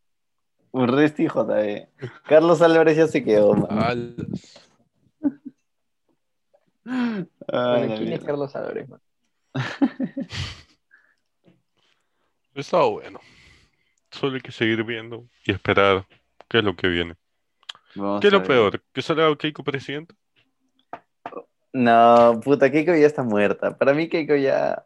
Urresti 0.73 1.25
y 1.25 1.29
JB. 1.29 1.89
Carlos 2.27 2.63
Álvarez 2.63 2.97
ya 2.97 3.07
se 3.07 3.23
quedó, 3.23 3.55
man. 3.55 3.79
Alas. 3.79 4.71
Ah, 6.87 7.77
Bueno, 7.79 7.95
la 7.95 7.97
¿quién 7.99 8.13
es. 8.15 8.25
Carlos 8.25 8.57
Álvarez, 8.57 8.89
man? 8.89 9.01
Está 12.55 12.83
bueno. 12.85 13.21
Solo 14.11 14.35
hay 14.35 14.41
que 14.41 14.53
seguir 14.53 14.83
viendo 14.85 15.27
y 15.45 15.53
esperar 15.53 16.07
qué 16.49 16.59
es 16.59 16.65
lo 16.65 16.75
que 16.75 16.89
viene. 16.89 17.17
Vamos 17.95 18.21
¿Qué 18.21 18.29
es 18.29 18.33
lo 18.33 18.43
peor? 18.43 18.83
¿Que 18.93 19.03
salga 19.03 19.35
Keiko 19.37 19.65
presidente? 19.65 20.15
No, 21.73 22.41
puta, 22.43 22.71
Keiko 22.71 22.95
ya 22.95 23.07
está 23.07 23.23
muerta. 23.23 23.77
Para 23.77 23.95
mí 23.95 24.09
Keiko 24.09 24.35
ya... 24.35 24.85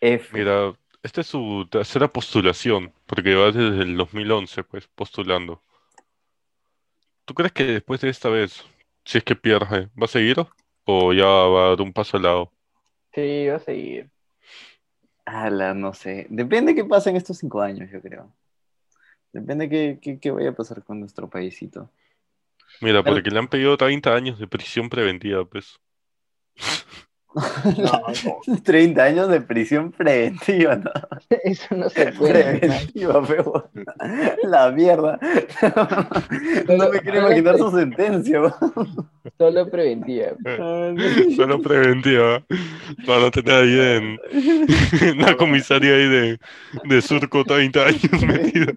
F. 0.00 0.36
Mira, 0.36 0.74
esta 1.02 1.20
es 1.20 1.26
su 1.26 1.66
tercera 1.70 2.08
postulación, 2.08 2.92
porque 3.06 3.34
va 3.34 3.46
desde 3.46 3.82
el 3.82 3.96
2011, 3.96 4.64
pues, 4.64 4.86
postulando. 4.86 5.62
¿Tú 7.24 7.34
crees 7.34 7.52
que 7.52 7.64
después 7.64 8.00
de 8.00 8.08
esta 8.08 8.28
vez, 8.28 8.64
si 9.04 9.18
es 9.18 9.24
que 9.24 9.36
pierde, 9.36 9.90
va 10.00 10.04
a 10.04 10.08
seguir 10.08 10.36
o 10.84 11.12
ya 11.12 11.26
va 11.26 11.66
a 11.66 11.68
dar 11.70 11.80
un 11.82 11.92
paso 11.92 12.16
al 12.16 12.22
lado? 12.22 12.52
Sí, 13.12 13.48
va 13.48 13.56
a 13.56 13.60
seguir. 13.60 14.08
Ala, 15.28 15.74
no 15.74 15.92
sé. 15.92 16.26
Depende 16.30 16.74
qué 16.74 16.84
pase 16.84 17.10
en 17.10 17.16
estos 17.16 17.36
cinco 17.36 17.60
años, 17.60 17.90
yo 17.90 18.00
creo. 18.00 18.32
Depende 19.30 19.68
qué, 19.68 19.98
qué, 20.00 20.18
qué 20.18 20.30
vaya 20.30 20.50
a 20.50 20.54
pasar 20.54 20.82
con 20.82 21.00
nuestro 21.00 21.28
paísito. 21.28 21.90
Mira, 22.80 23.02
porque 23.02 23.30
le 23.30 23.38
han 23.38 23.48
pedido 23.48 23.76
30 23.76 24.14
años 24.14 24.38
de 24.38 24.46
prisión 24.46 24.88
preventiva, 24.88 25.44
pues. 25.44 25.78
No, 27.34 28.56
30 28.64 29.02
años 29.02 29.28
de 29.28 29.40
prisión 29.40 29.92
preventiva, 29.92 30.76
¿no? 30.76 30.90
eso 31.44 31.74
no 31.76 31.90
se 31.90 32.12
puede. 32.12 32.58
Preventiva, 32.58 33.24
feo. 33.24 33.70
La 34.44 34.70
mierda. 34.70 35.18
No 36.68 36.90
me 36.90 37.00
quiero 37.00 37.18
imaginar 37.18 37.58
su 37.58 37.70
sentencia. 37.70 38.40
Solo 39.36 39.70
preventiva. 39.70 40.28
Solo 41.36 41.60
preventiva. 41.60 42.44
Para 43.06 43.20
no 43.20 43.30
tener 43.30 43.54
ahí 43.54 44.18
en, 45.02 45.18
la 45.18 45.36
comisaría 45.36 45.94
ahí 45.94 46.08
de, 46.08 46.38
de 46.84 47.02
Surco 47.02 47.44
30 47.44 47.86
años 47.86 48.22
metido. 48.26 48.72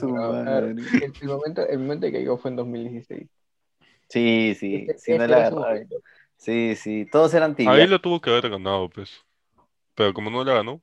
Su 0.00 0.08
madre. 0.08 0.70
el, 0.70 1.12
el 1.20 1.28
momento, 1.28 1.66
el 1.66 1.78
momento 1.78 2.06
que 2.06 2.12
cayó 2.12 2.36
fue 2.36 2.50
en 2.50 2.56
2016. 2.56 3.28
Sí, 4.08 4.54
sí, 4.58 4.86
Ese- 4.88 4.98
sí, 4.98 5.10
no 5.12 5.16
ese 5.24 5.28
la 5.28 5.36
agarraba. 5.36 5.80
Sí, 6.36 6.76
sí, 6.76 7.06
todos 7.10 7.34
eran 7.34 7.50
Ahí 7.50 7.56
tibias. 7.56 7.90
la 7.90 7.98
tuvo 7.98 8.20
que 8.20 8.30
haber 8.30 8.48
ganado, 8.48 8.88
pues. 8.88 9.24
Pero 9.94 10.14
como 10.14 10.30
no 10.30 10.44
la 10.44 10.54
ganó. 10.54 10.80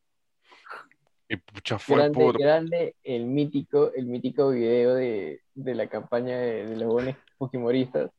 Y 1.27 1.37
pucha, 1.37 1.79
fue 1.79 1.95
Grande, 1.95 2.13
por. 2.13 2.37
grande 2.37 2.95
el 3.03 3.25
mítico, 3.25 3.91
el 3.93 4.05
mítico 4.05 4.49
video 4.49 4.93
de, 4.93 5.41
de 5.55 5.75
la 5.75 5.87
campaña 5.87 6.37
de, 6.37 6.67
de 6.67 6.75
los 6.75 6.85
jóvenes 6.87 7.15
fujimoristas 7.37 8.11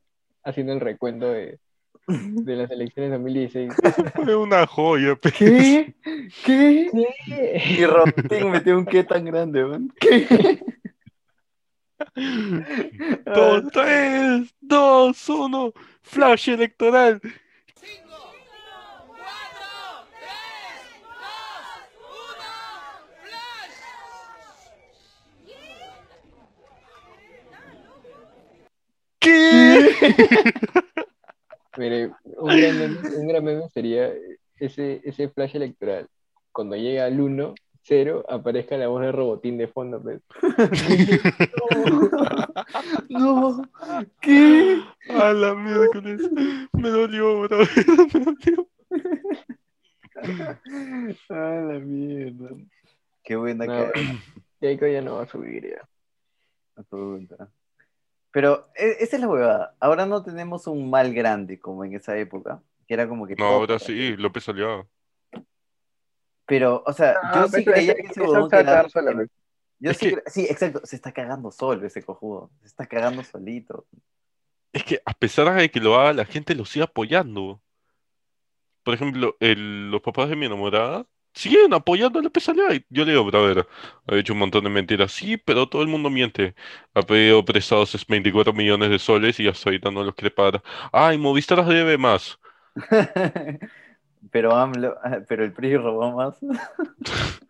haciendo 0.43 0.73
el 0.73 0.79
recuento 0.81 1.31
de, 1.31 1.57
de 2.07 2.55
las 2.55 2.71
elecciones 2.71 3.11
de 3.11 3.17
2016. 3.17 3.71
Fue 4.15 4.35
una 4.35 4.65
joya, 4.67 5.15
pues. 5.15 5.35
¿Qué? 5.35 5.93
¿Qué? 6.45 6.89
¿Qué? 6.91 7.61
Y 7.77 7.85
Rotín 7.85 8.51
metió 8.51 8.77
un 8.77 8.85
qué 8.85 9.03
tan 9.03 9.23
grande, 9.25 9.63
weón. 9.63 9.93
¿Qué? 9.99 10.27
Dos, 13.25 13.63
tres, 13.71 14.53
dos, 14.61 15.29
uno. 15.29 15.73
Flash 16.01 16.49
electoral. 16.49 17.19
¿Qué? 29.19 29.89
Mire, 31.77 32.11
un 32.23 32.47
gran 32.47 32.79
meme, 32.79 33.09
un 33.17 33.27
gran 33.27 33.43
meme 33.43 33.69
sería 33.69 34.11
ese, 34.59 35.01
ese 35.03 35.29
flash 35.29 35.55
electoral. 35.55 36.07
Cuando 36.51 36.75
llega 36.75 37.05
al 37.05 37.19
1, 37.19 37.53
0, 37.87 38.25
aparezca 38.27 38.75
la 38.77 38.87
voz 38.89 39.01
de 39.01 39.11
Robotín 39.13 39.57
de 39.57 39.67
fondo. 39.67 40.01
pues. 40.01 40.21
No, 43.09 43.61
¿qué? 44.21 44.79
A 45.09 45.33
la 45.33 45.53
miércoles. 45.55 46.29
Me 46.73 46.89
dolió, 46.89 47.41
bro. 47.41 47.59
Me 48.13 48.19
dolió. 48.25 48.67
A 51.29 51.35
la 51.35 51.79
mierda. 51.79 52.49
Qué 53.23 53.35
buena 53.35 53.65
No, 53.65 53.91
que 53.91 54.01
Keiko 54.59 54.87
ya 54.87 55.01
no 55.01 55.15
va 55.15 55.23
a 55.23 55.27
subir 55.27 55.69
ya. 55.69 56.83
pregunta. 56.89 57.49
Pero 58.31 58.67
e- 58.75 58.97
esa 59.03 59.15
es 59.15 59.21
la 59.21 59.27
huevada. 59.27 59.75
Ahora 59.79 60.05
no 60.05 60.23
tenemos 60.23 60.67
un 60.67 60.89
mal 60.89 61.13
grande 61.13 61.59
como 61.59 61.83
en 61.85 61.95
esa 61.95 62.17
época, 62.17 62.61
que 62.87 62.93
era 62.93 63.07
como 63.07 63.27
que 63.27 63.35
No, 63.35 63.45
ahora 63.45 63.79
sí, 63.79 64.15
López 64.17 64.47
Aliaga. 64.49 64.85
Pero, 66.47 66.83
o 66.85 66.93
sea, 66.93 67.15
yo 67.35 67.47
sí 67.49 67.63
creía 67.63 67.93
que 67.93 68.07
ese 68.07 68.21
huevón 68.21 68.49
quedaba-. 68.49 68.87
Yo 69.79 69.93
sí, 69.93 70.09
que- 70.09 70.15
cre- 70.15 70.23
sí, 70.27 70.47
exacto, 70.49 70.81
se 70.83 70.95
está 70.95 71.11
cagando 71.11 71.51
solo 71.51 71.85
ese 71.85 72.01
cojudo, 72.01 72.49
se 72.61 72.67
está 72.67 72.87
cagando 72.87 73.23
solito. 73.23 73.85
Es 74.73 74.83
que 74.83 75.01
a 75.05 75.13
pesar 75.13 75.53
de 75.53 75.69
que 75.69 75.79
lo 75.79 75.99
haga, 75.99 76.13
la 76.13 76.25
gente 76.25 76.55
lo 76.55 76.65
sigue 76.65 76.83
apoyando. 76.83 77.61
Por 78.83 78.93
ejemplo, 78.93 79.35
el- 79.39 79.91
los 79.91 80.01
papás 80.01 80.29
de 80.29 80.35
mi 80.35 80.45
enamorada 80.45 81.05
siguen 81.33 81.73
apoyando 81.73 82.19
a 82.19 82.21
Aliaga. 82.21 82.73
Y 82.75 82.85
yo 82.89 83.05
le 83.05 83.11
digo, 83.11 83.25
brother, 83.25 83.67
ha 84.07 84.15
dicho 84.15 84.33
un 84.33 84.39
montón 84.39 84.63
de 84.63 84.69
mentiras. 84.69 85.11
Sí, 85.11 85.37
pero 85.37 85.67
todo 85.67 85.81
el 85.81 85.87
mundo 85.87 86.09
miente. 86.09 86.55
Ha 86.93 87.01
pedido 87.01 87.43
prestados 87.45 88.05
24 88.07 88.53
millones 88.53 88.89
de 88.89 88.97
soles 88.97 89.39
y 89.39 89.47
hasta 89.47 89.69
ahorita 89.69 89.91
no 89.91 90.03
los 90.03 90.15
quiere 90.15 90.31
pagar. 90.33 90.63
Ay, 90.91 91.17
Movistar 91.17 91.63
debe 91.65 91.97
más. 91.97 92.39
Pero 94.31 94.55
AMLO, 94.55 94.97
pero 95.27 95.43
el 95.43 95.53
PRI 95.53 95.77
robó 95.77 96.11
más. 96.11 96.37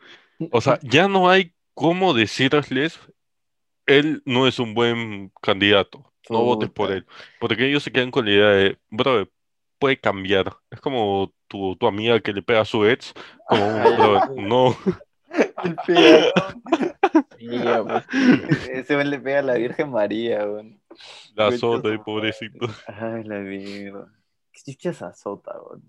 O 0.52 0.62
sea, 0.62 0.78
ya 0.84 1.08
no 1.08 1.32
hay 1.32 1.56
cómo 1.74 2.14
decirles, 2.14 3.00
él 3.88 4.22
no 4.24 4.48
es 4.48 4.60
un 4.60 4.76
buen 4.76 5.32
candidato, 5.42 6.14
no 6.30 6.44
votes 6.44 6.70
por 6.70 6.92
él, 6.92 7.08
porque 7.40 7.68
ellos 7.68 7.82
se 7.82 7.92
quedan 7.92 8.12
con 8.12 8.26
la 8.26 8.32
idea 8.32 8.50
de, 8.50 8.78
bro, 8.92 9.28
puede 9.80 10.00
cambiar. 10.00 10.56
Es 10.70 10.80
como 10.80 11.34
tu, 11.48 11.76
tu 11.76 11.88
amiga 11.88 12.20
que 12.20 12.34
le 12.34 12.44
pega 12.44 12.62
a 12.62 12.66
su 12.66 12.86
ex, 12.86 13.16
como, 13.48 13.64
bro, 13.98 14.36
no, 14.36 14.78
ya, 17.40 17.84
pues. 17.84 18.06
Ese 18.70 19.04
le 19.04 19.20
pega 19.20 19.40
a 19.40 19.44
la 19.44 19.56
Virgen 19.56 19.92
María, 19.92 20.46
weón. 20.46 20.82
la 21.36 21.48
azota, 21.48 21.90
pobrecito. 22.04 22.68
Ay, 22.88 23.24
la 23.24 23.40
mierda. 23.40 24.12
¿Qué 24.52 24.74
chucha 24.74 25.08
azota, 25.08 25.52
weón? 25.62 25.84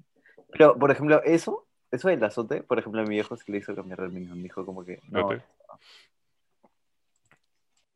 Pero, 0.50 0.78
por 0.78 0.90
ejemplo, 0.90 1.22
eso, 1.24 1.66
eso 1.90 2.08
del 2.08 2.24
azote, 2.24 2.62
por 2.62 2.78
ejemplo, 2.78 3.00
a 3.00 3.04
mi 3.04 3.10
viejo 3.10 3.36
sí 3.36 3.50
le 3.52 3.58
hizo 3.58 3.74
cambiar 3.74 4.02
opinión. 4.02 4.36
Me 4.36 4.44
dijo 4.44 4.64
como 4.64 4.84
que, 4.84 5.00
no, 5.08 5.30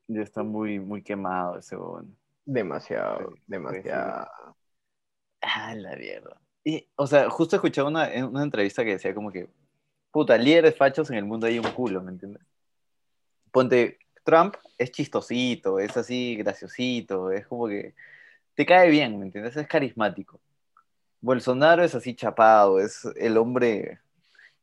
ya 0.09 0.23
está 0.23 0.43
muy, 0.43 0.79
muy 0.79 1.03
quemado 1.03 1.59
ese 1.59 1.77
weón. 1.77 2.17
Demasiado, 2.45 3.35
demasiado. 3.47 4.29
Ah, 5.41 5.75
la 5.75 5.97
mierda. 5.97 6.41
Y, 6.65 6.87
o 6.97 7.07
sea, 7.07 7.29
justo 7.31 7.57
escuchaba 7.57 7.89
una, 7.89 8.09
una 8.27 8.43
entrevista 8.43 8.85
que 8.85 8.93
decía 8.93 9.15
como 9.15 9.33
que, 9.33 9.49
puta, 10.11 10.37
líderes 10.37 10.77
fachos 10.77 11.11
en 11.11 11.17
el 11.17 11.25
mundo 11.25 11.47
hay 11.47 11.59
un 11.59 11.71
culo, 11.73 12.03
¿me 12.03 12.13
entiendes? 12.13 12.43
Ponte, 13.51 13.99
Trump 14.25 14.55
es 14.79 14.93
chistosito, 14.93 15.79
es 15.79 15.97
así 15.97 16.37
graciosito, 16.37 17.31
es 17.33 17.47
como 17.47 17.69
que 17.69 17.95
te 18.55 18.65
cae 18.65 18.91
bien, 18.91 19.19
¿me 19.19 19.27
entiendes? 19.27 19.57
Es 19.57 19.67
carismático. 19.67 20.41
Bolsonaro 21.23 21.83
es 21.85 21.95
así 21.95 22.15
chapado, 22.15 22.81
es 22.81 23.07
el 23.17 23.39
hombre, 23.39 24.01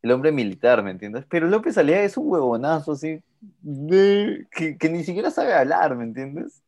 el 0.04 0.12
hombre 0.12 0.32
militar, 0.32 0.84
¿me 0.84 0.92
entiendes? 0.92 1.26
Pero 1.30 1.48
López 1.48 1.78
Aliaga 1.78 2.04
es 2.04 2.18
un 2.18 2.30
huevonazo 2.30 2.92
así, 2.92 3.22
de- 3.62 4.46
que, 4.52 4.78
que 4.78 4.90
ni 4.90 5.04
siquiera 5.04 5.32
sabe 5.32 5.54
hablar, 5.54 5.96
¿me 5.96 6.04
entiendes? 6.04 6.62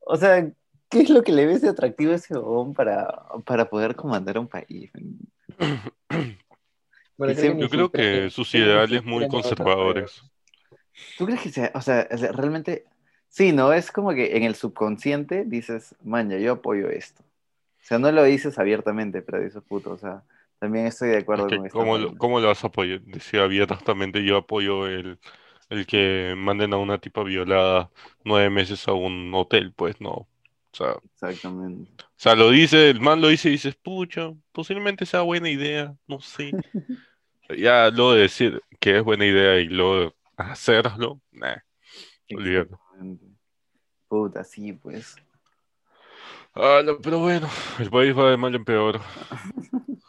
O 0.00 0.16
sea, 0.16 0.50
¿qué 0.88 1.00
es 1.00 1.10
lo 1.10 1.22
que 1.22 1.32
le 1.32 1.46
ves 1.46 1.62
de 1.62 1.68
atractivo 1.68 2.12
a 2.12 2.16
ese 2.16 2.34
huevón 2.34 2.74
para, 2.74 3.22
para 3.44 3.68
poder 3.68 3.96
comandar 3.96 4.38
un 4.38 4.48
país? 4.48 4.90
Bueno, 7.18 7.34
creo 7.34 7.58
Yo 7.58 7.68
creo 7.68 7.90
que 7.90 8.30
sus 8.30 8.54
ideales 8.54 9.04
muy 9.04 9.28
conservadores. 9.28 10.22
¿Tú 11.18 11.26
crees 11.26 11.40
que 11.42 11.50
sea, 11.50 11.70
o 11.74 11.80
sea, 11.80 12.08
o 12.10 12.16
sea, 12.18 12.32
realmente, 12.32 12.84
sí, 13.28 13.52
¿no? 13.52 13.72
Es 13.72 13.92
como 13.92 14.12
que 14.14 14.36
en 14.36 14.42
el 14.44 14.54
subconsciente 14.54 15.44
dices, 15.44 15.94
maña, 16.02 16.38
yo 16.38 16.52
apoyo 16.52 16.88
esto. 16.88 17.22
O 17.82 17.84
sea, 17.84 17.98
no 17.98 18.10
lo 18.12 18.24
dices 18.24 18.58
abiertamente, 18.58 19.22
pero 19.22 19.40
dices, 19.40 19.62
puto, 19.64 19.90
o 19.92 19.98
sea, 19.98 20.24
también 20.58 20.86
estoy 20.86 21.10
de 21.10 21.18
acuerdo 21.18 21.46
Es 21.46 21.46
que 21.46 21.58
con 21.58 21.66
esto. 21.66 21.78
¿cómo 21.78 21.98
lo, 21.98 22.16
cómo 22.16 22.40
lo 22.40 22.48
vas 22.48 22.64
a 22.64 22.68
apoyar? 22.68 23.00
Decía 23.02 23.42
abiertamente, 23.44 24.24
yo 24.24 24.36
apoyo 24.36 24.86
el, 24.86 25.18
el 25.70 25.86
que 25.86 26.34
manden 26.36 26.74
a 26.74 26.78
una 26.78 26.98
tipa 27.00 27.22
violada 27.24 27.90
nueve 28.24 28.50
meses 28.50 28.86
a 28.88 28.92
un 28.92 29.32
hotel, 29.34 29.72
pues 29.74 30.00
no. 30.00 30.10
O 30.12 30.28
sea, 30.72 30.92
o 30.94 31.02
Exactamente. 31.14 31.90
sea, 32.16 32.34
lo 32.34 32.50
dice, 32.50 32.90
el 32.90 33.00
man 33.00 33.20
lo 33.20 33.28
dice 33.28 33.48
y 33.48 33.52
dices, 33.52 33.74
pucha, 33.76 34.32
posiblemente 34.52 35.06
sea 35.06 35.22
buena 35.22 35.50
idea, 35.50 35.96
no 36.06 36.20
sé. 36.20 36.58
Ya 37.58 37.90
luego 37.90 38.14
de 38.14 38.22
decir 38.22 38.62
que 38.80 38.98
es 38.98 39.04
buena 39.04 39.26
idea 39.26 39.60
y 39.60 39.66
luego 39.66 40.14
hacerlo, 40.36 41.20
nah. 41.32 41.58
Exactamente. 42.28 43.26
Puta, 44.08 44.44
sí, 44.44 44.72
pues. 44.72 45.16
Ah, 46.54 46.82
no, 46.84 46.98
pero 46.98 47.18
bueno, 47.18 47.48
el 47.78 47.90
país 47.90 48.16
va 48.16 48.30
de 48.30 48.36
mal 48.36 48.54
en 48.54 48.64
peor. 48.64 49.00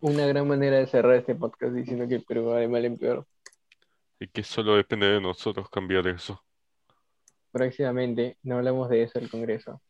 Una 0.00 0.26
gran 0.26 0.46
manera 0.46 0.76
de 0.76 0.86
cerrar 0.86 1.16
este 1.16 1.34
podcast 1.34 1.72
diciendo 1.74 2.06
que 2.06 2.14
el 2.14 2.22
Perú 2.22 2.46
va 2.46 2.58
de 2.58 2.68
mal 2.68 2.84
en 2.84 2.96
peor. 2.96 3.26
Y 4.20 4.28
que 4.28 4.44
solo 4.44 4.76
depende 4.76 5.08
de 5.08 5.20
nosotros 5.20 5.68
cambiar 5.68 6.06
eso. 6.06 6.44
Próximamente 7.50 8.38
no 8.44 8.58
hablamos 8.58 8.88
de 8.88 9.02
eso 9.02 9.18
en 9.18 9.24
el 9.24 9.30
Congreso. 9.30 9.82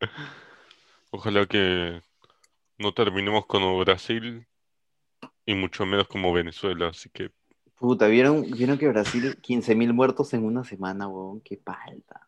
Ojalá 1.12 1.46
que 1.46 2.02
no 2.78 2.92
terminemos 2.94 3.46
como 3.46 3.78
Brasil 3.78 4.44
y 5.46 5.54
mucho 5.54 5.86
menos 5.86 6.08
como 6.08 6.32
Venezuela, 6.32 6.88
así 6.88 7.10
que 7.10 7.30
Puta, 7.78 8.06
¿vieron, 8.06 8.42
¿vieron 8.42 8.78
que 8.78 8.88
Brasil 8.88 9.36
15.000 9.40 9.92
muertos 9.92 10.32
en 10.32 10.44
una 10.44 10.64
semana, 10.64 11.06
weón? 11.06 11.40
Qué 11.42 11.56
palta. 11.58 12.23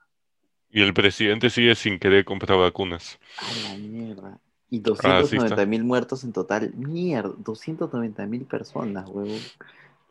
Y 0.71 0.83
el 0.83 0.95
presidente 0.95 1.51
sigue 1.51 1.75
sin 1.75 1.99
querer 1.99 2.25
comprar 2.25 2.59
vacunas. 2.59 3.19
A 3.37 3.53
la 3.55 3.77
mierda. 3.77 4.39
Y 4.69 4.79
Ah, 5.05 5.23
sí 5.25 5.37
290.000 5.37 5.85
muertos 5.85 6.25
en 6.25 6.33
total. 6.33 6.73
Mierda, 6.75 7.33
290.000 7.39 8.45
personas, 8.45 9.09
weón. 9.09 9.41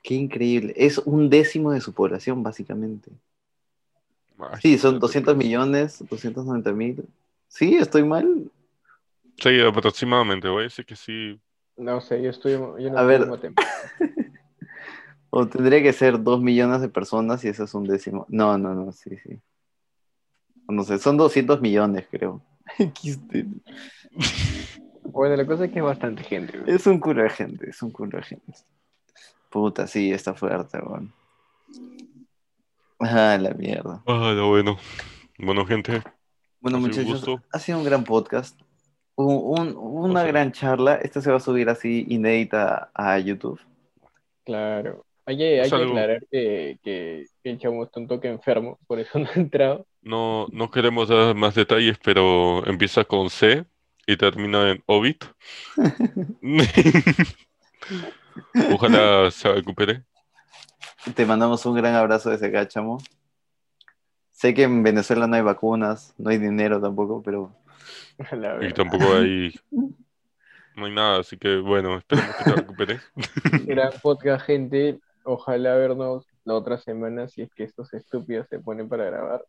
Qué 0.03 0.13
increíble. 0.15 0.73
Es 0.77 0.97
un 0.99 1.29
décimo 1.29 1.71
de 1.71 1.81
su 1.81 1.93
población, 1.93 2.43
básicamente. 2.43 3.11
Ay, 4.39 4.59
Sí, 4.61 4.77
son 4.77 4.95
no 4.95 4.99
te 4.99 5.01
200 5.01 5.33
preocupes. 5.33 5.45
millones, 5.47 6.05
290 6.09 6.71
mil. 6.71 7.05
Sí, 7.47 7.75
estoy 7.75 8.03
mal. 8.03 8.51
Sí, 9.37 9.59
aproximadamente, 9.59 10.47
voy 10.47 10.61
a 10.61 10.63
decir 10.63 10.85
que 10.85 10.95
sí. 10.95 11.39
No 11.77 11.99
sé, 11.99 12.21
yo 12.21 12.29
estoy, 12.29 12.53
yo 12.53 12.89
no 12.91 12.97
A 12.97 13.03
ver. 13.03 13.27
O 15.29 15.47
tendría 15.47 15.83
que 15.83 15.91
ser 15.91 16.23
dos 16.23 16.41
millones 16.41 16.79
de 16.81 16.87
personas 16.87 17.43
y 17.43 17.49
eso 17.49 17.65
es 17.65 17.73
un 17.73 17.83
décimo. 17.85 18.25
No, 18.29 18.57
no, 18.57 18.73
no, 18.73 18.91
sí, 18.93 19.17
sí. 19.17 19.41
No 20.67 20.83
sé, 20.83 20.97
son 20.99 21.17
200 21.17 21.61
millones, 21.61 22.05
creo. 22.09 22.41
Bueno, 25.03 25.35
la 25.35 25.45
cosa 25.45 25.65
es 25.65 25.71
que 25.71 25.79
es 25.79 25.85
bastante 25.85 26.23
gente. 26.23 26.57
güey. 26.59 26.75
Es 26.75 26.85
un 26.87 26.99
culo 26.99 27.23
de 27.23 27.29
gente, 27.29 27.69
es 27.69 27.81
un 27.81 27.91
culo 27.91 28.17
de 28.17 28.23
gente. 28.23 28.53
Puta, 29.49 29.87
sí, 29.87 30.11
está 30.11 30.33
fuerte, 30.33 30.79
weón. 30.79 31.13
Ah, 32.99 33.37
la 33.39 33.51
mierda. 33.53 34.01
Ah, 34.07 34.33
lo 34.35 34.49
bueno. 34.49 34.77
Bueno, 35.37 35.65
gente, 35.65 36.01
Bueno, 36.59 36.77
Ha 36.77 36.81
muchachos, 36.81 37.25
ha 37.51 37.59
sido 37.59 37.77
un 37.77 37.85
gran 37.85 38.03
podcast. 38.03 38.59
Un- 39.15 39.59
un- 39.59 39.75
una 39.77 40.21
O 40.21 40.23
sea- 40.23 40.27
gran 40.31 40.51
charla. 40.51 40.95
Esta 40.95 41.21
se 41.21 41.29
va 41.29 41.37
a 41.37 41.41
subir 41.41 41.69
así 41.69 42.05
inédita 42.09 42.89
a 42.93 43.17
YouTube. 43.19 43.59
Claro. 44.43 45.04
Hay 45.25 45.37
que, 45.37 45.61
hay 45.61 45.67
aclarar 45.67 46.25
que, 46.29 46.79
que, 46.83 47.25
que 47.43 47.49
el 47.49 47.57
chamo 47.57 47.83
está 47.83 47.99
un 47.99 48.07
toque 48.07 48.27
enfermo, 48.27 48.79
por 48.87 48.99
eso 48.99 49.19
no 49.19 49.27
ha 49.27 49.39
entrado. 49.39 49.87
no, 50.01 50.47
no 50.51 50.69
queremos 50.69 51.09
dar 51.09 51.35
más 51.35 51.55
detalles, 51.55 51.97
pero 52.03 52.65
empieza 52.67 53.03
con 53.03 53.29
C 53.29 53.65
y 54.05 54.17
termina 54.17 54.71
en 54.71 54.83
Ovid. 54.85 55.17
Ojalá 58.71 59.31
se 59.31 59.51
recupere. 59.51 60.03
Te 61.15 61.25
mandamos 61.25 61.65
un 61.65 61.75
gran 61.75 61.95
abrazo 61.95 62.29
desde 62.29 62.47
acá, 62.47 62.67
chamo. 62.67 62.99
Sé 64.31 64.53
que 64.53 64.63
en 64.63 64.83
Venezuela 64.83 65.27
no 65.27 65.35
hay 65.35 65.41
vacunas, 65.41 66.13
no 66.17 66.29
hay 66.29 66.37
dinero 66.37 66.81
tampoco, 66.81 67.21
pero 67.23 67.55
Y 68.61 68.73
tampoco 68.73 69.13
hay, 69.13 69.53
no 70.75 70.85
hay 70.85 70.93
nada, 70.93 71.19
así 71.19 71.37
que 71.37 71.57
bueno, 71.57 71.97
esperemos 71.97 72.35
que 72.35 72.43
te 72.43 72.55
recuperes. 72.55 73.01
Gran 73.65 73.91
podcast, 74.01 74.45
gente. 74.45 74.99
Ojalá 75.25 75.75
vernos 75.75 76.25
la 76.45 76.53
otra 76.53 76.77
semana 76.77 77.27
si 77.27 77.41
es 77.41 77.53
que 77.53 77.63
estos 77.63 77.93
estúpidos 77.93 78.47
se 78.49 78.59
ponen 78.59 78.87
para 78.87 79.05
grabar. 79.05 79.43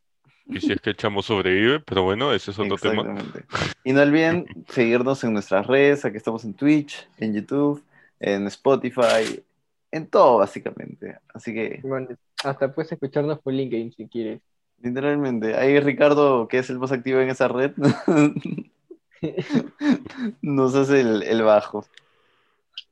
Y 0.47 0.61
si 0.61 0.73
es 0.73 0.81
que 0.81 0.91
el 0.91 0.97
chamo 0.97 1.23
sobrevive, 1.23 1.81
pero 1.81 2.03
bueno, 2.03 2.33
ese 2.33 2.51
es 2.51 2.59
otro 2.59 2.77
tema. 2.79 3.03
Exactamente. 3.03 3.45
Y 3.85 3.93
no 3.93 4.03
olviden 4.03 4.47
seguirnos 4.69 5.23
en 5.25 5.33
nuestras 5.33 5.67
redes, 5.67 6.05
aquí 6.05 6.17
estamos 6.17 6.45
en 6.45 6.55
Twitch, 6.55 7.09
en 7.19 7.35
YouTube, 7.35 7.83
en 8.21 8.47
Spotify, 8.47 9.43
en 9.91 10.07
todo 10.07 10.39
básicamente. 10.39 11.19
Así 11.35 11.53
que, 11.53 11.81
Bueno, 11.83 12.09
hasta 12.45 12.73
puedes 12.73 12.93
escucharnos 12.93 13.41
por 13.41 13.53
LinkedIn 13.53 13.93
si 13.93 14.07
quieres. 14.09 14.41
literalmente, 14.81 15.55
ahí 15.57 15.79
Ricardo, 15.81 16.47
que 16.49 16.59
es 16.59 16.71
el 16.71 16.79
más 16.79 16.93
activo 16.93 17.21
en 17.21 17.31
esa 17.31 17.49
red, 17.49 17.73
nos 20.43 20.75
hace 20.75 21.01
el, 21.01 21.23
el 21.23 21.43
bajo. 21.43 21.85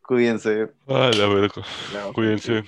Cuídense. 0.06 0.68
Ah, 0.86 1.10
la 1.16 1.26
verga. 1.26 1.62
No, 1.94 2.12
Cuídense. 2.12 2.64